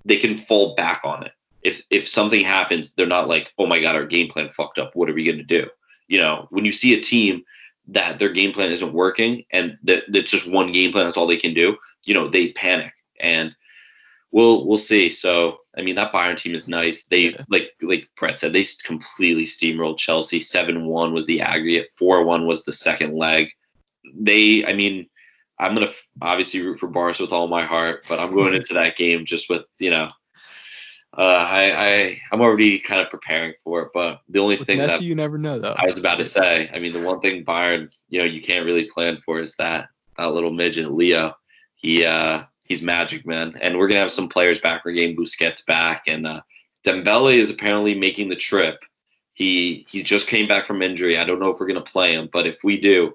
they 0.04 0.16
can 0.16 0.36
fall 0.36 0.74
back 0.74 1.00
on 1.04 1.22
it. 1.22 1.32
If 1.62 1.82
if 1.88 2.08
something 2.08 2.44
happens, 2.44 2.92
they're 2.92 3.06
not 3.06 3.28
like, 3.28 3.54
oh 3.56 3.66
my 3.66 3.80
god, 3.80 3.94
our 3.94 4.04
game 4.04 4.28
plan 4.28 4.50
fucked 4.50 4.78
up. 4.78 4.94
What 4.94 5.08
are 5.08 5.14
we 5.14 5.24
gonna 5.24 5.44
do? 5.44 5.68
You 6.08 6.20
know, 6.20 6.48
when 6.50 6.64
you 6.64 6.72
see 6.72 6.92
a 6.92 7.00
team 7.00 7.44
that 7.88 8.18
their 8.18 8.32
game 8.32 8.52
plan 8.52 8.70
isn't 8.70 8.92
working 8.92 9.44
and 9.50 9.76
that 9.84 10.04
it's 10.08 10.30
just 10.30 10.50
one 10.50 10.72
game 10.72 10.92
plan, 10.92 11.04
that's 11.06 11.16
all 11.16 11.26
they 11.26 11.36
can 11.36 11.54
do. 11.54 11.76
You 12.04 12.14
know, 12.14 12.28
they 12.28 12.52
panic 12.52 12.92
and 13.20 13.54
we'll 14.30 14.66
we'll 14.66 14.78
see. 14.78 15.10
So 15.10 15.58
I 15.76 15.82
mean, 15.82 15.94
that 15.96 16.12
Bayern 16.12 16.36
team 16.36 16.54
is 16.54 16.68
nice. 16.68 17.04
They 17.04 17.30
Yeah. 17.30 17.44
like 17.48 17.72
like 17.82 18.08
Brett 18.16 18.38
said, 18.38 18.52
they 18.52 18.64
completely 18.84 19.44
steamrolled 19.44 19.98
Chelsea. 19.98 20.40
Seven 20.40 20.86
one 20.86 21.12
was 21.12 21.26
the 21.26 21.40
aggregate. 21.40 21.88
Four 21.96 22.24
one 22.24 22.46
was 22.46 22.64
the 22.64 22.72
second 22.72 23.16
leg. 23.16 23.48
They, 24.14 24.64
I 24.66 24.72
mean, 24.72 25.08
I'm 25.58 25.74
gonna 25.74 25.86
f- 25.86 26.08
obviously 26.20 26.60
root 26.62 26.80
for 26.80 26.88
Barca 26.88 27.22
with 27.22 27.32
all 27.32 27.46
my 27.46 27.62
heart, 27.64 28.04
but 28.08 28.18
I'm 28.18 28.34
going 28.34 28.54
into 28.54 28.74
that 28.74 28.96
game 29.02 29.24
just 29.24 29.48
with 29.48 29.64
you 29.78 29.90
know. 29.90 30.10
Uh, 31.16 31.20
I, 31.46 31.72
I 31.72 32.20
I'm 32.30 32.40
already 32.40 32.78
kind 32.78 33.02
of 33.02 33.10
preparing 33.10 33.52
for 33.62 33.82
it, 33.82 33.90
but 33.92 34.22
the 34.30 34.38
only 34.38 34.56
With 34.56 34.66
thing 34.66 34.78
Messi, 34.78 34.86
that 34.88 35.02
you 35.02 35.14
never 35.14 35.36
know 35.36 35.58
though. 35.58 35.74
I 35.76 35.84
was 35.84 35.98
about 35.98 36.16
to 36.18 36.24
say. 36.24 36.70
I 36.72 36.78
mean, 36.78 36.92
the 36.92 37.06
one 37.06 37.20
thing 37.20 37.44
Bayern, 37.44 37.92
you 38.08 38.18
know, 38.18 38.24
you 38.24 38.40
can't 38.40 38.64
really 38.64 38.86
plan 38.86 39.18
for 39.18 39.38
is 39.38 39.54
that 39.56 39.88
that 40.16 40.32
little 40.32 40.50
midget 40.50 40.90
Leo. 40.90 41.34
He 41.76 42.04
uh 42.04 42.44
he's 42.64 42.80
magic, 42.80 43.26
man. 43.26 43.58
And 43.60 43.78
we're 43.78 43.88
gonna 43.88 44.00
have 44.00 44.12
some 44.12 44.28
players 44.28 44.58
back. 44.58 44.84
We're 44.84 44.92
getting 44.92 45.16
Busquets 45.16 45.66
back, 45.66 46.04
and 46.06 46.26
uh, 46.26 46.40
Dembele 46.82 47.36
is 47.36 47.50
apparently 47.50 47.94
making 47.94 48.30
the 48.30 48.36
trip. 48.36 48.78
He 49.34 49.84
he 49.90 50.02
just 50.02 50.28
came 50.28 50.48
back 50.48 50.66
from 50.66 50.80
injury. 50.80 51.18
I 51.18 51.24
don't 51.24 51.40
know 51.40 51.50
if 51.50 51.60
we're 51.60 51.68
gonna 51.68 51.82
play 51.82 52.14
him, 52.14 52.30
but 52.32 52.46
if 52.46 52.56
we 52.64 52.80
do, 52.80 53.14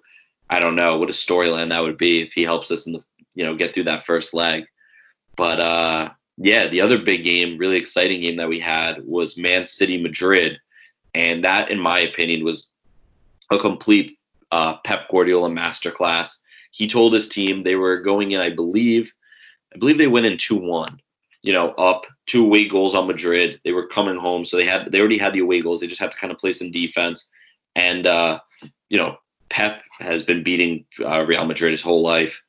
I 0.51 0.59
don't 0.59 0.75
know 0.75 0.99
what 0.99 1.09
a 1.09 1.13
storyline 1.13 1.69
that 1.69 1.81
would 1.81 1.97
be 1.97 2.21
if 2.21 2.33
he 2.33 2.43
helps 2.43 2.69
us 2.69 2.85
in 2.85 2.93
the 2.93 3.03
you 3.33 3.43
know 3.43 3.55
get 3.55 3.73
through 3.73 3.85
that 3.85 4.05
first 4.05 4.35
leg. 4.35 4.65
But 5.35 5.59
uh 5.59 6.09
yeah, 6.37 6.67
the 6.67 6.81
other 6.81 6.99
big 6.99 7.23
game, 7.23 7.57
really 7.57 7.77
exciting 7.77 8.21
game 8.21 8.37
that 8.37 8.49
we 8.49 8.59
had 8.59 9.05
was 9.05 9.37
Man 9.37 9.65
City 9.65 10.01
Madrid, 10.01 10.59
and 11.13 11.43
that, 11.43 11.71
in 11.71 11.79
my 11.79 11.99
opinion, 11.99 12.43
was 12.43 12.71
a 13.51 13.57
complete 13.57 14.17
uh, 14.51 14.77
Pep 14.77 15.09
Guardiola 15.09 15.49
masterclass. 15.49 16.37
He 16.71 16.87
told 16.87 17.13
his 17.13 17.27
team 17.27 17.63
they 17.63 17.75
were 17.75 18.01
going 18.01 18.31
in, 18.31 18.39
I 18.39 18.49
believe, 18.49 19.13
I 19.73 19.79
believe 19.79 19.97
they 19.97 20.07
went 20.07 20.25
in 20.25 20.37
two 20.37 20.55
one. 20.55 20.99
You 21.43 21.53
know, 21.53 21.69
up 21.73 22.05
two 22.25 22.43
away 22.43 22.67
goals 22.67 22.93
on 22.93 23.07
Madrid. 23.07 23.61
They 23.63 23.71
were 23.71 23.87
coming 23.87 24.17
home, 24.17 24.43
so 24.43 24.57
they 24.57 24.65
had 24.65 24.91
they 24.91 24.99
already 24.99 25.17
had 25.17 25.33
the 25.33 25.39
away 25.39 25.61
goals. 25.61 25.79
They 25.79 25.87
just 25.87 26.01
had 26.01 26.11
to 26.11 26.17
kind 26.17 26.31
of 26.31 26.39
play 26.39 26.51
some 26.51 26.71
defense. 26.71 27.29
And 27.75 28.05
uh, 28.05 28.39
you 28.89 28.97
know, 28.97 29.17
Pep 29.49 29.81
has 29.99 30.23
been 30.23 30.43
beating 30.43 30.85
uh, 31.03 31.25
Real 31.25 31.45
Madrid 31.45 31.71
his 31.71 31.81
whole 31.81 32.01
life. 32.01 32.41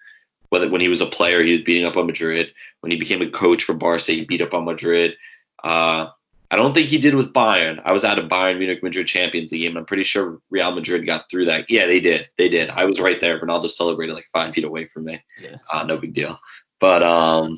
Whether 0.50 0.70
when 0.70 0.80
he 0.80 0.88
was 0.88 1.00
a 1.00 1.06
player, 1.06 1.42
he 1.42 1.52
was 1.52 1.60
beating 1.60 1.84
up 1.84 1.96
on 1.96 2.06
Madrid. 2.06 2.52
When 2.80 2.90
he 2.90 2.98
became 2.98 3.22
a 3.22 3.30
coach 3.30 3.64
for 3.64 3.74
Barca, 3.74 4.12
he 4.12 4.24
beat 4.24 4.40
up 4.40 4.54
on 4.54 4.64
Madrid. 4.64 5.16
Uh, 5.62 6.08
I 6.50 6.56
don't 6.56 6.72
think 6.72 6.88
he 6.88 6.98
did 6.98 7.14
with 7.14 7.34
Bayern. 7.34 7.82
I 7.84 7.92
was 7.92 8.04
at 8.04 8.18
a 8.18 8.22
Bayern 8.22 8.58
Munich 8.58 8.82
Madrid 8.82 9.06
Champions 9.06 9.52
League 9.52 9.62
game. 9.62 9.76
I'm 9.76 9.84
pretty 9.84 10.04
sure 10.04 10.40
Real 10.48 10.70
Madrid 10.70 11.04
got 11.04 11.28
through 11.28 11.44
that. 11.46 11.68
Yeah, 11.68 11.86
they 11.86 12.00
did. 12.00 12.30
They 12.38 12.48
did. 12.48 12.70
I 12.70 12.86
was 12.86 13.00
right 13.00 13.20
there. 13.20 13.38
Ronaldo 13.38 13.70
celebrated 13.70 14.14
like 14.14 14.24
five 14.32 14.54
feet 14.54 14.64
away 14.64 14.86
from 14.86 15.04
me. 15.04 15.22
Yeah. 15.42 15.56
Uh, 15.70 15.84
no 15.84 15.98
big 15.98 16.14
deal. 16.14 16.38
But 16.80 17.02
um, 17.02 17.56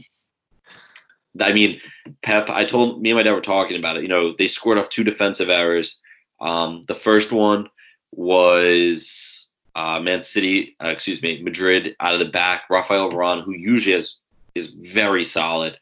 I 1.39 1.53
mean, 1.53 1.81
Pep. 2.23 2.51
I 2.51 2.65
told 2.65 3.01
me 3.01 3.11
and 3.11 3.17
my 3.17 3.23
dad 3.23 3.33
were 3.33 3.41
talking 3.41 3.79
about 3.79 3.97
it. 3.97 4.03
You 4.03 4.09
know, 4.09 4.35
they 4.37 4.49
scored 4.49 4.79
off 4.79 4.89
two 4.89 5.05
defensive 5.05 5.51
errors. 5.51 6.01
Um, 6.41 6.83
the 6.89 6.95
first 6.95 7.31
one 7.31 7.69
was 8.13 9.40
uh, 9.75 10.01
Man 10.01 10.23
City, 10.23 10.77
uh, 10.83 10.89
excuse 10.89 11.23
me, 11.23 11.43
Madrid 11.43 11.95
out 12.01 12.15
of 12.15 12.21
the 12.21 12.27
back. 12.27 12.65
Rafael 12.71 13.11
Varane, 13.11 13.43
who 13.43 13.53
usually 13.53 13.95
has 13.95 14.17
is 14.55 14.69
very 14.69 15.25
solid. 15.25 15.79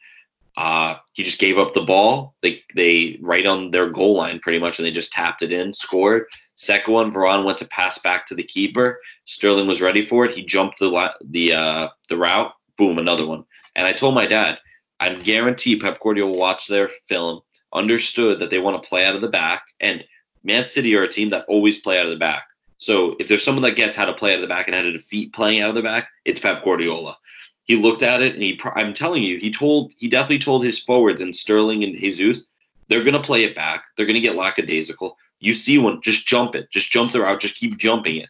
Uh, 0.56 0.96
he 1.12 1.22
just 1.22 1.38
gave 1.38 1.56
up 1.56 1.72
the 1.72 1.82
ball. 1.82 2.34
They 2.42 2.62
they 2.74 3.18
right 3.22 3.46
on 3.46 3.70
their 3.70 3.88
goal 3.88 4.16
line 4.16 4.40
pretty 4.40 4.58
much, 4.58 4.78
and 4.78 4.86
they 4.86 4.90
just 4.90 5.12
tapped 5.12 5.42
it 5.42 5.52
in, 5.52 5.72
scored. 5.72 6.26
Second 6.56 6.92
one, 6.92 7.12
Varane 7.12 7.44
went 7.44 7.58
to 7.58 7.68
pass 7.68 7.98
back 7.98 8.26
to 8.26 8.34
the 8.34 8.42
keeper. 8.42 9.00
Sterling 9.24 9.68
was 9.68 9.80
ready 9.80 10.02
for 10.02 10.24
it. 10.24 10.34
He 10.34 10.44
jumped 10.44 10.80
the 10.80 11.12
the 11.30 11.52
uh, 11.52 11.88
the 12.08 12.16
route. 12.16 12.52
Boom, 12.76 12.98
another 12.98 13.26
one. 13.26 13.44
And 13.76 13.86
I 13.86 13.92
told 13.92 14.14
my 14.14 14.26
dad, 14.26 14.58
I'm 15.00 15.22
guarantee 15.22 15.78
Pep 15.78 16.00
Guardiola 16.00 16.36
watched 16.36 16.68
their 16.68 16.90
film, 17.08 17.40
understood 17.72 18.40
that 18.40 18.50
they 18.50 18.58
want 18.58 18.82
to 18.82 18.88
play 18.88 19.04
out 19.04 19.14
of 19.14 19.20
the 19.20 19.28
back, 19.28 19.62
and 19.78 20.04
Man 20.42 20.66
City 20.66 20.96
are 20.96 21.04
a 21.04 21.08
team 21.08 21.30
that 21.30 21.44
always 21.46 21.78
play 21.78 21.98
out 21.98 22.06
of 22.06 22.10
the 22.10 22.16
back. 22.16 22.44
So 22.78 23.16
if 23.18 23.28
there's 23.28 23.44
someone 23.44 23.62
that 23.64 23.76
gets 23.76 23.96
how 23.96 24.06
to 24.06 24.12
play 24.12 24.32
out 24.32 24.36
of 24.36 24.42
the 24.42 24.48
back 24.48 24.66
and 24.66 24.74
how 24.74 24.82
to 24.82 24.92
defeat 24.92 25.32
playing 25.32 25.60
out 25.60 25.68
of 25.68 25.74
the 25.74 25.82
back, 25.82 26.08
it's 26.24 26.40
Pep 26.40 26.64
Guardiola. 26.64 27.18
He 27.64 27.76
looked 27.76 28.02
at 28.02 28.22
it 28.22 28.34
and 28.34 28.42
he, 28.42 28.58
I'm 28.74 28.94
telling 28.94 29.22
you, 29.22 29.38
he 29.38 29.50
told, 29.50 29.92
he 29.98 30.08
definitely 30.08 30.38
told 30.38 30.64
his 30.64 30.80
forwards 30.80 31.20
and 31.20 31.34
Sterling 31.34 31.84
and 31.84 31.94
Jesus, 31.94 32.46
they're 32.88 33.04
gonna 33.04 33.22
play 33.22 33.44
it 33.44 33.54
back. 33.54 33.84
They're 33.96 34.06
gonna 34.06 34.20
get 34.20 34.36
lackadaisical. 34.36 35.16
You 35.40 35.54
see 35.54 35.78
one, 35.78 36.00
just 36.00 36.26
jump 36.26 36.54
it, 36.54 36.70
just 36.70 36.90
jump 36.90 37.12
the 37.12 37.20
route, 37.20 37.40
just 37.40 37.56
keep 37.56 37.76
jumping 37.76 38.16
it. 38.16 38.28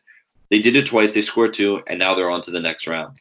They 0.51 0.61
did 0.61 0.77
it 0.77 0.87
twice. 0.87 1.15
They 1.15 1.21
scored 1.21 1.53
two, 1.53 1.83
and 1.87 1.99
now 1.99 2.15
they're 2.15 2.31
on 2.31 2.43
to 2.43 2.51
the 2.51 2.61
next 2.61 2.87
round. 2.87 3.21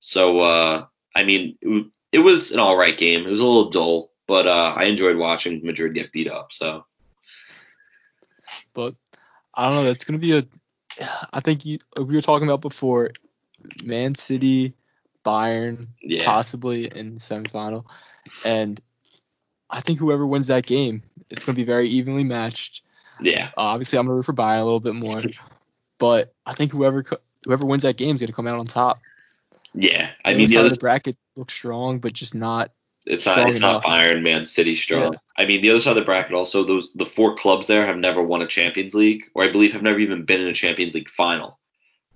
So 0.00 0.40
uh, 0.40 0.86
I 1.14 1.24
mean, 1.24 1.56
it, 1.60 1.86
it 2.12 2.18
was 2.20 2.52
an 2.52 2.60
all 2.60 2.76
right 2.76 2.96
game. 2.96 3.26
It 3.26 3.30
was 3.30 3.40
a 3.40 3.44
little 3.44 3.70
dull, 3.70 4.12
but 4.26 4.46
uh, 4.46 4.74
I 4.76 4.84
enjoyed 4.84 5.16
watching 5.16 5.64
Madrid 5.64 5.94
get 5.94 6.12
beat 6.12 6.30
up. 6.30 6.52
So 6.52 6.84
but 8.74 8.94
I 9.54 9.66
don't 9.66 9.76
know. 9.76 9.84
That's 9.84 10.04
gonna 10.04 10.18
be 10.18 10.36
a. 10.36 10.44
I 11.32 11.40
think 11.40 11.64
you 11.64 11.78
we 11.98 12.14
were 12.16 12.22
talking 12.22 12.48
about 12.48 12.60
before, 12.60 13.10
Man 13.84 14.14
City, 14.14 14.74
Bayern, 15.24 15.86
yeah, 16.00 16.24
possibly 16.24 16.86
in 16.86 17.14
the 17.14 17.20
semifinal, 17.20 17.84
and 18.44 18.80
I 19.68 19.80
think 19.80 19.98
whoever 19.98 20.26
wins 20.26 20.46
that 20.48 20.66
game, 20.66 21.02
it's 21.30 21.44
gonna 21.44 21.56
be 21.56 21.64
very 21.64 21.88
evenly 21.88 22.24
matched. 22.24 22.82
yeah, 23.20 23.48
Uh, 23.56 23.72
obviously, 23.74 23.98
I'm 23.98 24.06
gonna 24.06 24.16
root 24.16 24.24
for 24.24 24.32
Bayern 24.32 24.60
a 24.60 24.64
little 24.64 24.80
bit 24.80 24.94
more, 24.94 25.22
but 25.98 26.32
I 26.44 26.54
think 26.54 26.72
whoever 26.72 27.02
co- 27.02 27.18
whoever 27.44 27.66
wins 27.66 27.82
that 27.82 27.96
game 27.96 28.14
is 28.16 28.22
gonna 28.22 28.32
come 28.32 28.46
out 28.46 28.58
on 28.58 28.66
top. 28.66 28.98
yeah. 29.74 30.10
I 30.24 30.30
The 30.32 30.36
mean, 30.36 30.46
other 30.46 30.48
the 30.48 30.58
other 30.58 30.68
the 30.70 30.76
bracket 30.76 31.16
looks 31.36 31.54
strong, 31.54 31.98
but 32.00 32.12
just 32.12 32.34
not. 32.34 32.70
It's 33.06 33.24
not. 33.24 33.48
It's 33.48 33.60
not. 33.60 33.84
Bayern 33.84 34.22
Man 34.22 34.44
City 34.44 34.74
strong. 34.74 35.12
Yeah. 35.12 35.18
I 35.36 35.46
mean, 35.46 35.60
the 35.60 35.70
other 35.70 35.80
side 35.80 35.90
of 35.90 35.96
the 35.96 36.02
bracket 36.02 36.34
also 36.34 36.64
those 36.64 36.92
the 36.94 37.06
four 37.06 37.36
clubs 37.36 37.66
there 37.66 37.86
have 37.86 37.96
never 37.96 38.22
won 38.22 38.42
a 38.42 38.46
Champions 38.46 38.94
League, 38.94 39.22
or 39.34 39.44
I 39.44 39.52
believe 39.52 39.72
have 39.72 39.82
never 39.82 39.98
even 39.98 40.24
been 40.24 40.40
in 40.40 40.48
a 40.48 40.54
Champions 40.54 40.94
League 40.94 41.08
final. 41.08 41.58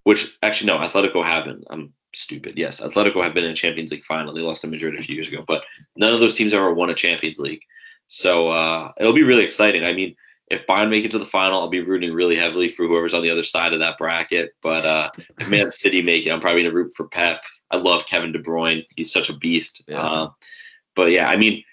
Which 0.03 0.37
actually 0.43 0.69
no, 0.69 0.79
Atletico 0.79 1.23
haven't. 1.23 1.65
I'm 1.71 1.93
stupid. 2.15 2.59
Yes, 2.59 2.81
Atletico 2.81 3.23
have 3.23 3.35
been 3.35 3.45
in 3.45 3.53
a 3.53 3.55
Champions 3.55 3.93
League 3.93 4.05
final. 4.05 4.35
They 4.35 4.41
lost 4.41 4.63
to 4.63 4.67
Madrid 4.67 4.99
a 4.99 5.03
few 5.03 5.15
years 5.15 5.29
ago, 5.29 5.45
but 5.47 5.63
none 5.97 6.13
of 6.13 6.21
those 6.21 6.35
teams 6.35 6.53
ever 6.53 6.75
won 6.75 6.91
a 6.91 6.95
Champions 6.95 7.39
League. 7.39 7.63
So 8.07 8.49
uh, 8.49 8.91
it'll 8.99 9.13
be 9.13 9.23
really 9.23 9.45
exciting. 9.45 9.85
I 9.85 9.93
mean, 9.93 10.17
if 10.51 10.67
Bayern 10.67 10.91
make 10.91 11.05
it 11.05 11.13
to 11.13 11.19
the 11.19 11.25
final, 11.25 11.61
I'll 11.61 11.69
be 11.69 11.81
rooting 11.81 12.13
really 12.13 12.35
heavily 12.35 12.69
for 12.69 12.87
whoever's 12.87 13.15
on 13.15 13.23
the 13.23 13.31
other 13.31 13.45
side 13.45 13.73
of 13.73 13.79
that 13.79 13.99
bracket. 13.99 14.55
But 14.63 14.85
uh, 14.85 15.11
if 15.39 15.49
Man 15.49 15.71
City 15.71 16.03
make 16.03 16.27
it, 16.27 16.31
I'm 16.31 16.41
probably 16.41 16.63
gonna 16.63 16.75
root 16.75 16.93
for 16.97 17.07
Pep. 17.07 17.45
I 17.71 17.77
love 17.77 18.07
Kevin 18.07 18.33
De 18.33 18.43
Bruyne. 18.43 18.85
He's 18.97 19.13
such 19.13 19.31
a 19.31 19.37
beast. 19.37 19.85
Yeah. 19.87 20.01
Uh, 20.01 20.31
but 20.95 21.11
yeah, 21.11 21.29
I 21.29 21.37
mean, 21.37 21.65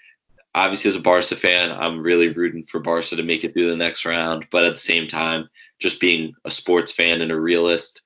obviously 0.54 0.88
as 0.88 0.96
a 0.96 1.00
Barca 1.00 1.36
fan, 1.36 1.70
I'm 1.70 2.00
really 2.00 2.28
rooting 2.28 2.64
for 2.64 2.80
Barca 2.80 3.16
to 3.16 3.22
make 3.22 3.44
it 3.44 3.52
through 3.52 3.70
the 3.70 3.76
next 3.76 4.04
round. 4.04 4.46
But 4.50 4.64
at 4.64 4.74
the 4.74 4.80
same 4.80 5.06
time, 5.06 5.48
just 5.78 6.00
being 6.00 6.34
a 6.44 6.50
sports 6.50 6.92
fan 6.92 7.20
and 7.20 7.30
a 7.30 7.38
realist, 7.40 8.02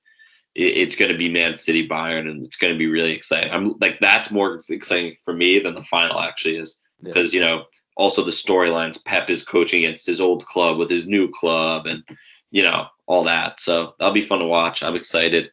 it, 0.55 0.77
it's 0.77 0.95
going 0.95 1.11
to 1.11 1.17
be 1.17 1.29
Man 1.29 1.57
City 1.57 1.87
Bayern, 1.87 2.29
and 2.29 2.45
it's 2.45 2.57
going 2.57 2.73
to 2.73 2.77
be 2.79 2.87
really 2.87 3.13
exciting. 3.13 3.51
I'm 3.51 3.75
like 3.79 3.99
that's 3.99 4.31
more 4.31 4.59
exciting 4.69 5.15
for 5.23 5.33
me 5.33 5.59
than 5.59 5.75
the 5.75 5.83
final 5.83 6.19
actually 6.19 6.57
is 6.57 6.79
Yeah. 6.99 7.13
because 7.13 7.33
you 7.33 7.41
know 7.41 7.65
also 7.95 8.23
the 8.23 8.31
storylines. 8.31 9.03
Pep 9.03 9.29
is 9.29 9.43
coaching 9.43 9.83
against 9.83 10.05
his 10.05 10.21
old 10.21 10.45
club 10.45 10.77
with 10.77 10.89
his 10.89 11.07
new 11.07 11.29
club, 11.31 11.85
and 11.87 12.03
you 12.51 12.63
know 12.63 12.87
all 13.07 13.23
that. 13.23 13.59
So 13.59 13.95
that'll 13.97 14.13
be 14.13 14.21
fun 14.21 14.39
to 14.39 14.45
watch. 14.45 14.83
I'm 14.83 14.95
excited. 14.95 15.51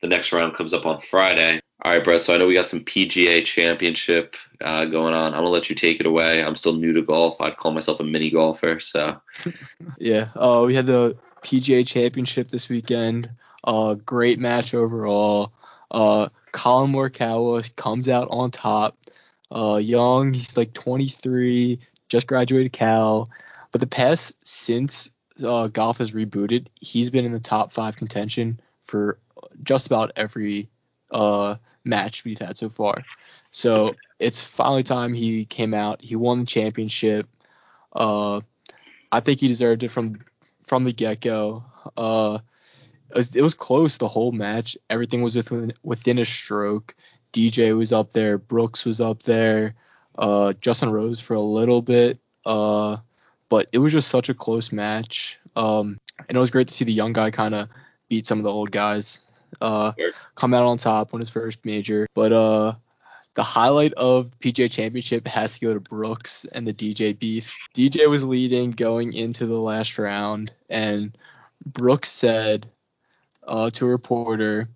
The 0.00 0.08
next 0.08 0.32
round 0.32 0.54
comes 0.54 0.74
up 0.74 0.86
on 0.86 1.00
Friday. 1.00 1.59
All 1.82 1.92
right, 1.92 2.04
Brett. 2.04 2.24
So 2.24 2.34
I 2.34 2.38
know 2.38 2.46
we 2.46 2.54
got 2.54 2.68
some 2.68 2.84
PGA 2.84 3.44
Championship 3.44 4.36
uh, 4.60 4.84
going 4.84 5.14
on. 5.14 5.32
I'm 5.32 5.40
gonna 5.40 5.48
let 5.48 5.70
you 5.70 5.76
take 5.76 5.98
it 6.00 6.06
away. 6.06 6.42
I'm 6.42 6.56
still 6.56 6.74
new 6.74 6.92
to 6.92 7.02
golf. 7.02 7.40
I'd 7.40 7.56
call 7.56 7.72
myself 7.72 8.00
a 8.00 8.04
mini 8.04 8.30
golfer. 8.30 8.80
So 8.80 9.20
yeah. 9.98 10.28
Uh, 10.36 10.64
we 10.66 10.74
had 10.74 10.86
the 10.86 11.18
PGA 11.42 11.86
Championship 11.86 12.48
this 12.48 12.68
weekend. 12.68 13.30
Uh, 13.64 13.94
great 13.94 14.38
match 14.38 14.74
overall. 14.74 15.52
Uh, 15.90 16.28
Collin 16.52 16.92
Morikawa 16.92 17.74
comes 17.76 18.08
out 18.08 18.28
on 18.30 18.50
top. 18.50 18.96
Uh, 19.50 19.80
young, 19.82 20.32
he's 20.32 20.56
like 20.56 20.72
23, 20.72 21.80
just 22.08 22.26
graduated 22.26 22.72
Cal. 22.72 23.30
But 23.72 23.80
the 23.80 23.86
past 23.86 24.34
since 24.46 25.10
uh, 25.44 25.68
golf 25.68 25.98
has 25.98 26.12
rebooted, 26.12 26.66
he's 26.80 27.10
been 27.10 27.24
in 27.24 27.32
the 27.32 27.40
top 27.40 27.72
five 27.72 27.96
contention 27.96 28.60
for 28.82 29.18
just 29.62 29.86
about 29.86 30.12
every 30.16 30.68
uh, 31.10 31.56
match 31.84 32.24
we've 32.24 32.38
had 32.38 32.56
so 32.56 32.68
far. 32.68 33.04
So 33.50 33.94
it's 34.18 34.42
finally 34.44 34.82
time 34.82 35.12
he 35.12 35.44
came 35.44 35.74
out. 35.74 36.02
He 36.02 36.16
won 36.16 36.40
the 36.40 36.46
championship. 36.46 37.28
Uh, 37.92 38.40
I 39.10 39.20
think 39.20 39.40
he 39.40 39.48
deserved 39.48 39.82
it 39.82 39.90
from 39.90 40.20
from 40.62 40.84
the 40.84 40.92
get 40.92 41.20
go. 41.20 41.64
Uh, 41.96 42.38
it 43.10 43.16
was, 43.16 43.36
it 43.36 43.42
was 43.42 43.54
close 43.54 43.98
the 43.98 44.08
whole 44.08 44.30
match. 44.30 44.76
Everything 44.88 45.22
was 45.22 45.36
within 45.36 45.72
within 45.82 46.18
a 46.18 46.24
stroke. 46.24 46.94
DJ 47.32 47.76
was 47.76 47.92
up 47.92 48.12
there. 48.12 48.38
Brooks 48.38 48.84
was 48.84 49.00
up 49.00 49.22
there. 49.22 49.74
Uh, 50.16 50.52
Justin 50.60 50.90
Rose 50.90 51.20
for 51.20 51.34
a 51.34 51.42
little 51.42 51.82
bit. 51.82 52.18
Uh, 52.44 52.98
but 53.48 53.68
it 53.72 53.78
was 53.78 53.92
just 53.92 54.08
such 54.08 54.28
a 54.28 54.34
close 54.34 54.72
match. 54.72 55.38
Um, 55.56 55.98
and 56.28 56.36
it 56.36 56.40
was 56.40 56.50
great 56.50 56.68
to 56.68 56.74
see 56.74 56.84
the 56.84 56.92
young 56.92 57.12
guy 57.12 57.30
kind 57.30 57.54
of 57.54 57.68
beat 58.08 58.26
some 58.26 58.38
of 58.38 58.44
the 58.44 58.52
old 58.52 58.70
guys. 58.70 59.29
Uh, 59.60 59.92
come 60.34 60.54
out 60.54 60.64
on 60.64 60.76
top, 60.76 61.14
on 61.14 61.20
his 61.20 61.30
first 61.30 61.64
major. 61.64 62.06
But 62.14 62.32
uh, 62.32 62.74
the 63.34 63.42
highlight 63.42 63.92
of 63.94 64.30
PGA 64.38 64.70
Championship 64.70 65.26
has 65.26 65.58
to 65.58 65.66
go 65.66 65.74
to 65.74 65.80
Brooks 65.80 66.44
and 66.44 66.66
the 66.66 66.74
DJ 66.74 67.18
beef. 67.18 67.56
DJ 67.74 68.08
was 68.08 68.24
leading 68.24 68.70
going 68.70 69.12
into 69.12 69.46
the 69.46 69.58
last 69.58 69.98
round, 69.98 70.52
and 70.68 71.16
Brooks 71.64 72.08
said 72.08 72.66
uh, 73.46 73.70
to 73.70 73.86
a 73.86 73.90
reporter, 73.90 74.68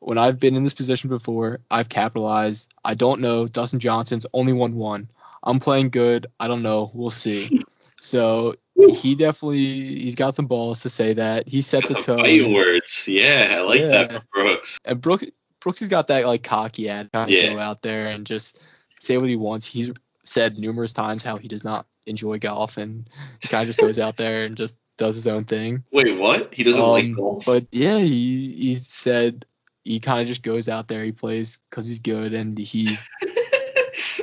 "When 0.00 0.18
I've 0.18 0.40
been 0.40 0.56
in 0.56 0.64
this 0.64 0.74
position 0.74 1.10
before, 1.10 1.60
I've 1.70 1.88
capitalized. 1.88 2.72
I 2.84 2.94
don't 2.94 3.20
know. 3.20 3.46
Dustin 3.46 3.80
Johnson's 3.80 4.26
only 4.32 4.52
won 4.52 4.74
one. 4.74 5.08
I'm 5.42 5.60
playing 5.60 5.90
good. 5.90 6.26
I 6.38 6.48
don't 6.48 6.62
know. 6.62 6.90
We'll 6.92 7.10
see." 7.10 7.64
So 8.00 8.54
he 8.86 9.14
definitely 9.14 9.58
he's 9.58 10.14
got 10.14 10.34
some 10.34 10.46
balls 10.46 10.82
to 10.82 10.90
say 10.90 11.14
that. 11.14 11.48
He 11.48 11.60
set 11.60 11.86
the 11.88 11.94
tone. 11.94 12.20
Fighting 12.20 12.52
words. 12.52 13.04
Yeah, 13.06 13.56
I 13.58 13.60
like 13.60 13.80
yeah. 13.80 13.88
that 13.88 14.12
from 14.12 14.22
Brooks. 14.32 14.78
And 14.84 15.00
Brooks 15.00 15.24
Brooks 15.60 15.80
has 15.80 15.88
got 15.88 16.06
that 16.08 16.26
like 16.26 16.42
cocky 16.42 16.88
of 16.88 17.08
yeah. 17.28 17.52
go 17.52 17.58
out 17.58 17.82
there 17.82 18.06
and 18.06 18.26
just 18.26 18.64
say 18.98 19.18
what 19.18 19.28
he 19.28 19.36
wants. 19.36 19.66
He's 19.66 19.92
said 20.24 20.58
numerous 20.58 20.92
times 20.92 21.24
how 21.24 21.36
he 21.36 21.48
does 21.48 21.64
not 21.64 21.86
enjoy 22.06 22.38
golf 22.38 22.76
and 22.76 23.08
he 23.40 23.48
kind 23.48 23.62
of 23.62 23.68
just 23.68 23.78
goes 23.78 23.98
out 23.98 24.16
there 24.16 24.44
and 24.44 24.56
just 24.56 24.78
does 24.96 25.14
his 25.14 25.26
own 25.26 25.44
thing. 25.44 25.84
Wait, 25.92 26.18
what? 26.18 26.52
He 26.52 26.64
doesn't 26.64 26.80
um, 26.80 26.90
like 26.90 27.14
golf? 27.14 27.44
But 27.44 27.66
yeah, 27.72 27.98
he 27.98 28.52
he 28.52 28.74
said 28.74 29.44
he 29.84 30.00
kind 30.00 30.20
of 30.20 30.26
just 30.26 30.42
goes 30.42 30.68
out 30.68 30.88
there, 30.88 31.02
he 31.02 31.12
plays 31.12 31.58
because 31.70 31.86
he's 31.86 32.00
good 32.00 32.34
and 32.34 32.58
he 32.58 32.96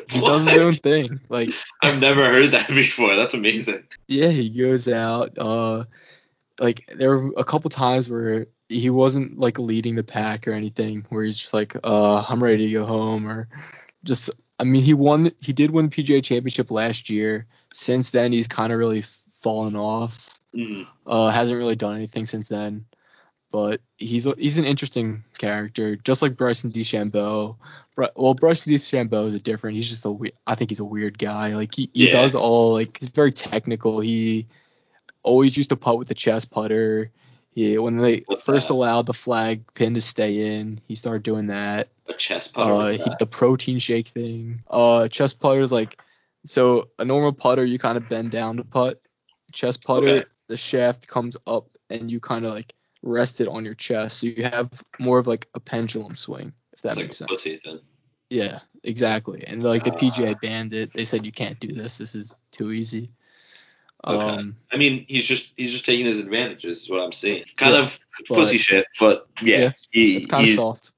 he 0.10 0.22
does 0.22 0.48
his 0.48 0.62
own 0.62 0.74
thing. 0.74 1.20
Like 1.30 1.50
I've 1.82 2.00
never 2.02 2.26
heard 2.26 2.52
that 2.52 2.68
before. 2.70 3.16
That's 3.16 3.34
amazing. 3.34 3.84
Yeah, 4.08 4.30
he 4.30 4.50
goes 4.50 4.88
out. 4.88 5.38
Uh, 5.38 5.86
like 6.60 6.88
there 6.96 7.10
were 7.10 7.32
a 7.38 7.44
couple 7.44 7.70
times 7.70 8.10
where 8.10 8.48
he 8.70 8.90
wasn't 8.90 9.38
like 9.38 9.60
leading 9.60 9.96
the 9.96 10.04
pack 10.04 10.48
or 10.48 10.54
anything, 10.54 11.06
where 11.10 11.24
he's 11.24 11.38
just 11.38 11.54
like, 11.54 11.76
uh, 11.84 12.26
I'm 12.28 12.44
ready 12.44 12.68
to 12.68 12.74
go 12.74 12.86
home, 12.86 13.28
or 13.28 13.48
just. 14.04 14.30
I 14.58 14.64
mean, 14.64 14.84
he 14.84 14.94
won. 14.94 15.32
He 15.42 15.52
did 15.52 15.72
win 15.72 15.90
the 15.90 15.92
PGA 15.92 16.24
Championship 16.24 16.72
last 16.72 17.10
year. 17.10 17.46
Since 17.74 18.12
then, 18.12 18.32
he's 18.32 18.48
kind 18.48 18.72
of 18.72 18.80
really 18.80 19.02
fallen 19.02 19.76
off. 19.76 20.40
Mm. 20.56 20.88
Uh, 21.06 21.30
hasn't 21.30 21.60
really 21.60 21.76
done 21.76 21.98
anything 21.98 22.26
since 22.26 22.48
then 22.48 22.86
but 23.56 23.80
he's 23.96 24.26
he's 24.38 24.58
an 24.58 24.66
interesting 24.66 25.24
character, 25.38 25.96
just 25.96 26.22
like 26.22 26.36
Bryson 26.36 26.74
DeChambeau. 26.74 27.56
Well, 28.14 28.34
Bryson 28.34 28.74
DeChambeau 28.74 29.28
is 29.28 29.34
a 29.34 29.40
different. 29.40 29.78
He's 29.78 29.90
just 29.90 30.06
a 30.06 30.14
I 30.46 30.56
think 30.56 30.72
he's 30.72 30.82
a 30.82 30.86
weird 30.86 31.18
guy. 31.18 31.56
Like 31.56 31.74
he, 31.74 31.90
he 31.94 32.08
yeah. 32.08 32.12
does 32.12 32.36
all 32.36 32.74
like 32.74 33.00
he's 33.00 33.08
very 33.08 33.32
technical. 33.32 34.02
He 34.02 34.48
always 35.24 35.56
used 35.56 35.70
to 35.70 35.78
putt 35.78 35.98
with 35.98 36.10
the 36.10 36.16
chest 36.16 36.52
putter. 36.52 37.12
He 37.52 37.78
when 37.78 37.96
they 37.96 38.24
What's 38.26 38.44
first 38.44 38.68
that? 38.68 38.74
allowed 38.74 39.06
the 39.06 39.14
flag 39.14 39.74
pin 39.74 39.94
to 39.94 40.02
stay 40.02 40.58
in, 40.58 40.82
he 40.86 40.96
started 40.96 41.24
doing 41.24 41.48
that. 41.48 41.88
A 42.10 42.14
chest 42.14 42.54
putter. 42.54 42.74
Uh, 42.74 42.90
he, 42.90 43.10
the 43.20 43.26
protein 43.26 43.80
shake 43.80 44.08
thing. 44.08 44.60
Uh, 44.70 45.08
chest 45.08 45.40
putter 45.40 45.62
is 45.62 45.72
like 45.72 45.98
so 46.44 46.90
a 47.00 47.06
normal 47.06 47.32
putter 47.32 47.64
you 47.64 47.80
kind 47.80 47.96
of 47.96 48.10
bend 48.10 48.32
down 48.32 48.58
to 48.58 48.66
putt. 48.66 49.00
Chest 49.54 49.86
putter, 49.86 50.08
okay. 50.08 50.26
the 50.48 50.58
shaft 50.58 51.08
comes 51.08 51.38
up 51.48 51.70
and 51.90 52.12
you 52.12 52.20
kind 52.20 52.44
of 52.44 52.54
like 52.54 52.74
rested 53.06 53.48
on 53.48 53.64
your 53.64 53.76
chest, 53.76 54.20
so 54.20 54.28
you 54.28 54.44
have 54.44 54.70
more 55.00 55.20
of 55.20 55.28
like 55.28 55.48
a 55.54 55.60
pendulum 55.60 56.16
swing, 56.16 56.54
if 56.74 56.82
that 56.82 56.98
it's 56.98 57.22
makes 57.22 57.22
like 57.22 57.40
sense. 57.40 57.82
Yeah, 58.30 58.60
exactly. 58.84 59.44
And 59.48 59.64
like 59.64 59.84
the 59.84 59.94
uh, 59.94 59.98
PGA 59.98 60.40
banned 60.42 60.74
it. 60.74 60.92
They 60.94 61.06
said 61.06 61.26
you 61.26 61.32
can't 61.32 61.60
do 61.60 61.68
this. 61.68 61.98
This 61.98 62.16
is 62.16 62.40
too 62.52 62.72
easy. 62.72 63.12
Okay. 64.06 64.18
Um, 64.18 64.58
I 64.72 64.78
mean, 64.78 65.06
he's 65.08 65.26
just 65.26 65.54
he's 65.56 65.72
just 65.72 65.86
taking 65.86 66.06
his 66.06 66.20
advantages. 66.20 66.84
Is 66.84 66.90
what 66.90 67.02
I'm 67.02 67.12
seeing. 67.12 67.44
Kind 67.58 67.74
yeah, 67.74 67.82
of 67.82 68.00
pussy 68.28 68.58
shit, 68.58 68.86
but 69.00 69.28
yeah, 69.42 69.58
yeah 69.58 69.72
he, 69.92 70.18
it's 70.18 70.28
kind 70.28 70.44
of 70.44 70.50
soft. 70.50 70.92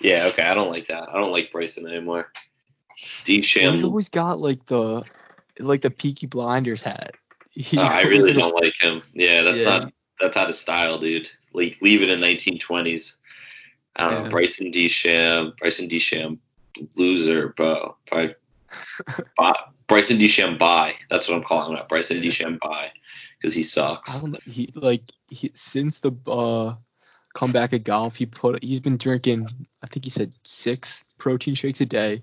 Yeah, 0.00 0.26
okay. 0.26 0.42
I 0.42 0.54
don't 0.54 0.70
like 0.70 0.86
that. 0.88 1.08
I 1.08 1.14
don't 1.14 1.32
like 1.32 1.52
Bryson 1.52 1.86
anymore. 1.86 2.32
Dean 3.24 3.42
Sham. 3.42 3.72
He's 3.72 3.84
always 3.84 4.08
got 4.08 4.40
like 4.40 4.64
the 4.66 5.02
like 5.58 5.80
the 5.80 5.90
Peaky 5.90 6.26
Blinders 6.26 6.82
hat. 6.82 7.16
Uh, 7.76 7.80
I 7.80 8.02
really 8.06 8.32
don't 8.32 8.54
like 8.54 8.78
him. 8.78 9.02
Yeah, 9.12 9.42
that's 9.42 9.62
yeah. 9.62 9.68
not 9.68 9.92
that's 10.20 10.36
not 10.36 10.48
his 10.48 10.58
style, 10.58 10.98
dude. 10.98 11.30
Like 11.52 11.78
leave 11.80 12.02
it 12.02 12.10
in 12.10 12.20
1920s. 12.20 13.16
I 13.96 14.10
don't 14.10 14.24
yeah. 14.24 14.30
Bryson 14.30 14.72
DeChambeau, 14.72 15.56
Bryson 15.58 15.88
DeChambeau, 15.88 16.38
loser, 16.96 17.48
bro. 17.48 17.96
Probably, 18.06 18.34
Bryson 19.86 20.18
DeChambeau. 20.18 20.92
That's 21.10 21.28
what 21.28 21.36
I'm 21.36 21.44
calling 21.44 21.76
him. 21.76 21.84
Bryson 21.88 22.22
yeah. 22.22 22.30
DeChambeau, 22.30 22.88
because 23.38 23.54
he 23.54 23.62
sucks. 23.62 24.16
I 24.16 24.20
don't 24.20 24.32
know. 24.32 24.38
He 24.46 24.70
like 24.74 25.02
he 25.28 25.50
since 25.54 26.00
the 26.00 26.12
uh 26.26 26.74
comeback 27.34 27.72
at 27.72 27.84
golf, 27.84 28.16
he 28.16 28.26
put 28.26 28.62
he's 28.62 28.80
been 28.80 28.96
drinking. 28.96 29.48
I 29.82 29.86
think 29.86 30.04
he 30.04 30.10
said 30.10 30.34
six 30.42 31.04
protein 31.18 31.54
shakes 31.54 31.80
a 31.80 31.86
day, 31.86 32.22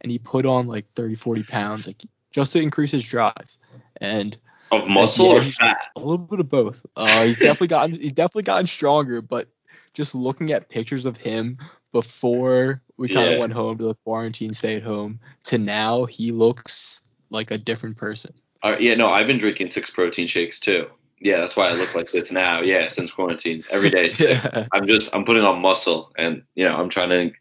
and 0.00 0.10
he 0.10 0.18
put 0.18 0.46
on 0.46 0.66
like 0.66 0.86
30, 0.86 1.14
40 1.14 1.42
pounds, 1.44 1.86
like 1.86 2.02
just 2.30 2.52
to 2.52 2.62
increase 2.62 2.92
his 2.92 3.04
drive. 3.04 3.56
And 4.00 4.36
of 4.70 4.88
muscle 4.88 5.26
yeah, 5.26 5.40
or 5.40 5.42
fat? 5.42 5.78
A 5.96 6.00
little 6.00 6.18
bit 6.18 6.40
of 6.40 6.48
both. 6.48 6.84
Uh, 6.96 7.24
he's 7.24 7.38
definitely 7.38 7.68
gotten 7.68 7.94
he's 7.94 8.12
definitely 8.12 8.44
gotten 8.44 8.66
stronger, 8.66 9.22
but 9.22 9.48
just 9.94 10.14
looking 10.14 10.52
at 10.52 10.68
pictures 10.68 11.06
of 11.06 11.16
him 11.16 11.58
before 11.92 12.82
we 12.96 13.08
kind 13.08 13.26
of 13.26 13.32
yeah. 13.34 13.40
went 13.40 13.52
home 13.52 13.78
to 13.78 13.84
the 13.84 13.94
quarantine 14.04 14.52
stay 14.52 14.76
at 14.76 14.82
home 14.82 15.20
to 15.44 15.58
now, 15.58 16.04
he 16.04 16.30
looks 16.30 17.02
like 17.30 17.50
a 17.50 17.58
different 17.58 17.96
person. 17.96 18.32
Uh, 18.62 18.76
yeah, 18.78 18.94
no, 18.94 19.08
I've 19.08 19.26
been 19.26 19.38
drinking 19.38 19.70
six 19.70 19.90
protein 19.90 20.26
shakes 20.26 20.60
too. 20.60 20.88
Yeah, 21.18 21.38
that's 21.38 21.56
why 21.56 21.68
I 21.68 21.72
look 21.72 21.94
like 21.94 22.10
this 22.10 22.30
now. 22.30 22.60
Yeah, 22.64 22.88
since 22.88 23.10
quarantine, 23.10 23.62
every 23.70 23.90
day. 23.90 24.10
yeah. 24.18 24.66
I'm 24.72 24.86
just 24.86 25.14
I'm 25.14 25.24
putting 25.24 25.44
on 25.44 25.60
muscle, 25.60 26.12
and 26.16 26.42
you 26.54 26.64
know 26.64 26.76
I'm 26.76 26.88
trying 26.88 27.10
to 27.10 27.32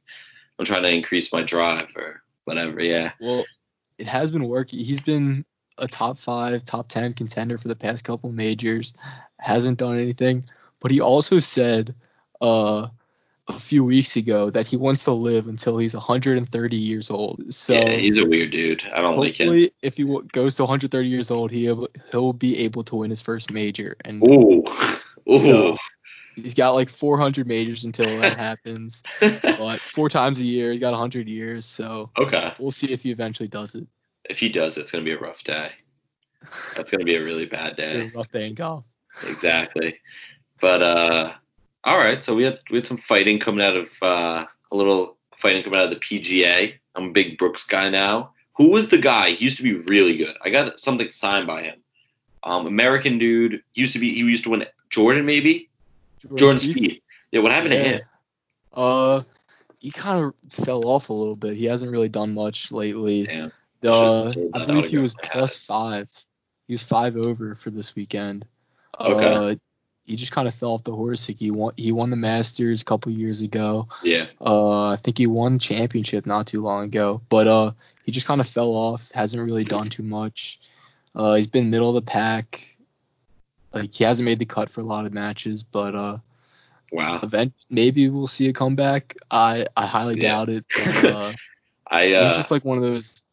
I'm 0.57 0.65
trying 0.65 0.83
to 0.83 0.91
increase 0.91 1.31
my 1.31 1.43
drive 1.43 1.89
or 1.95 2.21
whatever. 2.45 2.83
Yeah. 2.83 3.11
Well, 3.19 3.45
it 3.97 4.07
has 4.07 4.31
been 4.31 4.47
working. 4.47 4.79
He's 4.79 5.01
been 5.01 5.45
a 5.79 5.87
top 5.87 6.17
five, 6.17 6.63
top 6.63 6.87
ten 6.87 7.13
contender 7.13 7.57
for 7.57 7.67
the 7.67 7.75
past 7.75 8.03
couple 8.03 8.31
majors, 8.31 8.93
hasn't 9.37 9.79
done 9.79 9.99
anything. 9.99 10.45
But 10.79 10.91
he 10.91 11.01
also 11.01 11.39
said 11.39 11.95
uh, 12.41 12.87
a 13.47 13.59
few 13.59 13.83
weeks 13.83 14.15
ago 14.15 14.49
that 14.49 14.65
he 14.65 14.77
wants 14.77 15.05
to 15.05 15.11
live 15.11 15.47
until 15.47 15.77
he's 15.77 15.93
130 15.93 16.75
years 16.75 17.09
old. 17.09 17.53
So 17.53 17.73
yeah, 17.73 17.89
he's 17.89 18.17
a 18.17 18.25
weird 18.25 18.51
dude. 18.51 18.85
I 18.93 19.01
don't 19.01 19.17
like 19.17 19.39
him. 19.39 19.47
Hopefully, 19.47 19.71
if 19.81 19.97
he 19.97 20.03
goes 20.31 20.55
to 20.55 20.63
130 20.63 21.07
years 21.07 21.31
old, 21.31 21.51
he 21.51 21.65
he'll 22.11 22.33
be 22.33 22.59
able 22.59 22.83
to 22.83 22.97
win 22.97 23.09
his 23.09 23.21
first 23.21 23.51
major. 23.51 23.97
And 24.05 24.25
ooh, 24.25 24.63
ooh. 25.29 25.37
So 25.37 25.77
he's 26.35 26.53
got 26.53 26.71
like 26.71 26.89
400 26.89 27.47
majors 27.47 27.83
until 27.83 28.19
that 28.19 28.37
happens. 28.37 29.03
but 29.19 29.79
four 29.79 30.09
times 30.09 30.39
a 30.39 30.45
year, 30.45 30.71
he's 30.71 30.79
got 30.79 30.91
100 30.91 31.27
years. 31.27 31.65
So 31.65 32.11
okay, 32.17 32.53
we'll 32.59 32.71
see 32.71 32.91
if 32.91 33.03
he 33.03 33.11
eventually 33.11 33.49
does 33.49 33.75
it 33.75 33.87
if 34.29 34.39
he 34.39 34.49
does, 34.49 34.77
it's 34.77 34.91
going 34.91 35.03
to 35.03 35.09
be 35.09 35.15
a 35.15 35.19
rough 35.19 35.43
day. 35.43 35.71
That's 36.75 36.89
going 36.89 36.99
to 36.99 37.05
be 37.05 37.15
a 37.15 37.23
really 37.23 37.45
bad 37.45 37.75
day. 37.75 38.11
rough 38.15 38.31
day 38.31 38.47
in 38.47 38.53
golf. 38.53 38.85
Exactly. 39.27 39.99
But 40.61 40.81
uh, 40.81 41.33
all 41.83 41.97
right. 41.97 42.23
So 42.23 42.35
we 42.35 42.43
had 42.43 42.59
we 42.69 42.77
had 42.77 42.87
some 42.87 42.97
fighting 42.97 43.39
coming 43.39 43.65
out 43.65 43.75
of 43.75 43.91
uh, 44.01 44.45
a 44.71 44.75
little 44.75 45.17
fighting 45.37 45.63
coming 45.63 45.79
out 45.79 45.85
of 45.85 45.89
the 45.91 45.97
PGA. 45.97 46.75
I'm 46.95 47.09
a 47.09 47.11
big 47.11 47.37
Brooks 47.37 47.65
guy 47.65 47.89
now. 47.89 48.31
who 48.53 48.69
was 48.69 48.87
the 48.89 48.97
guy? 48.97 49.31
He 49.31 49.45
used 49.45 49.57
to 49.57 49.63
be 49.63 49.73
really 49.73 50.17
good. 50.17 50.35
I 50.43 50.49
got 50.49 50.79
something 50.79 51.09
signed 51.09 51.47
by 51.47 51.63
him. 51.63 51.79
Um, 52.43 52.67
American 52.67 53.17
dude. 53.17 53.63
He 53.73 53.81
used 53.81 53.93
to 53.93 53.99
be. 53.99 54.13
He 54.13 54.19
used 54.21 54.43
to 54.45 54.51
win. 54.51 54.65
Jordan 54.89 55.25
maybe. 55.25 55.69
Jordan 56.35 56.59
Spieth. 56.59 57.01
Yeah. 57.31 57.41
What 57.41 57.51
happened 57.51 57.71
to 57.71 57.79
him? 57.79 58.01
Uh, 58.73 59.21
he 59.79 59.91
kind 59.91 60.25
of 60.25 60.33
fell 60.51 60.85
off 60.87 61.09
a 61.09 61.13
little 61.13 61.35
bit. 61.35 61.53
He 61.53 61.65
hasn't 61.65 61.91
really 61.91 62.09
done 62.09 62.33
much 62.33 62.71
lately. 62.71 63.25
Damn. 63.25 63.51
Uh, 63.83 64.33
I 64.53 64.65
believe 64.65 64.85
he 64.85 64.97
was 64.97 65.15
plus 65.23 65.63
five. 65.65 66.09
He 66.67 66.73
was 66.73 66.83
five 66.83 67.15
over 67.17 67.55
for 67.55 67.69
this 67.69 67.95
weekend. 67.95 68.45
Okay. 68.99 69.33
Uh, 69.33 69.55
he 70.05 70.15
just 70.15 70.31
kind 70.31 70.47
of 70.47 70.55
fell 70.55 70.71
off 70.73 70.83
the 70.83 70.95
horse. 70.95 71.29
Like 71.29 71.37
he 71.37 71.51
won. 71.51 71.73
He 71.77 71.91
won 71.91 72.09
the 72.09 72.15
Masters 72.15 72.81
a 72.81 72.85
couple 72.85 73.11
years 73.11 73.41
ago. 73.43 73.87
Yeah. 74.03 74.25
Uh, 74.41 74.89
I 74.89 74.95
think 74.95 75.17
he 75.19 75.27
won 75.27 75.59
championship 75.59 76.25
not 76.25 76.47
too 76.47 76.61
long 76.61 76.85
ago. 76.85 77.21
But 77.29 77.47
uh, 77.47 77.71
he 78.03 78.11
just 78.11 78.25
kind 78.27 78.41
of 78.41 78.47
fell 78.47 78.73
off. 78.73 79.11
Hasn't 79.11 79.41
really 79.43 79.63
done 79.63 79.87
too 79.87 80.03
much. 80.03 80.59
Uh, 81.15 81.35
he's 81.35 81.47
been 81.47 81.69
middle 81.69 81.89
of 81.89 81.95
the 81.95 82.11
pack. 82.11 82.65
Like 83.73 83.93
he 83.93 84.03
hasn't 84.03 84.25
made 84.25 84.39
the 84.39 84.45
cut 84.45 84.69
for 84.69 84.81
a 84.81 84.85
lot 84.85 85.05
of 85.05 85.13
matches, 85.13 85.63
but 85.63 85.93
uh, 85.95 86.17
Wow. 86.91 87.19
event 87.21 87.53
maybe 87.69 88.09
we'll 88.09 88.25
see 88.25 88.49
a 88.49 88.53
comeback. 88.53 89.15
I 89.29 89.67
I 89.77 89.85
highly 89.85 90.15
Yeah. 90.19 90.29
doubt 90.29 90.49
it. 90.49 90.65
But, 90.75 91.05
uh, 91.13 91.33
I 91.87 92.13
uh, 92.13 92.27
he's 92.27 92.37
just 92.37 92.49
like 92.51 92.65
one 92.65 92.77
of 92.77 92.83
those 92.83 93.25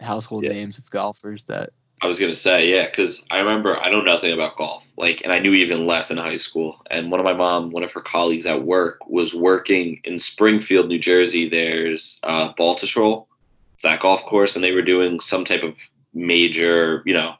household 0.00 0.44
Yeah. 0.44 0.52
names 0.52 0.78
of 0.78 0.90
golfers 0.90 1.44
that 1.46 1.70
I 2.02 2.06
was 2.06 2.18
gonna 2.18 2.34
say, 2.34 2.70
yeah, 2.70 2.86
because 2.86 3.22
I 3.30 3.40
remember 3.40 3.78
I 3.78 3.90
know 3.90 4.00
nothing 4.00 4.32
about 4.32 4.56
golf, 4.56 4.86
like, 4.96 5.20
and 5.22 5.32
I 5.32 5.38
knew 5.38 5.52
even 5.52 5.86
less 5.86 6.10
in 6.10 6.16
high 6.16 6.38
school. 6.38 6.80
And 6.90 7.10
one 7.10 7.20
of 7.20 7.24
my 7.24 7.34
mom, 7.34 7.70
one 7.70 7.82
of 7.82 7.92
her 7.92 8.00
colleagues 8.00 8.46
at 8.46 8.64
work, 8.64 9.06
was 9.06 9.34
working 9.34 10.00
in 10.04 10.16
Springfield, 10.16 10.88
New 10.88 10.98
Jersey. 10.98 11.48
There's 11.48 12.18
uh, 12.22 12.54
Baltusrol, 12.54 13.26
it's 13.74 13.82
that 13.82 14.00
golf 14.00 14.24
course, 14.24 14.54
and 14.54 14.64
they 14.64 14.72
were 14.72 14.80
doing 14.80 15.20
some 15.20 15.44
type 15.44 15.62
of 15.62 15.74
major, 16.14 17.02
you 17.04 17.12
know, 17.12 17.34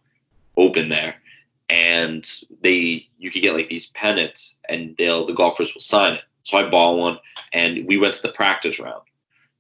open 0.58 0.90
there. 0.90 1.16
And 1.70 2.30
they, 2.61 3.08
you 3.18 3.30
could 3.30 3.42
get 3.42 3.54
like 3.54 3.68
these 3.68 3.86
pennants, 3.86 4.56
and 4.68 4.94
they'll 4.98 5.26
the 5.26 5.32
golfers 5.32 5.72
will 5.72 5.80
sign 5.80 6.14
it. 6.14 6.22
So 6.42 6.58
I 6.58 6.68
bought 6.68 6.98
one, 6.98 7.18
and 7.54 7.86
we 7.86 7.96
went 7.96 8.14
to 8.14 8.22
the 8.22 8.32
practice 8.32 8.78
round. 8.78 9.02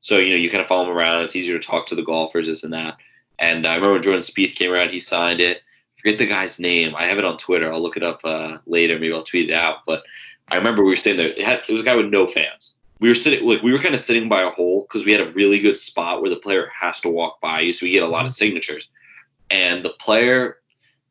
So 0.00 0.18
you 0.18 0.30
know, 0.30 0.36
you 0.36 0.50
kind 0.50 0.62
of 0.62 0.68
follow 0.68 0.86
them 0.86 0.96
around. 0.96 1.24
It's 1.24 1.36
easier 1.36 1.58
to 1.58 1.66
talk 1.66 1.86
to 1.86 1.94
the 1.94 2.02
golfers, 2.02 2.46
this 2.46 2.64
and 2.64 2.72
that. 2.72 2.96
And 3.38 3.66
I 3.66 3.74
remember 3.74 3.94
when 3.94 4.02
Jordan 4.02 4.22
Spieth 4.22 4.54
came 4.54 4.70
around, 4.70 4.90
he 4.90 5.00
signed 5.00 5.40
it. 5.40 5.62
Forget 5.96 6.18
the 6.18 6.26
guy's 6.26 6.58
name. 6.58 6.94
I 6.96 7.06
have 7.06 7.18
it 7.18 7.24
on 7.24 7.36
Twitter. 7.36 7.72
I'll 7.72 7.82
look 7.82 7.96
it 7.96 8.02
up 8.02 8.20
uh, 8.24 8.58
later. 8.66 8.98
Maybe 8.98 9.12
I'll 9.12 9.22
tweet 9.22 9.50
it 9.50 9.54
out. 9.54 9.78
But 9.86 10.02
I 10.48 10.56
remember 10.56 10.82
we 10.82 10.90
were 10.90 10.96
staying 10.96 11.16
there. 11.16 11.28
It, 11.28 11.38
had, 11.38 11.60
it 11.60 11.72
was 11.72 11.82
a 11.82 11.84
guy 11.84 11.94
with 11.94 12.06
no 12.06 12.26
fans. 12.26 12.74
We 13.00 13.08
were 13.08 13.14
sitting 13.14 13.46
like 13.46 13.62
we 13.62 13.72
were 13.72 13.78
kind 13.78 13.94
of 13.94 14.00
sitting 14.00 14.28
by 14.28 14.42
a 14.42 14.50
hole 14.50 14.82
because 14.82 15.06
we 15.06 15.12
had 15.12 15.26
a 15.26 15.32
really 15.32 15.58
good 15.58 15.78
spot 15.78 16.20
where 16.20 16.30
the 16.30 16.36
player 16.36 16.70
has 16.78 17.00
to 17.00 17.08
walk 17.08 17.40
by 17.40 17.60
you, 17.60 17.72
so 17.72 17.86
we 17.86 17.92
get 17.92 18.02
a 18.02 18.08
lot 18.08 18.26
of 18.26 18.30
signatures. 18.30 18.90
And 19.50 19.82
the 19.82 19.90
player, 19.90 20.58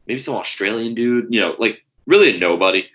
maybe 0.05 0.19
some 0.19 0.35
Australian 0.35 0.93
dude, 0.93 1.33
you 1.33 1.39
know, 1.39 1.55
like 1.57 1.83
really 2.05 2.35
a 2.35 2.39
nobody, 2.39 2.87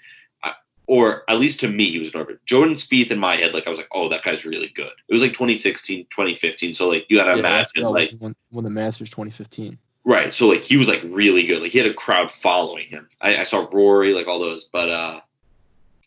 or 0.86 1.24
at 1.28 1.38
least 1.38 1.60
to 1.60 1.68
me 1.68 1.90
he 1.90 1.98
was 1.98 2.14
nobody. 2.14 2.38
Jordan 2.46 2.74
Spieth 2.74 3.10
in 3.10 3.18
my 3.18 3.36
head, 3.36 3.54
like 3.54 3.66
I 3.66 3.70
was 3.70 3.78
like, 3.78 3.88
oh, 3.92 4.08
that 4.10 4.22
guy's 4.22 4.44
really 4.44 4.68
good. 4.68 4.92
It 5.08 5.12
was 5.12 5.22
like 5.22 5.32
2016, 5.32 6.06
2015. 6.10 6.74
So 6.74 6.88
like 6.88 7.06
you 7.08 7.16
gotta 7.16 7.36
yeah, 7.36 7.42
that's 7.42 7.72
imagine 7.74 7.92
like 7.92 8.10
when, 8.18 8.34
when 8.50 8.64
the 8.64 8.70
Masters 8.70 9.10
2015. 9.10 9.78
Right. 10.04 10.34
So 10.34 10.48
like 10.48 10.62
he 10.62 10.76
was 10.76 10.88
like 10.88 11.02
really 11.04 11.46
good. 11.46 11.62
Like 11.62 11.70
he 11.70 11.78
had 11.78 11.90
a 11.90 11.94
crowd 11.94 12.30
following 12.30 12.86
him. 12.86 13.08
I, 13.20 13.38
I 13.38 13.42
saw 13.44 13.66
Rory, 13.72 14.12
like 14.12 14.28
all 14.28 14.38
those. 14.38 14.64
But 14.64 14.90
uh 14.90 15.20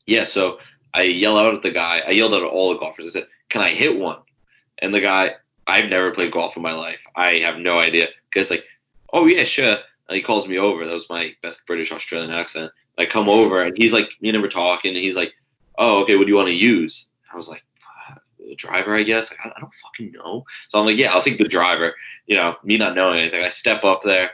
yeah, 0.05 0.23
so 0.23 0.59
I 0.93 1.03
yell 1.03 1.37
out 1.37 1.55
at 1.55 1.61
the 1.63 1.71
guy. 1.71 2.01
I 2.07 2.11
yelled 2.11 2.33
out 2.33 2.43
at 2.43 2.49
all 2.49 2.71
the 2.71 2.79
golfers. 2.79 3.05
I 3.05 3.09
said, 3.09 3.27
Can 3.49 3.61
I 3.61 3.69
hit 3.71 3.97
one? 3.97 4.19
And 4.79 4.93
the 4.93 5.01
guy, 5.01 5.35
I've 5.65 5.89
never 5.89 6.11
played 6.11 6.31
golf 6.31 6.55
in 6.55 6.61
my 6.61 6.73
life. 6.73 7.03
I 7.15 7.39
have 7.39 7.57
no 7.57 7.79
idea. 7.79 8.09
Cause 8.31 8.51
like, 8.51 8.65
Oh 9.11 9.25
yeah, 9.25 9.43
sure. 9.43 9.77
And 10.09 10.15
he 10.15 10.21
calls 10.21 10.47
me 10.47 10.59
over. 10.59 10.85
That 10.85 10.93
was 10.93 11.09
my 11.09 11.35
best 11.41 11.65
British 11.65 11.91
Australian 11.91 12.31
accent. 12.31 12.71
I 12.97 13.05
come 13.05 13.29
over 13.29 13.61
and 13.61 13.77
he's 13.77 13.93
like, 13.93 14.09
me 14.21 14.29
and 14.29 14.35
him 14.35 14.41
were 14.41 14.47
talking, 14.47 14.95
and 14.95 15.03
he's 15.03 15.15
like, 15.15 15.33
Oh, 15.77 16.01
okay, 16.01 16.15
what 16.15 16.25
do 16.25 16.31
you 16.31 16.35
want 16.35 16.47
to 16.47 16.53
use? 16.53 17.07
I 17.31 17.37
was 17.37 17.47
like, 17.47 17.63
"Uh, 18.09 18.15
driver, 18.57 18.95
I 18.95 19.03
guess. 19.03 19.29
Like, 19.31 19.39
I, 19.45 19.49
I 19.55 19.59
don't 19.59 19.73
fucking 19.73 20.11
know. 20.11 20.45
So 20.69 20.79
I'm 20.79 20.85
like, 20.85 20.97
yeah, 20.97 21.13
I'll 21.13 21.21
take 21.21 21.37
the 21.37 21.47
driver. 21.47 21.93
You 22.25 22.35
know, 22.35 22.55
me 22.63 22.77
not 22.77 22.95
knowing 22.95 23.19
anything. 23.19 23.43
I 23.43 23.49
step 23.49 23.83
up 23.83 24.01
there 24.01 24.31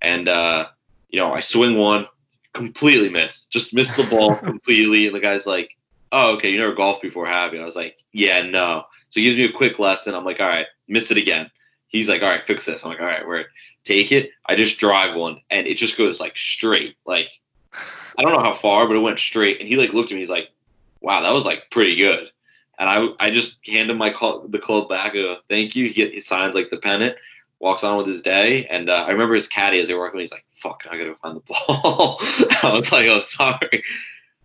and 0.00 0.28
uh, 0.28 0.68
you 1.10 1.20
know, 1.20 1.32
I 1.32 1.40
swing 1.40 1.76
one, 1.76 2.06
completely 2.52 3.10
missed. 3.10 3.50
Just 3.50 3.74
missed 3.74 3.96
the 3.96 4.06
ball 4.14 4.34
completely. 4.44 5.06
And 5.06 5.14
the 5.14 5.20
guy's 5.20 5.46
like, 5.46 5.76
Oh, 6.12 6.36
okay, 6.36 6.50
you 6.50 6.58
never 6.58 6.74
golfed 6.74 7.02
before, 7.02 7.26
have 7.26 7.52
you? 7.52 7.60
I 7.60 7.64
was 7.64 7.76
like, 7.76 7.98
Yeah, 8.12 8.42
no. 8.42 8.84
So 9.10 9.20
he 9.20 9.24
gives 9.24 9.36
me 9.36 9.44
a 9.44 9.52
quick 9.52 9.78
lesson. 9.78 10.14
I'm 10.14 10.24
like, 10.24 10.40
All 10.40 10.46
right, 10.46 10.66
missed 10.88 11.10
it 11.10 11.18
again. 11.18 11.50
He's 11.88 12.08
like, 12.08 12.22
All 12.22 12.30
right, 12.30 12.44
fix 12.44 12.64
this. 12.64 12.84
I'm 12.84 12.90
like, 12.90 13.00
All 13.00 13.06
right, 13.06 13.26
where 13.26 13.46
Take 13.84 14.10
it. 14.10 14.30
I 14.44 14.56
just 14.56 14.78
drive 14.78 15.14
one 15.14 15.38
and 15.48 15.66
it 15.66 15.76
just 15.76 15.96
goes 15.96 16.18
like 16.18 16.36
straight. 16.36 16.96
Like 17.06 17.28
I 18.18 18.22
don't 18.22 18.32
know 18.32 18.40
how 18.40 18.54
far, 18.54 18.86
but 18.86 18.96
it 18.96 19.00
went 19.00 19.18
straight. 19.18 19.60
And 19.60 19.68
he 19.68 19.76
like 19.76 19.92
looked 19.92 20.10
at 20.10 20.14
me. 20.14 20.20
He's 20.20 20.30
like, 20.30 20.50
"Wow, 21.00 21.22
that 21.22 21.32
was 21.32 21.44
like 21.44 21.70
pretty 21.70 21.96
good." 21.96 22.30
And 22.78 22.88
I 22.88 23.08
I 23.20 23.30
just 23.30 23.58
hand 23.66 23.90
him 23.90 23.98
my 23.98 24.12
cl- 24.12 24.46
the 24.48 24.58
club 24.58 24.88
back. 24.88 25.12
I 25.12 25.14
go, 25.14 25.36
"Thank 25.48 25.76
you." 25.76 25.88
He, 25.88 26.08
he 26.10 26.20
signs 26.20 26.54
like 26.54 26.70
the 26.70 26.78
pennant, 26.78 27.16
walks 27.58 27.84
on 27.84 27.98
with 27.98 28.06
his 28.06 28.22
day. 28.22 28.66
And 28.66 28.88
uh, 28.88 29.04
I 29.06 29.10
remember 29.10 29.34
his 29.34 29.48
caddy 29.48 29.80
as 29.80 29.88
they 29.88 29.94
were 29.94 30.00
working. 30.00 30.20
He's 30.20 30.32
like, 30.32 30.46
"Fuck, 30.52 30.84
I 30.90 30.96
gotta 30.96 31.14
find 31.16 31.36
the 31.36 31.42
ball." 31.42 32.18
I 32.62 32.72
was 32.74 32.92
like, 32.92 33.06
"Oh, 33.08 33.20
sorry." 33.20 33.82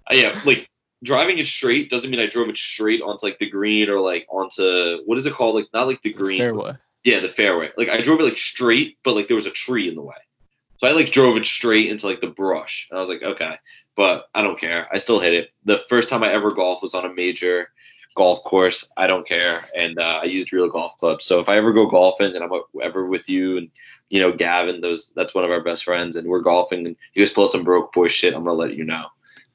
Uh, 0.10 0.16
yeah, 0.16 0.40
like 0.46 0.70
driving 1.04 1.40
it 1.40 1.48
straight 1.48 1.90
doesn't 1.90 2.12
mean 2.12 2.20
I 2.20 2.28
drove 2.28 2.50
it 2.50 2.58
straight 2.58 3.02
onto 3.02 3.26
like 3.26 3.40
the 3.40 3.50
green 3.50 3.90
or 3.90 4.00
like 4.00 4.28
onto 4.30 5.02
what 5.06 5.18
is 5.18 5.26
it 5.26 5.34
called? 5.34 5.56
Like 5.56 5.68
not 5.74 5.88
like 5.88 6.02
the 6.02 6.14
green. 6.14 6.44
Fairway. 6.44 6.74
Yeah, 7.04 7.20
the 7.20 7.28
fairway. 7.28 7.72
Like 7.78 7.90
I 7.90 8.02
drove 8.02 8.20
it 8.20 8.24
like 8.24 8.38
straight, 8.38 8.98
but 9.04 9.16
like 9.16 9.28
there 9.28 9.36
was 9.36 9.48
a 9.48 9.52
tree 9.52 9.88
in 9.88 9.96
the 9.96 10.04
way. 10.04 10.16
So 10.82 10.88
I 10.88 10.94
like 10.94 11.12
drove 11.12 11.38
it 11.38 11.46
straight 11.46 11.92
into 11.92 12.08
like 12.08 12.22
the 12.22 12.28
brush. 12.28 12.88
And 12.90 12.98
I 12.98 13.02
was 13.02 13.10
like, 13.10 13.22
okay, 13.22 13.56
but 13.96 14.26
I 14.34 14.42
don't 14.42 14.60
care. 14.60 14.88
I 14.92 14.98
still 14.98 15.20
hit 15.20 15.36
it. 15.36 15.52
The 15.64 15.78
first 15.78 16.10
time 16.10 16.24
I 16.24 16.34
ever 16.34 16.50
golfed 16.50 16.82
was 16.82 16.96
on 16.96 17.06
a 17.06 17.14
major 17.14 17.70
golf 18.16 18.44
course. 18.44 18.92
I 18.98 19.06
don't 19.06 19.28
care, 19.28 19.60
and 19.78 20.00
uh, 20.00 20.22
I 20.24 20.26
used 20.26 20.52
real 20.52 20.68
golf 20.70 20.98
clubs. 20.98 21.24
So 21.24 21.40
if 21.40 21.50
I 21.50 21.58
ever 21.58 21.72
go 21.72 21.86
golfing 21.86 22.36
and 22.36 22.44
I'm 22.44 22.52
ever 22.82 23.06
with 23.06 23.30
you 23.30 23.60
and 23.60 23.70
you 24.10 24.22
know 24.22 24.32
Gavin, 24.32 24.82
those 24.82 25.12
that's 25.16 25.36
one 25.36 25.44
of 25.44 25.52
our 25.52 25.62
best 25.62 25.84
friends, 25.84 26.16
and 26.16 26.28
we're 26.28 26.42
golfing 26.42 26.88
and 26.88 26.96
you 27.14 27.24
guys 27.24 27.32
pull 27.32 27.44
out 27.44 27.52
some 27.52 27.64
broke 27.64 27.94
boy 27.94 28.08
shit, 28.08 28.34
I'm 28.34 28.44
gonna 28.44 28.56
let 28.56 28.74
you 28.76 28.84
know. 28.84 29.06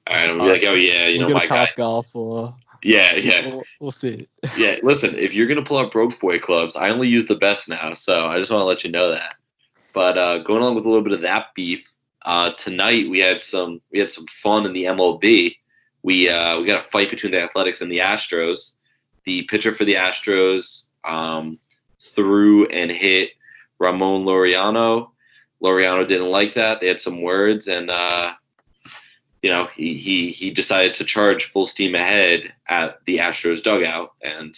All 0.06 0.14
right, 0.16 0.30
I'm 0.30 0.38
be 0.38 0.44
like, 0.44 0.62
oh 0.62 0.74
yeah, 0.74 1.08
you 1.08 1.18
we'll 1.18 1.30
know 1.30 1.34
get 1.34 1.48
my 1.50 1.56
a 1.56 1.58
guy. 1.58 1.66
top 1.66 1.74
golf. 1.74 2.14
Uh, 2.14 2.52
Yeah, 2.84 3.16
yeah. 3.16 3.48
we'll, 3.48 3.64
we'll 3.80 3.90
see 3.90 4.28
yeah, 4.56 4.76
listen, 4.84 5.18
if 5.18 5.34
you're 5.34 5.48
gonna 5.48 5.64
pull 5.64 5.78
out 5.78 5.90
broke 5.90 6.20
boy 6.20 6.38
clubs, 6.38 6.76
I 6.76 6.90
only 6.90 7.08
use 7.08 7.26
the 7.26 7.34
best 7.34 7.68
now, 7.68 7.94
so 7.94 8.28
I 8.28 8.38
just 8.38 8.52
want 8.52 8.60
to 8.60 8.66
let 8.66 8.84
you 8.84 8.92
know 8.92 9.10
that. 9.10 9.34
But 9.96 10.18
uh, 10.18 10.38
going 10.40 10.60
along 10.60 10.74
with 10.74 10.84
a 10.84 10.90
little 10.90 11.02
bit 11.02 11.14
of 11.14 11.22
that 11.22 11.54
beef, 11.54 11.90
uh, 12.20 12.52
tonight 12.52 13.08
we 13.08 13.18
had 13.18 13.40
some 13.40 13.80
we 13.90 13.98
had 13.98 14.12
some 14.12 14.26
fun 14.26 14.66
in 14.66 14.74
the 14.74 14.84
MLB. 14.84 15.56
We 16.02 16.28
uh, 16.28 16.60
we 16.60 16.66
got 16.66 16.84
a 16.84 16.86
fight 16.86 17.08
between 17.08 17.32
the 17.32 17.40
Athletics 17.40 17.80
and 17.80 17.90
the 17.90 18.00
Astros. 18.00 18.72
The 19.24 19.44
pitcher 19.44 19.74
for 19.74 19.86
the 19.86 19.94
Astros 19.94 20.88
um, 21.02 21.58
threw 21.98 22.66
and 22.66 22.90
hit 22.90 23.30
Ramon 23.78 24.26
Laureano. 24.26 25.12
Laureano 25.62 26.06
didn't 26.06 26.28
like 26.28 26.52
that. 26.52 26.82
They 26.82 26.88
had 26.88 27.00
some 27.00 27.22
words, 27.22 27.66
and 27.66 27.88
uh, 27.88 28.34
you 29.40 29.48
know 29.48 29.66
he, 29.74 29.96
he 29.96 30.30
he 30.30 30.50
decided 30.50 30.92
to 30.96 31.04
charge 31.04 31.46
full 31.46 31.64
steam 31.64 31.94
ahead 31.94 32.52
at 32.68 33.02
the 33.06 33.16
Astros 33.16 33.62
dugout, 33.62 34.10
and 34.22 34.54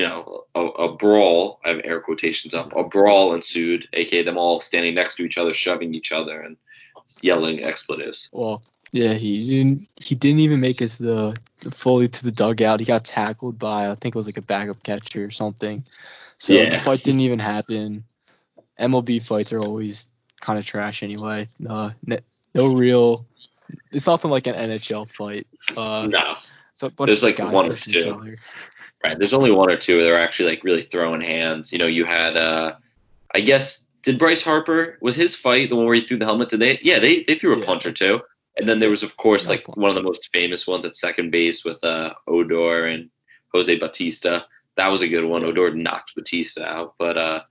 you 0.00 0.06
know 0.08 0.44
a, 0.54 0.60
a 0.60 0.96
brawl. 0.96 1.60
I 1.62 1.68
have 1.68 1.80
air 1.84 2.00
quotations 2.00 2.54
up. 2.54 2.74
A 2.74 2.82
brawl 2.82 3.34
ensued, 3.34 3.86
aka 3.92 4.22
them 4.22 4.38
all 4.38 4.58
standing 4.58 4.94
next 4.94 5.16
to 5.16 5.24
each 5.24 5.36
other, 5.36 5.52
shoving 5.52 5.94
each 5.94 6.10
other, 6.10 6.40
and 6.40 6.56
yelling 7.20 7.62
expletives. 7.62 8.30
Well, 8.32 8.62
yeah, 8.92 9.12
he 9.12 9.44
didn't. 9.44 9.88
He 10.02 10.14
didn't 10.14 10.40
even 10.40 10.60
make 10.60 10.80
it 10.80 10.88
to 10.88 11.02
the 11.02 11.70
fully 11.70 12.08
to 12.08 12.24
the 12.24 12.32
dugout. 12.32 12.80
He 12.80 12.86
got 12.86 13.04
tackled 13.04 13.58
by 13.58 13.90
I 13.90 13.94
think 13.94 14.14
it 14.14 14.18
was 14.18 14.26
like 14.26 14.38
a 14.38 14.42
backup 14.42 14.82
catcher 14.82 15.22
or 15.26 15.30
something. 15.30 15.84
So 16.38 16.54
Yeah. 16.54 16.70
the 16.70 16.78
fight 16.78 17.02
didn't 17.02 17.20
even 17.20 17.38
happen. 17.38 18.04
MLB 18.78 19.22
fights 19.22 19.52
are 19.52 19.60
always 19.60 20.08
kind 20.40 20.58
of 20.58 20.64
trash 20.64 21.02
anyway. 21.02 21.46
Uh, 21.68 21.90
n- 22.10 22.20
no 22.54 22.68
real. 22.74 23.26
It's 23.92 24.06
nothing 24.06 24.30
like 24.30 24.46
an 24.46 24.54
NHL 24.54 25.06
fight. 25.06 25.46
Uh, 25.76 26.06
No, 26.10 26.36
it's 26.72 26.82
a 26.82 26.88
bunch 26.88 27.08
There's 27.08 27.22
of 27.22 27.38
like 27.38 27.52
one 27.52 27.70
or 27.70 27.74
two. 27.76 28.36
Right. 29.02 29.18
There's 29.18 29.32
only 29.32 29.50
one 29.50 29.70
or 29.70 29.76
two 29.76 30.00
that 30.02 30.12
are 30.12 30.18
actually 30.18 30.50
like 30.50 30.64
really 30.64 30.82
throwing 30.82 31.22
hands. 31.22 31.72
You 31.72 31.78
know, 31.78 31.86
you 31.86 32.04
had 32.04 32.36
uh, 32.36 32.74
I 33.34 33.40
guess 33.40 33.86
did 34.02 34.18
Bryce 34.18 34.42
Harper 34.42 34.98
was 35.00 35.16
his 35.16 35.34
fight 35.36 35.68
the 35.70 35.76
one 35.76 35.86
where 35.86 35.94
he 35.94 36.02
threw 36.02 36.18
the 36.18 36.24
helmet? 36.26 36.50
Did 36.50 36.60
they? 36.60 36.78
Yeah, 36.82 36.98
they 36.98 37.22
they 37.24 37.34
threw 37.36 37.54
a 37.54 37.58
Yeah. 37.58 37.66
punch 37.66 37.86
or 37.86 37.92
two. 37.92 38.20
And 38.56 38.68
then 38.68 38.78
there 38.78 38.90
was, 38.90 39.02
of 39.02 39.16
course, 39.16 39.48
like 39.48 39.64
one 39.76 39.88
of 39.88 39.94
the 39.94 40.02
most 40.02 40.28
famous 40.32 40.66
ones 40.66 40.84
at 40.84 40.96
second 40.96 41.30
base 41.30 41.64
with 41.64 41.82
uh, 41.84 42.12
Odor 42.26 42.86
and 42.86 43.08
Jose 43.54 43.78
Bautista. 43.78 44.44
That 44.76 44.88
was 44.88 45.02
a 45.02 45.08
good 45.08 45.24
one. 45.24 45.44
Odor 45.44 45.72
knocked 45.72 46.14
Bautista 46.14 46.66
out, 46.66 46.94
but 46.98 47.16
uh, 47.16 47.42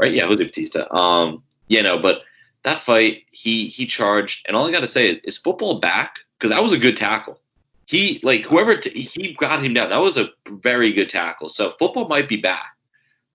right, 0.00 0.12
yeah, 0.12 0.26
Jose 0.26 0.42
Bautista. 0.42 0.92
Um, 0.92 1.42
you 1.68 1.82
know, 1.82 1.98
but 1.98 2.22
that 2.62 2.80
fight, 2.80 3.24
he 3.30 3.66
he 3.66 3.86
charged, 3.86 4.46
and 4.48 4.56
all 4.56 4.66
I 4.66 4.72
got 4.72 4.80
to 4.80 4.86
say 4.86 5.10
is, 5.10 5.18
is 5.18 5.38
football 5.38 5.78
back? 5.78 6.20
Because 6.38 6.50
that 6.50 6.62
was 6.62 6.72
a 6.72 6.78
good 6.78 6.96
tackle. 6.96 7.38
He 7.86 8.20
like 8.22 8.44
whoever 8.44 8.76
t- 8.76 9.00
he 9.00 9.34
got 9.34 9.62
him 9.62 9.74
down. 9.74 9.90
That 9.90 9.98
was 9.98 10.16
a 10.16 10.30
very 10.48 10.92
good 10.92 11.08
tackle. 11.08 11.48
So 11.48 11.72
football 11.78 12.08
might 12.08 12.28
be 12.28 12.36
back. 12.36 12.76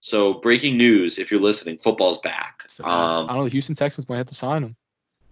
So 0.01 0.35
breaking 0.35 0.77
news, 0.77 1.19
if 1.19 1.29
you're 1.29 1.41
listening, 1.41 1.77
football's 1.77 2.19
back. 2.19 2.63
Um, 2.83 3.25
I 3.25 3.27
don't 3.27 3.37
know. 3.37 3.43
The 3.45 3.51
Houston 3.51 3.75
Texans 3.75 4.07
might 4.07 4.17
have 4.17 4.27
to 4.27 4.35
sign 4.35 4.63
him. 4.63 4.75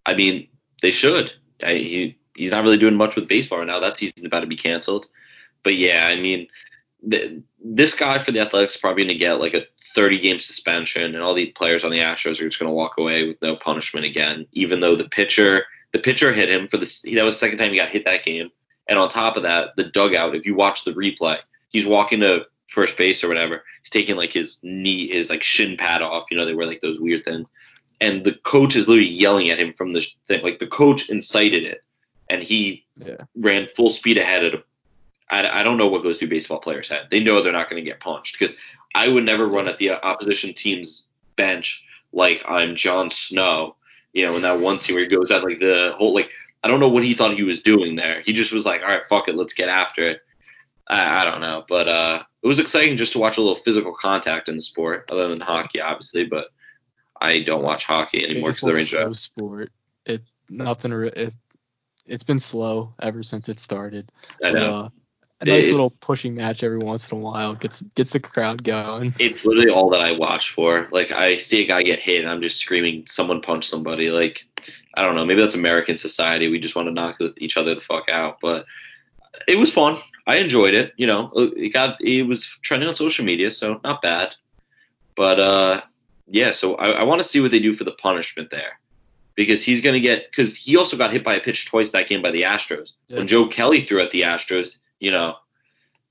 I 0.06 0.14
mean, 0.14 0.48
they 0.82 0.92
should. 0.92 1.32
I, 1.64 1.76
he 1.76 2.18
he's 2.36 2.52
not 2.52 2.64
really 2.64 2.78
doing 2.78 2.96
much 2.96 3.16
with 3.16 3.28
baseball 3.28 3.60
right 3.60 3.68
now. 3.68 3.80
That 3.80 3.98
season's 3.98 4.26
about 4.26 4.42
to 4.42 4.48
be 4.48 4.56
canceled. 4.56 5.08
But 5.64 5.76
yeah, 5.76 6.08
I 6.08 6.20
mean, 6.20 6.48
th- 7.10 7.42
this 7.64 7.94
guy 7.94 8.20
for 8.20 8.32
the 8.32 8.40
Athletics 8.40 8.76
is 8.76 8.82
probably 8.82 9.04
going 9.04 9.16
to 9.16 9.20
get 9.20 9.40
like 9.40 9.54
a 9.54 9.66
30 9.96 10.20
game 10.20 10.40
suspension, 10.40 11.16
and 11.16 11.24
all 11.24 11.34
the 11.34 11.48
players 11.48 11.84
on 11.84 11.92
the 11.92 12.00
Astros 12.00 12.40
are 12.40 12.48
just 12.48 12.60
going 12.60 12.70
to 12.70 12.76
walk 12.76 12.96
away 12.98 13.28
with 13.28 13.42
no 13.42 13.56
punishment 13.56 14.06
again. 14.06 14.46
Even 14.52 14.80
though 14.80 14.96
the 14.96 15.10
pitcher, 15.10 15.66
the 15.92 16.00
pitcher 16.00 16.32
hit 16.34 16.50
him 16.50 16.68
for 16.68 16.78
the 16.78 17.14
that 17.16 17.24
was 17.24 17.36
the 17.36 17.40
second 17.40 17.58
time 17.58 17.72
he 17.72 17.78
got 17.78 17.90
hit 17.90 18.06
that 18.06 18.24
game, 18.24 18.50
and 18.90 18.98
on 19.00 19.10
top 19.10 19.38
of 19.38 19.44
that, 19.44 19.76
the 19.76 19.86
dugout. 19.86 20.36
If 20.36 20.46
you 20.46 20.56
watch 20.56 20.84
the 20.84 20.92
replay, 20.92 21.40
he's 21.70 21.86
walking 21.86 22.22
to 22.22 22.46
first 22.68 22.98
base 22.98 23.24
or 23.24 23.28
whatever. 23.28 23.64
He's 23.84 23.90
taking 23.90 24.16
like 24.16 24.34
his 24.34 24.60
knee, 24.64 25.08
his 25.10 25.30
like 25.30 25.44
shin 25.44 25.78
pad 25.78 26.02
off. 26.02 26.26
You 26.32 26.38
know, 26.38 26.46
they 26.46 26.54
wear 26.54 26.68
like 26.68 26.82
those 26.82 27.00
weird 27.00 27.24
things 27.24 27.48
and 28.00 28.24
the 28.24 28.34
coach 28.34 28.76
is 28.76 28.88
literally 28.88 29.10
yelling 29.10 29.50
at 29.50 29.60
him 29.60 29.74
from 29.74 29.92
the 29.94 30.06
thing. 30.28 30.44
Like 30.44 30.60
the 30.60 30.68
coach 30.68 31.10
incited 31.10 31.64
it, 31.64 31.84
and 32.30 32.44
he 32.44 32.86
Yeah. 33.04 33.16
ran 33.36 33.68
full 33.68 33.90
speed 33.90 34.18
ahead 34.18 34.46
at 34.46 34.54
a. 34.56 34.64
I, 35.30 35.60
I 35.60 35.64
don't 35.64 35.78
know 35.78 35.88
what 35.88 36.04
goes 36.04 36.18
through 36.18 36.30
baseball 36.30 36.60
players' 36.60 36.88
head. 36.88 37.08
They 37.12 37.20
know 37.20 37.42
they're 37.42 37.52
not 37.52 37.70
going 37.70 37.84
to 37.84 37.90
get 37.90 38.00
punched 38.00 38.38
because 38.40 38.56
I 38.96 39.08
would 39.10 39.26
never 39.26 39.46
run 39.48 39.68
at 39.68 39.78
the 39.78 39.92
opposition 39.92 40.54
team's 40.54 41.08
bench 41.36 41.84
like 42.14 42.44
I'm 42.48 42.76
Jon 42.76 43.10
Snow. 43.12 43.76
You 44.14 44.26
know, 44.26 44.36
in 44.36 44.42
that 44.44 44.60
one 44.60 44.80
scene 44.80 44.96
where 44.96 45.04
he 45.04 45.10
goes 45.10 45.32
at 45.32 45.44
like 45.44 45.60
the 45.60 45.94
whole 45.98 46.14
like 46.14 46.32
I 46.64 46.68
don't 46.68 46.80
know 46.80 46.90
what 46.90 47.04
he 47.04 47.14
thought 47.14 47.34
he 47.34 47.44
was 47.44 47.62
doing 47.62 47.96
there. 47.96 48.22
He 48.22 48.34
just 48.34 48.52
was 48.52 48.66
like, 48.66 48.82
all 48.82 48.88
right, 48.88 49.06
fuck 49.08 49.28
it, 49.30 49.36
let's 49.36 49.54
get 49.54 49.70
after 49.70 50.04
it. 50.04 50.22
I, 50.88 51.22
I 51.22 51.26
don't 51.26 51.42
know, 51.42 51.66
but 51.68 51.88
uh, 51.88 52.24
it 52.42 52.48
was 52.48 52.60
exciting 52.60 52.98
just 52.98 53.14
to 53.14 53.20
watch 53.20 53.38
a 53.38 53.42
little 53.42 53.56
physical 53.58 53.94
contact 53.94 54.50
in 54.50 54.56
the 54.56 54.62
sport, 54.62 55.10
other 55.12 55.28
than 55.28 55.40
hockey, 55.42 55.82
obviously. 55.82 56.26
But 56.26 56.48
I 57.20 57.42
don't 57.42 57.64
watch 57.64 57.84
hockey 57.86 58.24
anymore 58.24 58.52
because 58.52 58.62
Baseball's 58.62 58.92
the 58.92 58.98
a 58.98 59.02
Rangers. 59.02 59.28
slow 59.28 59.48
sport. 59.48 59.72
It 60.06 60.22
nothing. 60.50 60.92
It 60.94 61.34
it's 62.06 62.24
been 62.24 62.40
slow 62.40 62.94
ever 63.02 63.22
since 63.22 63.50
it 63.50 63.60
started. 63.60 64.12
I 64.44 64.52
But, 64.52 64.54
know. 64.54 64.74
uh, 64.76 64.90
a 65.40 65.46
nice 65.46 65.70
little 65.70 65.94
pushing 66.02 66.36
match 66.36 66.64
every 66.64 66.80
once 66.80 67.12
in 67.12 67.18
a 67.18 67.22
while 67.22 67.54
gets 67.54 67.82
gets 67.82 68.12
the 68.12 68.20
crowd 68.20 68.64
going. 68.64 69.14
It's 69.20 69.46
literally 69.46 69.70
all 69.70 69.90
that 69.92 70.02
I 70.02 70.14
watch 70.14 70.52
for. 70.52 70.88
Like 70.92 71.12
I 71.12 71.38
see 71.38 71.64
a 71.64 71.68
guy 71.68 71.84
get 71.84 72.00
hit 72.00 72.24
and 72.24 72.32
I'm 72.32 72.42
just 72.42 72.58
screaming, 72.58 73.06
"Someone 73.08 73.42
punch 73.42 73.68
somebody!" 73.68 74.10
Like 74.10 74.46
I 74.96 75.04
don't 75.04 75.16
know. 75.16 75.26
Maybe 75.26 75.42
that's 75.42 75.56
American 75.56 75.98
society. 75.98 76.48
We 76.48 76.60
just 76.60 76.76
want 76.76 76.88
to 76.88 76.94
knock 76.94 77.20
each 77.38 77.58
other 77.58 77.76
the 77.76 77.82
fuck 77.82 78.10
out. 78.10 78.40
But 78.42 78.66
it 79.48 79.58
was 79.58 79.72
fun. 79.72 80.00
I 80.26 80.38
enjoyed 80.38 80.74
it. 80.74 80.94
You 80.98 81.08
know, 81.08 81.32
it 81.36 81.72
got 81.72 82.02
it 82.02 82.24
was 82.24 82.46
trending 82.62 82.90
on 82.90 82.96
social 82.96 83.24
media, 83.24 83.52
so 83.52 83.80
not 83.84 84.02
bad. 84.02 84.36
But 85.16 85.40
uh, 85.40 85.82
yeah. 86.28 86.52
So 86.52 86.76
I, 86.76 86.90
I 86.90 87.04
want 87.04 87.20
to 87.20 87.28
see 87.28 87.40
what 87.40 87.52
they 87.52 87.60
do 87.60 87.74
for 87.74 87.84
the 87.84 87.92
punishment 87.92 88.50
there, 88.50 88.80
because 89.36 89.64
he's 89.64 89.82
gonna 89.82 90.00
get 90.00 90.32
because 90.32 90.56
he 90.56 90.78
also 90.78 90.98
got 90.98 91.12
hit 91.12 91.24
by 91.24 91.36
a 91.36 91.40
pitch 91.40 91.68
twice 91.68 91.92
that 91.92 92.08
game 92.08 92.24
by 92.24 92.32
the 92.32 92.42
Astros. 92.42 92.94
Yeah. 93.08 93.20
When 93.20 93.28
Joe 93.28 93.48
Kelly 93.48 93.82
threw 93.82 94.02
at 94.02 94.12
the 94.12 94.22
Astros, 94.22 94.78
you 95.00 95.12
know, 95.12 95.36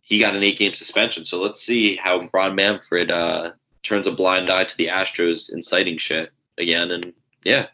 he 0.03 0.19
got 0.19 0.37
an 0.37 0.43
eight 0.43 0.59
game 0.59 0.75
suspension. 0.75 1.25
So 1.25 1.41
let's 1.43 1.61
see 1.61 1.97
how 1.97 2.29
Ron 2.33 2.55
Manfred 2.55 3.11
uh, 3.11 3.51
turns 3.83 4.07
a 4.07 4.13
blind 4.13 4.51
eye 4.51 4.65
to 4.65 4.77
the 4.77 4.89
Astros 4.89 5.53
inciting 5.53 5.99
shit 5.99 6.31
again. 6.59 6.91
And 6.91 7.13
yeah. 7.45 7.67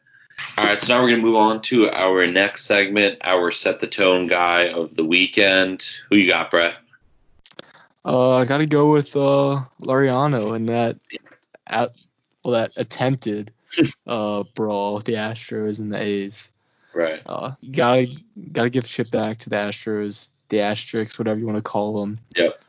All 0.57 0.65
right, 0.65 0.81
so 0.81 0.93
now 0.93 1.01
we're 1.01 1.09
going 1.09 1.21
to 1.21 1.27
move 1.27 1.37
on 1.37 1.63
to 1.63 1.91
our 1.91 2.27
next 2.27 2.65
segment, 2.65 3.19
our 3.23 3.51
set 3.51 3.81
the 3.81 3.87
tone 3.87 4.27
guy 4.27 4.69
of 4.69 4.97
the 4.97 5.05
weekend. 5.05 5.87
Who 6.09 6.17
you 6.17 6.27
got, 6.27 6.51
Brett? 6.51 6.75
Uh, 8.05 8.37
I 8.37 8.45
got 8.45 8.59
to 8.59 8.67
go 8.67 8.91
with 8.91 9.15
uh 9.15 9.61
Laureano 9.83 10.57
and 10.57 10.69
that 10.69 10.97
at 11.67 11.95
well 12.45 12.55
that 12.55 12.73
attempted 12.77 13.53
uh 14.07 14.43
brawl 14.55 14.95
with 14.95 15.05
the 15.05 15.15
Astros 15.15 15.79
and 15.79 15.93
the 15.93 16.03
A's. 16.03 16.53
Right. 16.95 17.23
Uh, 17.25 17.53
gotta 17.71 18.09
gotta 18.53 18.71
give 18.71 18.87
shit 18.87 19.11
back 19.11 19.39
to 19.39 19.51
the 19.51 19.57
Astros, 19.57 20.31
the 20.53 20.59
Asterix, 20.59 21.19
whatever 21.19 21.41
you 21.41 21.47
want 21.47 21.57
to 21.57 21.63
call 21.63 21.99
them. 21.99 22.19
Yep. 22.37 22.61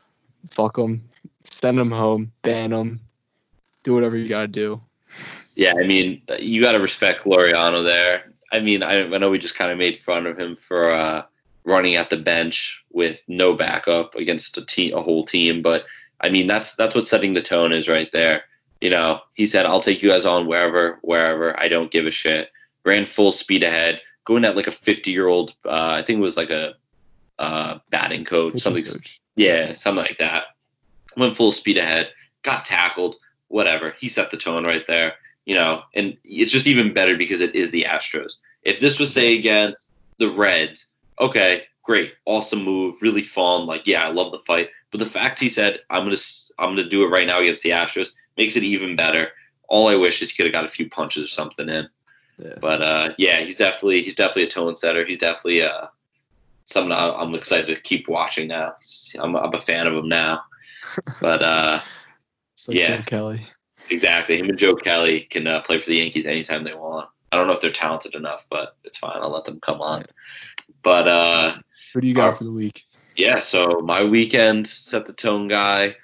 Fuck 0.48 0.76
them, 0.76 1.04
send 1.42 1.78
them 1.78 1.90
home, 1.90 2.32
ban 2.42 2.70
them, 2.70 3.00
do 3.84 3.94
whatever 3.94 4.16
you 4.16 4.28
gotta 4.28 4.48
do. 4.48 4.80
Yeah, 5.54 5.74
I 5.78 5.86
mean, 5.86 6.22
you 6.40 6.60
got 6.60 6.72
to 6.72 6.80
respect 6.80 7.24
Laureano 7.24 7.84
there. 7.84 8.32
I 8.50 8.58
mean, 8.58 8.82
I, 8.82 9.02
I 9.02 9.18
know 9.18 9.30
we 9.30 9.38
just 9.38 9.54
kind 9.54 9.70
of 9.70 9.78
made 9.78 10.02
fun 10.02 10.26
of 10.26 10.36
him 10.36 10.56
for 10.56 10.90
uh, 10.90 11.22
running 11.64 11.94
at 11.94 12.10
the 12.10 12.16
bench 12.16 12.82
with 12.90 13.22
no 13.28 13.54
backup 13.54 14.16
against 14.16 14.58
a 14.58 14.64
team, 14.64 14.96
a 14.96 15.02
whole 15.02 15.24
team, 15.24 15.62
but 15.62 15.84
I 16.20 16.30
mean, 16.30 16.46
that's 16.46 16.74
that's 16.74 16.94
what 16.94 17.06
setting 17.06 17.34
the 17.34 17.42
tone 17.42 17.72
is 17.72 17.88
right 17.88 18.10
there. 18.12 18.44
You 18.80 18.90
know, 18.90 19.20
he 19.34 19.46
said, 19.46 19.66
"I'll 19.66 19.80
take 19.80 20.02
you 20.02 20.08
guys 20.08 20.24
on 20.24 20.46
wherever, 20.46 20.98
wherever. 21.02 21.58
I 21.60 21.68
don't 21.68 21.92
give 21.92 22.06
a 22.06 22.10
shit." 22.10 22.50
Ran 22.86 23.06
full 23.06 23.32
speed 23.32 23.62
ahead, 23.62 24.00
going 24.26 24.44
at 24.44 24.56
like 24.56 24.66
a 24.66 24.72
50 24.72 25.10
year 25.10 25.26
old. 25.26 25.54
Uh, 25.64 25.92
I 25.94 26.02
think 26.02 26.18
it 26.18 26.22
was 26.22 26.36
like 26.36 26.50
a 26.50 26.74
uh, 27.38 27.78
batting 27.90 28.24
coach, 28.24 28.52
Pitching 28.54 28.60
something 28.60 28.84
coach. 28.84 29.20
yeah, 29.36 29.74
something 29.74 30.04
like 30.04 30.18
that. 30.18 30.44
Went 31.16 31.36
full 31.36 31.52
speed 31.52 31.78
ahead, 31.78 32.10
got 32.42 32.64
tackled, 32.64 33.16
whatever. 33.48 33.94
He 33.98 34.08
set 34.08 34.30
the 34.30 34.36
tone 34.36 34.64
right 34.64 34.86
there, 34.86 35.14
you 35.46 35.54
know, 35.54 35.82
and 35.94 36.16
it's 36.24 36.52
just 36.52 36.66
even 36.66 36.92
better 36.94 37.16
because 37.16 37.40
it 37.40 37.54
is 37.54 37.70
the 37.70 37.84
Astros. 37.84 38.34
If 38.62 38.80
this 38.80 38.98
was 38.98 39.12
say 39.12 39.38
against 39.38 39.86
the 40.18 40.28
Reds, 40.30 40.86
okay, 41.20 41.64
great, 41.82 42.14
awesome 42.24 42.62
move, 42.64 43.00
really 43.02 43.22
fun, 43.22 43.66
like 43.66 43.86
yeah, 43.86 44.04
I 44.04 44.10
love 44.10 44.32
the 44.32 44.38
fight. 44.40 44.70
But 44.90 45.00
the 45.00 45.06
fact 45.06 45.40
he 45.40 45.48
said 45.48 45.80
I'm 45.90 46.04
gonna 46.04 46.16
I'm 46.58 46.70
gonna 46.76 46.88
do 46.88 47.04
it 47.04 47.08
right 47.08 47.26
now 47.26 47.40
against 47.40 47.62
the 47.62 47.70
Astros 47.70 48.08
makes 48.36 48.56
it 48.56 48.62
even 48.62 48.96
better. 48.96 49.28
All 49.68 49.88
I 49.88 49.96
wish 49.96 50.20
is 50.22 50.30
he 50.30 50.36
could 50.36 50.46
have 50.46 50.52
got 50.52 50.64
a 50.64 50.68
few 50.68 50.88
punches 50.88 51.24
or 51.24 51.28
something 51.28 51.68
in. 51.68 51.88
Yeah. 52.38 52.54
But 52.60 52.82
uh, 52.82 53.14
yeah, 53.18 53.40
he's 53.40 53.58
definitely 53.58 54.02
he's 54.02 54.14
definitely 54.14 54.44
a 54.44 54.50
tone 54.50 54.76
setter. 54.76 55.04
He's 55.04 55.18
definitely 55.18 55.62
uh, 55.62 55.86
something 56.64 56.92
I, 56.92 57.10
I'm 57.10 57.34
excited 57.34 57.66
to 57.74 57.80
keep 57.80 58.08
watching 58.08 58.48
now. 58.48 58.74
I'm, 59.18 59.36
I'm 59.36 59.54
a 59.54 59.60
fan 59.60 59.86
of 59.86 59.94
him 59.94 60.08
now. 60.08 60.42
But 61.20 61.42
uh, 61.42 61.80
like 62.68 62.76
Yeah. 62.76 62.96
Joe 62.98 63.02
Kelly. 63.02 63.40
exactly, 63.90 64.38
him 64.38 64.48
and 64.48 64.58
Joe 64.58 64.74
Kelly 64.76 65.20
can 65.22 65.46
uh, 65.46 65.60
play 65.62 65.78
for 65.78 65.86
the 65.86 65.96
Yankees 65.96 66.26
anytime 66.26 66.62
they 66.64 66.74
want. 66.74 67.08
I 67.32 67.36
don't 67.36 67.46
know 67.46 67.52
if 67.54 67.60
they're 67.60 67.72
talented 67.72 68.14
enough, 68.14 68.44
but 68.50 68.76
it's 68.84 68.98
fine. 68.98 69.16
I'll 69.20 69.30
let 69.30 69.44
them 69.44 69.60
come 69.60 69.80
on. 69.80 70.04
But 70.82 71.08
uh, 71.08 71.56
Who 71.94 72.00
do 72.00 72.06
you 72.08 72.14
got 72.14 72.36
for 72.38 72.44
the 72.44 72.52
week? 72.52 72.84
yeah, 73.16 73.40
so 73.40 73.80
my 73.82 74.04
weekend 74.04 74.68
set 74.68 75.06
the 75.06 75.12
tone 75.12 75.48
guy, 75.48 75.96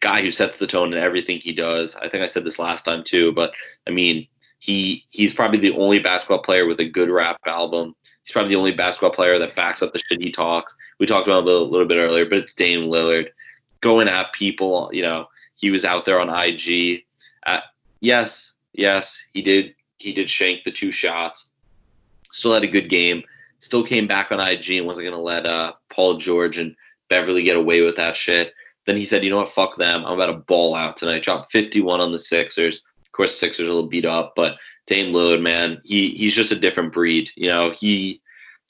guy 0.00 0.20
who 0.20 0.30
sets 0.30 0.58
the 0.58 0.66
tone 0.66 0.92
in 0.92 0.98
everything 0.98 1.38
he 1.40 1.52
does. 1.52 1.94
I 1.96 2.08
think 2.08 2.22
I 2.22 2.26
said 2.26 2.44
this 2.44 2.58
last 2.58 2.84
time 2.84 3.04
too, 3.04 3.32
but 3.32 3.54
I 3.86 3.90
mean, 3.90 4.26
he 4.58 5.04
he's 5.10 5.32
probably 5.32 5.60
the 5.60 5.72
only 5.76 6.00
basketball 6.00 6.42
player 6.42 6.66
with 6.66 6.80
a 6.80 6.88
good 6.88 7.08
rap 7.08 7.38
album. 7.46 7.94
He's 8.24 8.32
probably 8.32 8.50
the 8.50 8.58
only 8.58 8.72
basketball 8.72 9.10
player 9.10 9.38
that 9.38 9.54
backs 9.54 9.82
up 9.82 9.92
the 9.92 9.98
shit 9.98 10.20
he 10.20 10.32
talks. 10.32 10.74
We 10.98 11.06
talked 11.06 11.28
about 11.28 11.44
a 11.44 11.50
little, 11.50 11.86
bit 11.86 11.98
earlier, 11.98 12.24
but 12.24 12.38
it's 12.38 12.54
Dame 12.54 12.90
Lillard 12.90 13.28
going 13.80 14.08
at 14.08 14.32
people. 14.32 14.90
You 14.92 15.02
know, 15.02 15.28
he 15.56 15.70
was 15.70 15.84
out 15.84 16.04
there 16.04 16.20
on 16.20 16.30
IG. 16.30 17.04
Uh, 17.44 17.60
yes, 18.00 18.52
yes, 18.72 19.22
he 19.32 19.42
did. 19.42 19.74
He 19.98 20.12
did 20.12 20.28
shank 20.28 20.64
the 20.64 20.72
two 20.72 20.90
shots. 20.90 21.50
Still 22.32 22.54
had 22.54 22.64
a 22.64 22.68
good 22.68 22.88
game 22.88 23.22
still 23.64 23.82
came 23.82 24.06
back 24.06 24.30
on 24.30 24.40
IG 24.40 24.72
and 24.72 24.86
wasn't 24.86 25.06
to 25.06 25.16
let 25.16 25.46
uh, 25.46 25.72
Paul 25.88 26.18
George 26.18 26.58
and 26.58 26.76
Beverley 27.08 27.42
get 27.42 27.56
away 27.56 27.80
with 27.80 27.96
that 27.96 28.14
shit. 28.14 28.52
Then 28.86 28.96
he 28.96 29.06
said, 29.06 29.24
you 29.24 29.30
know 29.30 29.38
what, 29.38 29.52
fuck 29.52 29.76
them. 29.76 30.04
I'm 30.04 30.14
about 30.14 30.26
to 30.26 30.34
ball 30.34 30.74
out 30.74 30.98
tonight. 30.98 31.22
Dropped 31.22 31.50
51 31.50 32.00
on 32.00 32.12
the 32.12 32.18
Sixers. 32.18 32.82
Of 33.06 33.12
course, 33.12 33.38
Sixers 33.38 33.66
a 33.66 33.70
little 33.72 33.88
beat 33.88 34.04
up, 34.04 34.34
but 34.36 34.56
Dame 34.86 35.12
Lillard, 35.12 35.42
man, 35.42 35.80
he 35.84 36.10
he's 36.10 36.34
just 36.34 36.52
a 36.52 36.58
different 36.58 36.92
breed. 36.92 37.30
You 37.36 37.48
know, 37.48 37.70
he 37.70 38.22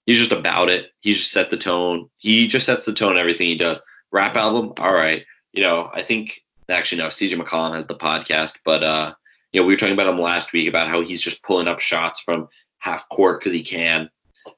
he's 0.06 0.18
just 0.18 0.32
about 0.32 0.70
it. 0.70 0.90
He's 1.00 1.18
just 1.18 1.32
set 1.32 1.50
the 1.50 1.56
tone. 1.56 2.08
He 2.18 2.46
just 2.46 2.66
sets 2.66 2.84
the 2.84 2.92
tone 2.92 3.18
everything 3.18 3.48
he 3.48 3.58
does. 3.58 3.82
Rap 4.12 4.36
album, 4.36 4.72
all 4.78 4.92
right. 4.92 5.24
You 5.52 5.62
know, 5.62 5.90
I 5.92 6.02
think 6.02 6.40
actually 6.68 7.02
no, 7.02 7.08
CJ 7.08 7.40
McCollum 7.40 7.74
has 7.74 7.86
the 7.86 7.96
podcast, 7.96 8.58
but 8.64 8.84
uh, 8.84 9.14
you 9.52 9.60
know, 9.60 9.66
we 9.66 9.74
were 9.74 9.78
talking 9.78 9.94
about 9.94 10.08
him 10.08 10.20
last 10.20 10.52
week 10.52 10.68
about 10.68 10.88
how 10.88 11.00
he's 11.00 11.20
just 11.20 11.42
pulling 11.42 11.68
up 11.68 11.80
shots 11.80 12.20
from 12.20 12.48
half 12.78 13.08
court 13.08 13.40
because 13.40 13.52
he 13.52 13.62
can 13.62 14.10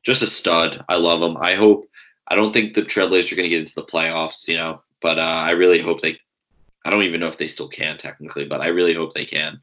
just 0.02 0.22
a 0.22 0.26
stud. 0.26 0.84
I 0.88 0.96
love 0.96 1.22
him. 1.22 1.36
I 1.40 1.54
hope. 1.54 1.86
I 2.28 2.34
don't 2.34 2.52
think 2.52 2.74
the 2.74 2.82
Trailblazers 2.82 3.32
are 3.32 3.36
going 3.36 3.44
to 3.44 3.50
get 3.50 3.60
into 3.60 3.74
the 3.74 3.84
playoffs, 3.84 4.48
you 4.48 4.56
know, 4.56 4.82
but 5.00 5.18
uh, 5.18 5.22
I 5.22 5.52
really 5.52 5.78
hope 5.78 6.00
they. 6.00 6.18
I 6.84 6.90
don't 6.90 7.02
even 7.02 7.20
know 7.20 7.28
if 7.28 7.38
they 7.38 7.46
still 7.46 7.68
can 7.68 7.98
technically, 7.98 8.44
but 8.44 8.60
I 8.60 8.68
really 8.68 8.94
hope 8.94 9.12
they 9.12 9.24
can 9.24 9.60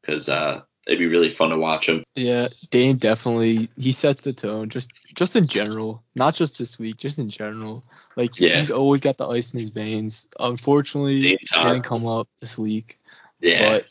because 0.00 0.28
uh, 0.28 0.62
it'd 0.86 0.98
be 0.98 1.06
really 1.06 1.30
fun 1.30 1.50
to 1.50 1.58
watch 1.58 1.88
him. 1.88 2.04
Yeah, 2.14 2.48
Dame 2.70 2.96
definitely 2.96 3.68
he 3.76 3.92
sets 3.92 4.22
the 4.22 4.32
tone 4.32 4.68
just 4.68 4.92
just 5.14 5.36
in 5.36 5.46
general, 5.46 6.02
not 6.16 6.34
just 6.34 6.58
this 6.58 6.78
week, 6.78 6.96
just 6.96 7.18
in 7.18 7.30
general. 7.30 7.82
Like 8.16 8.38
Yeah. 8.38 8.58
he's 8.58 8.70
always 8.70 9.00
got 9.00 9.16
the 9.16 9.28
ice 9.28 9.52
in 9.54 9.58
his 9.58 9.70
veins. 9.70 10.28
Unfortunately, 10.38 11.20
didn't 11.20 11.82
come 11.82 12.06
up 12.06 12.28
this 12.40 12.58
week, 12.58 12.98
Yeah, 13.40 13.68
but 13.70 13.86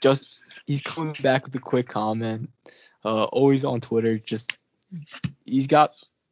just 0.00 0.42
he's 0.66 0.82
coming 0.82 1.14
back 1.22 1.44
with 1.44 1.54
a 1.56 1.60
quick 1.60 1.88
comment. 1.88 2.50
Uh, 3.04 3.24
always 3.24 3.64
on 3.64 3.80
Twitter, 3.80 4.18
just 4.18 4.52
he's 5.44 5.66
got 5.66 5.90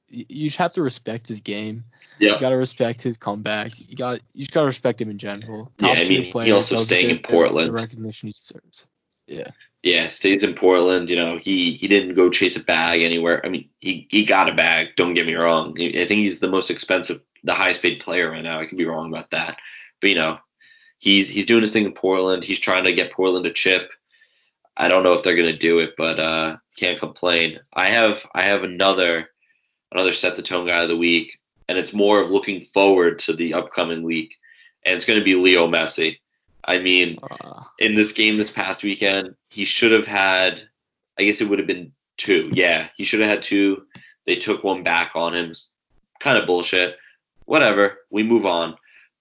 you 0.08 0.48
just 0.48 0.56
have 0.56 0.74
to 0.74 0.82
respect 0.82 1.28
his 1.28 1.40
game. 1.40 1.84
Yeah. 2.18 2.32
You 2.32 2.38
got 2.40 2.48
to 2.50 2.56
respect 2.56 3.00
his 3.00 3.16
comebacks. 3.16 3.82
You 3.88 3.96
got 3.96 4.20
you 4.34 4.40
just 4.40 4.52
got 4.52 4.60
to 4.60 4.66
respect 4.66 5.00
him 5.00 5.08
in 5.08 5.18
general. 5.18 5.72
Yeah, 5.80 5.88
I 5.90 6.08
mean, 6.08 6.24
he 6.24 6.52
also 6.52 6.82
staying 6.82 7.10
in 7.10 7.18
Portland. 7.20 7.68
The 7.68 7.72
recognition 7.72 8.28
he 8.28 8.32
deserves. 8.32 8.86
Yeah. 9.26 9.50
Yeah, 9.82 10.08
stays 10.08 10.42
in 10.42 10.54
Portland. 10.54 11.08
You 11.08 11.16
know, 11.16 11.38
he 11.38 11.72
he 11.72 11.88
didn't 11.88 12.14
go 12.14 12.28
chase 12.28 12.56
a 12.56 12.62
bag 12.62 13.02
anywhere. 13.02 13.44
I 13.44 13.48
mean, 13.48 13.70
he 13.78 14.06
he 14.10 14.24
got 14.24 14.48
a 14.48 14.54
bag. 14.54 14.88
Don't 14.96 15.14
get 15.14 15.26
me 15.26 15.34
wrong. 15.34 15.74
I 15.80 16.04
think 16.04 16.20
he's 16.20 16.38
the 16.40 16.50
most 16.50 16.70
expensive, 16.70 17.20
the 17.44 17.54
highest 17.54 17.80
paid 17.80 18.00
player 18.00 18.30
right 18.30 18.42
now. 18.42 18.60
I 18.60 18.66
could 18.66 18.76
be 18.76 18.84
wrong 18.84 19.08
about 19.10 19.30
that, 19.30 19.56
but 20.00 20.10
you 20.10 20.16
know, 20.16 20.38
he's 20.98 21.28
he's 21.28 21.46
doing 21.46 21.62
his 21.62 21.72
thing 21.72 21.86
in 21.86 21.92
Portland. 21.92 22.44
He's 22.44 22.60
trying 22.60 22.84
to 22.84 22.92
get 22.92 23.12
Portland 23.12 23.46
a 23.46 23.50
chip. 23.50 23.90
I 24.76 24.88
don't 24.88 25.02
know 25.02 25.14
if 25.14 25.22
they're 25.22 25.36
gonna 25.36 25.56
do 25.56 25.78
it, 25.78 25.94
but 25.96 26.20
uh, 26.20 26.56
can't 26.76 27.00
complain. 27.00 27.58
I 27.74 27.88
have 27.88 28.26
I 28.34 28.42
have 28.42 28.62
another 28.64 29.30
another 29.92 30.12
set 30.12 30.36
the 30.36 30.42
tone 30.42 30.66
guy 30.66 30.82
of 30.82 30.88
the 30.88 30.96
week, 30.96 31.40
and 31.68 31.78
it's 31.78 31.94
more 31.94 32.20
of 32.20 32.30
looking 32.30 32.62
forward 32.62 33.18
to 33.20 33.32
the 33.32 33.54
upcoming 33.54 34.02
week, 34.02 34.36
and 34.84 34.94
it's 34.94 35.06
gonna 35.06 35.24
be 35.24 35.34
Leo 35.34 35.66
Messi. 35.66 36.18
I 36.64 36.78
mean, 36.78 37.18
Uh, 37.22 37.62
in 37.78 37.94
this 37.94 38.12
game 38.12 38.36
this 38.36 38.50
past 38.50 38.82
weekend, 38.82 39.34
he 39.48 39.64
should 39.64 39.92
have 39.92 40.06
had, 40.06 40.62
I 41.18 41.24
guess 41.24 41.40
it 41.40 41.48
would 41.48 41.58
have 41.58 41.68
been 41.68 41.92
two. 42.16 42.50
Yeah, 42.52 42.88
he 42.96 43.04
should 43.04 43.20
have 43.20 43.30
had 43.30 43.42
two. 43.42 43.86
They 44.26 44.36
took 44.36 44.62
one 44.62 44.82
back 44.82 45.12
on 45.14 45.32
him. 45.32 45.52
Kind 46.20 46.38
of 46.38 46.46
bullshit. 46.46 46.96
Whatever. 47.46 47.98
We 48.10 48.22
move 48.22 48.46
on. 48.46 48.76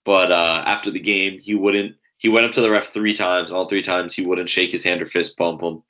But 0.05 0.31
uh, 0.31 0.63
after 0.65 0.91
the 0.91 0.99
game, 0.99 1.39
he 1.39 1.55
wouldn't. 1.55 1.95
He 2.17 2.29
went 2.29 2.45
up 2.45 2.51
to 2.53 2.61
the 2.61 2.69
ref 2.69 2.87
three 2.87 3.13
times. 3.13 3.51
All 3.51 3.67
three 3.67 3.81
times, 3.81 4.13
he 4.13 4.23
wouldn't 4.23 4.49
shake 4.49 4.71
his 4.71 4.83
hand 4.83 5.01
or 5.01 5.05
fist 5.05 5.37
bump 5.37 5.61
him. 5.61 5.81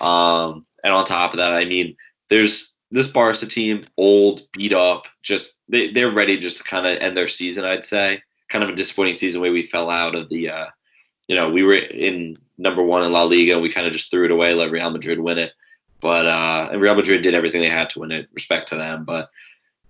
Um, 0.00 0.66
and 0.84 0.92
on 0.92 1.04
top 1.04 1.32
of 1.32 1.38
that, 1.38 1.52
I 1.52 1.64
mean, 1.64 1.96
there's 2.28 2.74
this 2.90 3.08
Barca 3.08 3.46
team, 3.46 3.80
old, 3.96 4.42
beat 4.52 4.72
up, 4.72 5.06
just 5.22 5.58
they 5.68 5.92
they're 5.92 6.10
ready 6.10 6.38
just 6.38 6.58
to 6.58 6.64
kind 6.64 6.86
of 6.86 6.98
end 6.98 7.16
their 7.16 7.28
season. 7.28 7.64
I'd 7.64 7.84
say 7.84 8.22
kind 8.48 8.64
of 8.64 8.70
a 8.70 8.74
disappointing 8.74 9.14
season 9.14 9.40
where 9.40 9.52
we 9.52 9.62
fell 9.62 9.88
out 9.90 10.14
of 10.14 10.28
the. 10.28 10.50
Uh, 10.50 10.66
you 11.30 11.36
know, 11.36 11.48
we 11.48 11.62
were 11.62 11.76
in 11.76 12.34
number 12.58 12.82
one 12.82 13.04
in 13.04 13.12
La 13.12 13.22
Liga 13.22 13.52
and 13.52 13.62
we 13.62 13.70
kind 13.70 13.86
of 13.86 13.92
just 13.92 14.10
threw 14.10 14.24
it 14.24 14.32
away, 14.32 14.52
let 14.52 14.72
Real 14.72 14.90
Madrid 14.90 15.20
win 15.20 15.38
it. 15.38 15.52
But 16.00 16.26
uh, 16.26 16.70
and 16.72 16.80
Real 16.80 16.96
Madrid 16.96 17.22
did 17.22 17.34
everything 17.34 17.60
they 17.60 17.68
had 17.68 17.88
to 17.90 18.00
win 18.00 18.10
it. 18.10 18.28
Respect 18.34 18.70
to 18.70 18.74
them. 18.74 19.04
But 19.04 19.30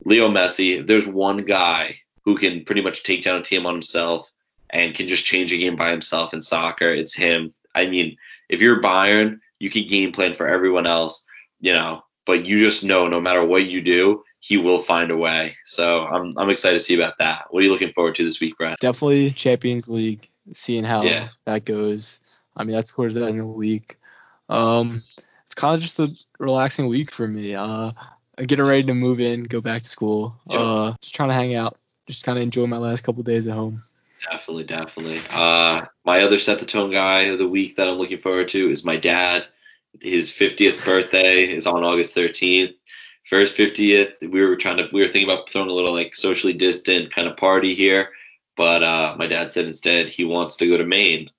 Leo 0.05 0.29
Messi, 0.29 0.81
if 0.81 0.87
there's 0.87 1.07
one 1.07 1.47
guy 1.47 1.99
who 2.27 2.37
can 2.37 2.67
pretty 2.67 2.83
much 2.83 3.05
take 3.05 3.23
down 3.23 3.41
a 3.41 3.43
team 3.43 3.65
on 3.65 3.73
himself 3.73 4.31
and 4.69 4.95
can 4.95 5.09
just 5.09 5.25
change 5.25 5.51
a 5.51 5.57
game 5.57 5.77
by 5.77 5.91
himself 5.91 6.35
in 6.35 6.43
soccer, 6.43 6.91
it's 6.91 7.15
him. 7.15 7.55
I 7.75 7.87
mean, 7.87 8.19
if 8.51 8.61
you're 8.61 8.83
Bayern, 8.83 9.41
you 9.61 9.71
can 9.71 9.87
game 9.87 10.13
plan 10.13 10.35
for 10.35 10.47
everyone 10.47 10.87
else, 10.87 11.25
you 11.59 11.73
know, 11.73 12.05
but 12.27 12.45
you 12.45 12.59
just 12.59 12.85
know 12.85 13.09
no 13.09 13.19
matter 13.19 13.47
what 13.47 13.65
you 13.65 13.81
do, 13.81 14.23
he 14.41 14.57
will 14.57 14.81
find 14.83 15.11
a 15.11 15.17
way. 15.17 15.57
So 15.65 16.05
I'm 16.05 16.33
I'm 16.39 16.51
excited 16.51 16.79
to 16.79 16.85
see 16.85 16.95
about 16.95 17.19
that. 17.19 17.47
What 17.51 17.61
are 17.61 17.65
you 17.67 17.71
looking 17.73 17.93
forward 17.93 18.15
to 18.17 18.25
this 18.25 18.41
week, 18.41 18.57
Brad? 18.59 18.77
definitely 18.81 19.31
Champions 19.31 19.89
League. 19.89 20.27
Seeing 20.53 20.83
how 20.85 21.03
Yeah. 21.05 21.29
that 21.45 21.65
goes. 21.65 22.21
I 22.57 22.65
mean, 22.65 22.75
that's 22.75 22.93
towards 22.93 23.15
the 23.15 23.21
end 23.25 23.39
of 23.39 23.47
the 23.47 23.53
week. 23.53 23.97
Um, 24.49 25.05
it's 25.45 25.55
kind 25.55 25.75
of 25.77 25.81
just 25.81 26.01
a 26.01 26.09
relaxing 26.39 26.89
week 26.89 27.11
for 27.13 27.27
me. 27.27 27.55
Uh, 27.55 27.91
I'm 28.39 28.45
getting 28.47 28.65
ready 28.65 28.83
to 28.85 28.95
move 28.95 29.21
in, 29.21 29.45
go 29.45 29.61
back 29.61 29.83
to 29.83 29.89
school. 29.89 30.35
Yeah. 30.49 30.59
Uh, 30.59 30.95
just 31.03 31.15
trying 31.15 31.29
to 31.29 31.35
hang 31.35 31.55
out, 31.55 31.77
just 32.09 32.25
kind 32.25 32.39
of 32.39 32.43
enjoy 32.43 32.67
my 32.67 32.79
last 32.79 33.03
couple 33.03 33.23
days 33.23 33.47
at 33.47 33.55
home. 33.55 33.81
Definitely, 34.31 34.65
definitely. 34.65 35.19
Uh, 35.33 35.83
my 36.05 36.23
other 36.23 36.39
set 36.39 36.59
the 36.59 36.67
tone 36.67 36.91
guy 36.91 37.23
of 37.23 37.39
the 37.39 37.49
week 37.49 37.77
that 37.77 37.89
I'm 37.89 37.97
looking 37.97 38.19
forward 38.19 38.49
to 38.49 38.71
is 38.71 38.85
my 38.85 38.97
dad. 38.97 39.47
His 40.01 40.31
50th 40.31 40.85
birthday 40.85 41.45
is 41.45 41.67
on 41.67 41.85
August 41.85 42.15
13th. 42.17 42.75
His 43.39 43.53
50th, 43.53 44.29
we 44.31 44.43
were 44.43 44.57
trying 44.57 44.79
to 44.79 44.89
we 44.93 45.01
were 45.01 45.09
thinking 45.09 45.31
about 45.31 45.49
throwing 45.49 45.71
a 45.71 45.73
little 45.73 45.95
like 45.95 46.15
socially 46.15 46.53
distant 46.53 47.13
kind 47.13 47.29
of 47.29 47.37
party 47.37 47.75
here, 47.75 48.11
but 48.57 48.83
uh, 48.83 49.15
my 49.19 49.27
dad 49.27 49.53
said 49.53 49.67
instead 49.67 50.09
he 50.09 50.25
wants 50.25 50.57
to 50.57 50.69
go 50.69 50.77
to 50.77 50.85
Maine. 50.85 51.31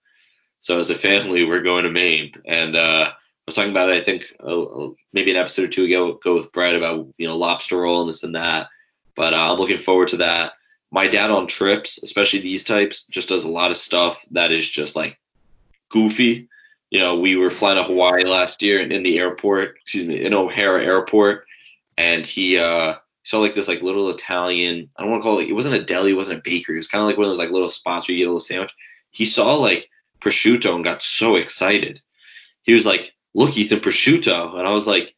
So 0.62 0.78
as 0.78 0.90
a 0.90 0.96
family, 0.96 1.44
we're 1.44 1.62
going 1.62 1.84
to 1.84 1.92
Maine, 1.92 2.34
and 2.46 2.78
uh, 2.78 3.10
I 3.10 3.14
was 3.46 3.56
talking 3.56 3.72
about 3.72 3.90
it. 3.90 4.02
I 4.02 4.04
think 4.04 4.34
uh, 4.40 4.90
maybe 5.12 5.32
an 5.32 5.38
episode 5.38 5.66
or 5.66 5.68
two 5.68 5.86
ago, 5.86 6.20
go 6.24 6.36
with 6.36 6.52
Brett 6.52 6.76
about 6.76 7.08
you 7.18 7.28
know 7.28 7.36
lobster 7.36 7.78
roll 7.78 8.02
and 8.02 8.10
this 8.10 8.24
and 8.24 8.36
that. 8.36 8.68
But 9.16 9.34
uh, 9.34 9.52
I'm 9.52 9.60
looking 9.60 9.78
forward 9.78 10.08
to 10.10 10.18
that 10.18 10.54
my 10.92 11.08
dad 11.08 11.32
on 11.32 11.48
trips, 11.48 12.00
especially 12.04 12.42
these 12.42 12.64
types, 12.64 13.08
just 13.08 13.30
does 13.30 13.46
a 13.46 13.50
lot 13.50 13.72
of 13.72 13.78
stuff 13.78 14.26
that 14.32 14.52
is 14.52 14.70
just 14.70 14.96
like 14.96 15.18
goofy. 15.90 16.50
You 16.90 17.00
know, 17.00 17.18
we 17.18 17.38
were 17.38 17.50
flying 17.50 17.78
to 17.78 17.84
Hawaii 17.84 18.24
last 18.24 18.62
year 18.62 18.82
and 18.82 18.92
in 18.92 19.02
the 19.02 19.18
airport, 19.18 19.78
excuse 19.82 20.08
me, 20.08 20.26
in 20.26 20.34
O'Hare 20.34 20.80
Airport, 20.80 21.46
and 22.02 22.26
he 22.26 22.58
uh 22.58 22.96
saw 23.24 23.40
like 23.40 23.54
this 23.54 23.68
like 23.68 23.82
little 23.82 24.10
Italian, 24.10 24.90
I 24.98 25.04
don't 25.04 25.12
want 25.12 25.22
to 25.22 25.28
call 25.28 25.40
it 25.40 25.50
it 25.50 25.54
wasn't 25.54 25.76
a 25.76 25.84
deli, 25.84 26.12
it 26.12 26.16
wasn't 26.16 26.40
a 26.40 26.42
bakery, 26.44 26.76
it 26.76 26.80
was 26.80 26.88
kind 26.88 27.02
of 27.02 27.08
like 27.08 27.18
one 27.18 27.26
of 27.26 27.30
those 27.30 27.40
like 27.40 27.52
little 27.52 27.70
spots 27.70 28.08
where 28.08 28.14
you 28.14 28.24
get 28.24 28.28
a 28.28 28.34
little 28.34 28.40
sandwich. 28.40 28.74
He 29.12 29.26
saw 29.26 29.56
like 29.56 29.88
prosciutto 30.20 30.76
and 30.76 30.84
got 30.84 31.04
so 31.04 31.36
excited. 31.36 32.02
He 32.64 32.74
was 32.74 32.86
like, 32.86 33.14
Look, 33.34 33.56
Ethan, 33.56 33.80
prosciutto. 33.80 34.58
And 34.58 34.68
I 34.68 34.72
was 34.72 34.88
like, 34.88 35.16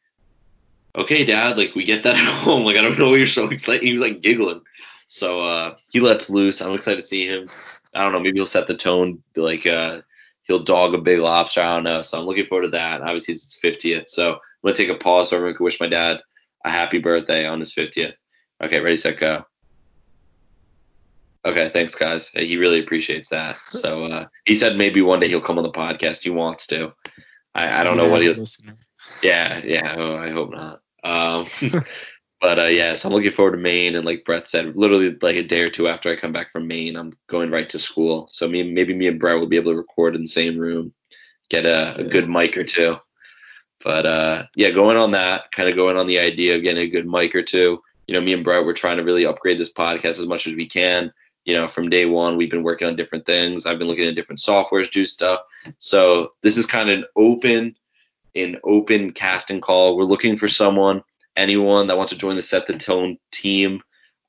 Okay, 0.96 1.26
Dad, 1.26 1.58
like 1.58 1.74
we 1.74 1.84
get 1.86 2.04
that 2.04 2.16
at 2.16 2.34
home. 2.44 2.64
Like 2.64 2.78
I 2.78 2.82
don't 2.82 3.00
know 3.00 3.12
why 3.12 3.18
you're 3.18 3.26
so 3.26 3.50
excited. 3.50 3.84
He 3.84 3.94
was 3.94 4.02
like 4.02 4.22
giggling. 4.22 4.62
So 5.08 5.40
uh, 5.40 5.76
he 5.92 6.00
lets 6.00 6.30
loose. 6.30 6.62
I'm 6.62 6.74
excited 6.74 6.98
to 6.98 7.08
see 7.08 7.26
him. 7.26 7.48
I 7.96 8.02
don't 8.02 8.12
know. 8.12 8.20
Maybe 8.20 8.40
he'll 8.40 8.46
set 8.46 8.68
the 8.68 8.76
tone. 8.76 9.24
Like 9.36 9.66
uh, 9.66 10.02
he'll 10.44 10.64
dog 10.64 10.94
a 10.94 10.98
big 10.98 11.20
lobster. 11.20 11.62
I 11.62 11.76
don't 11.76 11.84
know. 11.84 12.02
So 12.02 12.20
I'm 12.20 12.26
looking 12.26 12.46
forward 12.46 12.64
to 12.64 12.70
that. 12.70 13.02
Obviously, 13.02 13.36
it's 13.36 13.62
his 13.62 13.76
50th. 13.76 14.10
So 14.10 14.34
I'm 14.34 14.40
gonna 14.64 14.76
take 14.76 14.90
a 14.90 14.96
pause 14.96 15.30
so 15.30 15.38
everyone 15.38 15.56
can 15.56 15.64
wish 15.64 15.80
my 15.80 15.88
dad 15.88 16.20
a 16.64 16.72
happy 16.72 17.00
birthday 17.00 17.46
on 17.46 17.60
his 17.60 17.74
50th. 17.74 18.16
Okay, 18.64 18.80
ready, 18.80 18.98
set, 18.98 19.20
go. 19.20 19.46
Okay, 21.46 21.70
thanks, 21.70 21.96
guys. 21.96 22.30
He 22.30 22.56
really 22.58 22.80
appreciates 22.80 23.30
that. 23.30 23.56
So 23.56 24.00
uh, 24.12 24.28
he 24.46 24.56
said 24.56 24.78
maybe 24.78 25.02
one 25.02 25.20
day 25.20 25.28
he'll 25.28 25.42
come 25.42 25.58
on 25.58 25.64
the 25.64 25.72
podcast. 25.72 26.24
He 26.24 26.30
wants 26.30 26.68
to. 26.68 26.94
I, 27.54 27.82
I 27.82 27.84
don't 27.84 27.98
know 27.98 28.10
what 28.10 28.22
he'll. 28.22 28.34
listener. 28.34 28.78
Yeah, 29.22 29.62
yeah. 29.64 29.96
Oh, 29.98 30.16
I 30.16 30.30
hope 30.32 30.52
not. 30.52 30.80
Um, 31.04 31.46
but 32.42 32.60
uh, 32.60 32.64
yeah, 32.64 32.96
so 32.96 33.10
I'm 33.10 33.14
looking 33.14 33.32
forward 33.32 33.52
to 33.52 33.58
Maine, 33.58 33.96
and 33.96 34.06
like 34.06 34.24
Brett 34.26 34.48
said, 34.48 34.76
literally 34.76 35.16
like 35.22 35.36
a 35.36 35.44
day 35.44 35.62
or 35.62 35.70
two 35.70 35.88
after 35.88 36.10
I 36.10 36.16
come 36.16 36.32
back 36.32 36.52
from 36.52 36.68
Maine, 36.68 36.96
I'm 36.96 37.14
going 37.28 37.52
right 37.52 37.70
to 37.70 37.80
school. 37.80 38.28
So 38.30 38.48
me, 38.48 38.64
maybe 38.64 38.94
me 38.94 39.08
and 39.08 39.20
Brett 39.20 39.38
will 39.40 39.48
be 39.48 39.58
able 39.58 39.72
to 39.74 39.78
record 39.78 40.16
in 40.16 40.22
the 40.22 40.28
same 40.28 40.58
room, 40.58 40.94
get 41.50 41.66
a, 41.66 42.00
a 42.00 42.04
Yeah. 42.04 42.10
good 42.10 42.30
mic 42.30 42.56
or 42.58 42.64
two. 42.64 42.96
But 43.84 44.06
uh, 44.06 44.44
yeah, 44.56 44.72
going 44.72 44.98
on 44.98 45.12
that, 45.12 45.52
kind 45.52 45.70
of 45.70 45.76
going 45.76 45.98
on 45.98 46.08
the 46.08 46.20
idea 46.20 46.56
of 46.56 46.64
getting 46.64 46.84
a 46.84 46.90
good 46.90 47.08
mic 47.08 47.36
or 47.36 47.44
two. 47.44 47.82
You 48.08 48.14
know, 48.14 48.22
me 48.22 48.34
and 48.34 48.44
Brett, 48.44 48.66
we're 48.66 48.74
trying 48.74 48.98
to 48.98 49.04
really 49.04 49.26
upgrade 49.26 49.60
this 49.60 49.72
podcast 49.72 50.20
as 50.20 50.26
much 50.26 50.48
as 50.48 50.56
we 50.56 50.68
can. 50.68 51.12
You 51.46 51.56
know, 51.56 51.68
from 51.68 51.90
day 51.90 52.06
one, 52.06 52.38
we've 52.38 52.50
been 52.50 52.64
working 52.64 52.88
on 52.88 52.96
different 52.96 53.26
things. 53.26 53.66
I've 53.66 53.80
been 53.80 53.88
looking 53.88 54.08
at 54.08 54.16
different 54.16 54.40
softwares, 54.40 54.90
do 54.90 55.06
stuff. 55.06 55.42
So 55.78 56.32
this 56.42 56.58
is 56.58 56.66
kind 56.66 56.90
of 56.90 57.00
an 57.00 57.06
open, 57.18 57.76
an 58.36 58.58
open 58.64 59.12
casting 59.12 59.60
call. 59.60 59.98
We're 59.98 60.06
looking 60.06 60.38
for 60.38 60.48
someone, 60.48 61.04
anyone 61.36 61.88
that 61.88 61.98
wants 61.98 62.14
to 62.14 62.18
join 62.18 62.38
the 62.38 62.42
Set 62.42 62.66
the 62.66 62.78
Tone 62.78 63.18
team. 63.32 63.82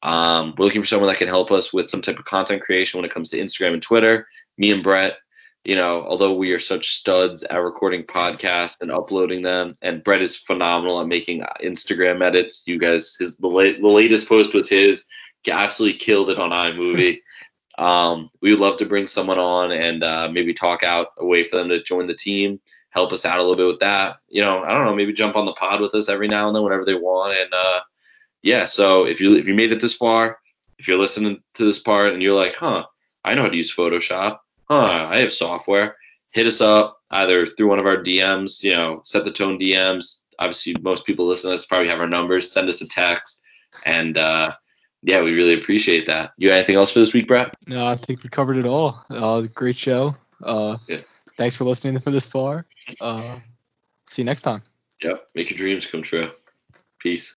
Um, 0.03 0.55
we're 0.59 0.65
looking 0.65 0.83
for 0.83 0.89
someone 0.89 1.09
that 1.09 1.19
can 1.19 1.29
help 1.29 1.53
us 1.53 1.73
with 1.73 1.89
some 1.89 2.03
type 2.03 2.19
of 2.19 2.25
content 2.25 2.63
creation 2.63 2.99
when 2.99 3.05
it 3.05 3.15
comes 3.15 3.31
to 3.31 3.39
Instagram 3.39 3.75
and 3.75 3.83
Twitter. 3.83 4.27
Me 4.59 4.71
and 4.73 4.83
Brett, 4.83 5.17
you 5.65 5.77
know, 5.77 6.05
although 6.07 6.35
we 6.35 6.53
are 6.53 6.59
such 6.59 6.97
studs 6.97 7.43
at 7.43 7.57
recording 7.57 8.03
podcasts 8.03 8.77
and 8.81 8.93
uploading 8.93 9.43
them, 9.43 9.75
and 9.81 10.05
Brett 10.05 10.23
is 10.23 10.37
phenomenal 10.37 11.01
at 11.01 11.07
making 11.07 11.43
Instagram 11.62 12.23
edits. 12.23 12.65
You 12.67 12.79
guys, 12.79 13.17
his 13.19 13.37
the, 13.37 13.49
la- 13.49 13.62
the 13.77 13.89
latest 13.89 14.29
post 14.29 14.55
was 14.55 14.69
his. 14.69 15.07
He 15.43 15.51
absolutely 15.51 15.99
killed 15.99 16.31
it 16.31 16.39
on 16.39 16.51
iMovie. 16.51 17.19
um, 17.79 18.31
we 18.43 18.51
would 18.51 18.61
love 18.61 18.77
to 18.79 18.87
bring 18.87 19.07
someone 19.07 19.39
on 19.39 19.73
and 19.73 20.05
uh, 20.05 20.29
maybe 20.31 20.53
talk 20.53 20.83
out 20.83 21.09
a 21.19 21.25
way 21.25 21.45
for 21.45 21.57
them 21.57 21.69
to 21.71 21.83
join 21.83 22.07
the 22.07 22.15
team, 22.15 22.61
help 22.91 23.12
us 23.12 23.25
out 23.25 23.39
a 23.39 23.43
little 23.43 23.57
bit 23.57 23.67
with 23.67 23.81
that. 23.81 24.19
You 24.29 24.43
know, 24.43 24.62
I 24.62 24.73
don't 24.73 24.85
know, 24.85 24.95
maybe 24.95 25.12
jump 25.12 25.35
on 25.35 25.47
the 25.47 25.55
pod 25.55 25.81
with 25.81 25.95
us 25.95 26.09
every 26.09 26.29
now 26.29 26.47
and 26.47 26.55
then 26.55 26.62
whenever 26.62 26.85
they 26.85 26.95
want. 26.95 27.39
And 27.39 27.53
uh, 27.53 27.81
yeah, 28.43 28.67
so 28.67 29.05
if 29.05 29.21
you 29.21 29.37
if 29.37 29.49
you 29.49 29.55
made 29.55 29.73
it 29.73 29.81
this 29.81 29.95
far, 29.95 30.39
if 30.79 30.87
you're 30.87 30.99
listening 30.99 31.43
to 31.55 31.65
this 31.65 31.79
part 31.79 32.12
and 32.12 32.23
you're 32.23 32.37
like, 32.37 32.55
huh, 32.55 32.85
I 33.25 33.35
know 33.35 33.43
how 33.43 33.49
to 33.49 33.57
use 33.57 33.75
Photoshop, 33.75 34.39
huh, 34.69 35.09
I 35.11 35.19
have 35.19 35.33
software, 35.33 35.97
hit 36.31 36.47
us 36.47 36.61
up 36.61 37.01
either 37.11 37.47
through 37.47 37.69
one 37.69 37.79
of 37.79 37.87
our 37.87 37.97
DMs, 37.97 38.62
you 38.62 38.73
know, 38.73 39.01
set 39.05 39.25
the 39.25 39.31
tone 39.33 39.59
DMs. 39.59 40.19
Obviously, 40.39 40.75
most 40.83 41.05
people 41.07 41.27
listening 41.27 41.53
to 41.53 41.55
us 41.55 41.67
probably 41.67 41.89
have 41.89 42.01
our 42.01 42.09
numbers. 42.09 42.51
Send 42.51 42.69
us 42.69 42.81
a 42.81 42.89
text, 42.89 43.43
and 43.87 44.19
uh, 44.19 44.53
yeah, 45.03 45.23
we 45.23 45.33
really 45.33 45.55
appreciate 45.55 46.07
that. 46.07 46.33
You 46.39 46.49
got 46.49 46.57
anything 46.57 46.77
else 46.77 46.93
for 46.93 46.99
this 46.99 47.12
week, 47.12 47.29
Brett? 47.29 47.55
No, 47.69 47.85
I 47.87 47.97
think 47.97 48.23
we 48.23 48.31
covered 48.31 48.57
it 48.57 48.67
all. 48.67 49.05
Uh, 49.11 49.15
it 49.15 49.21
was 49.21 49.47
a 49.47 49.51
great 49.51 49.77
show. 49.77 50.17
Uh, 50.43 50.79
Yeah. 50.89 50.99
Thanks 51.37 51.57
for 51.57 51.65
listening 51.65 51.99
for 51.99 52.11
this 52.12 52.27
far. 52.29 52.65
Uh, 53.01 53.41
see 54.07 54.23
you 54.23 54.27
next 54.27 54.43
time. 54.43 54.61
Yep. 55.03 55.27
Make 55.35 55.51
your 55.51 55.59
dreams 55.59 55.85
come 55.85 56.01
true. 56.01 56.31
Peace. 57.01 57.35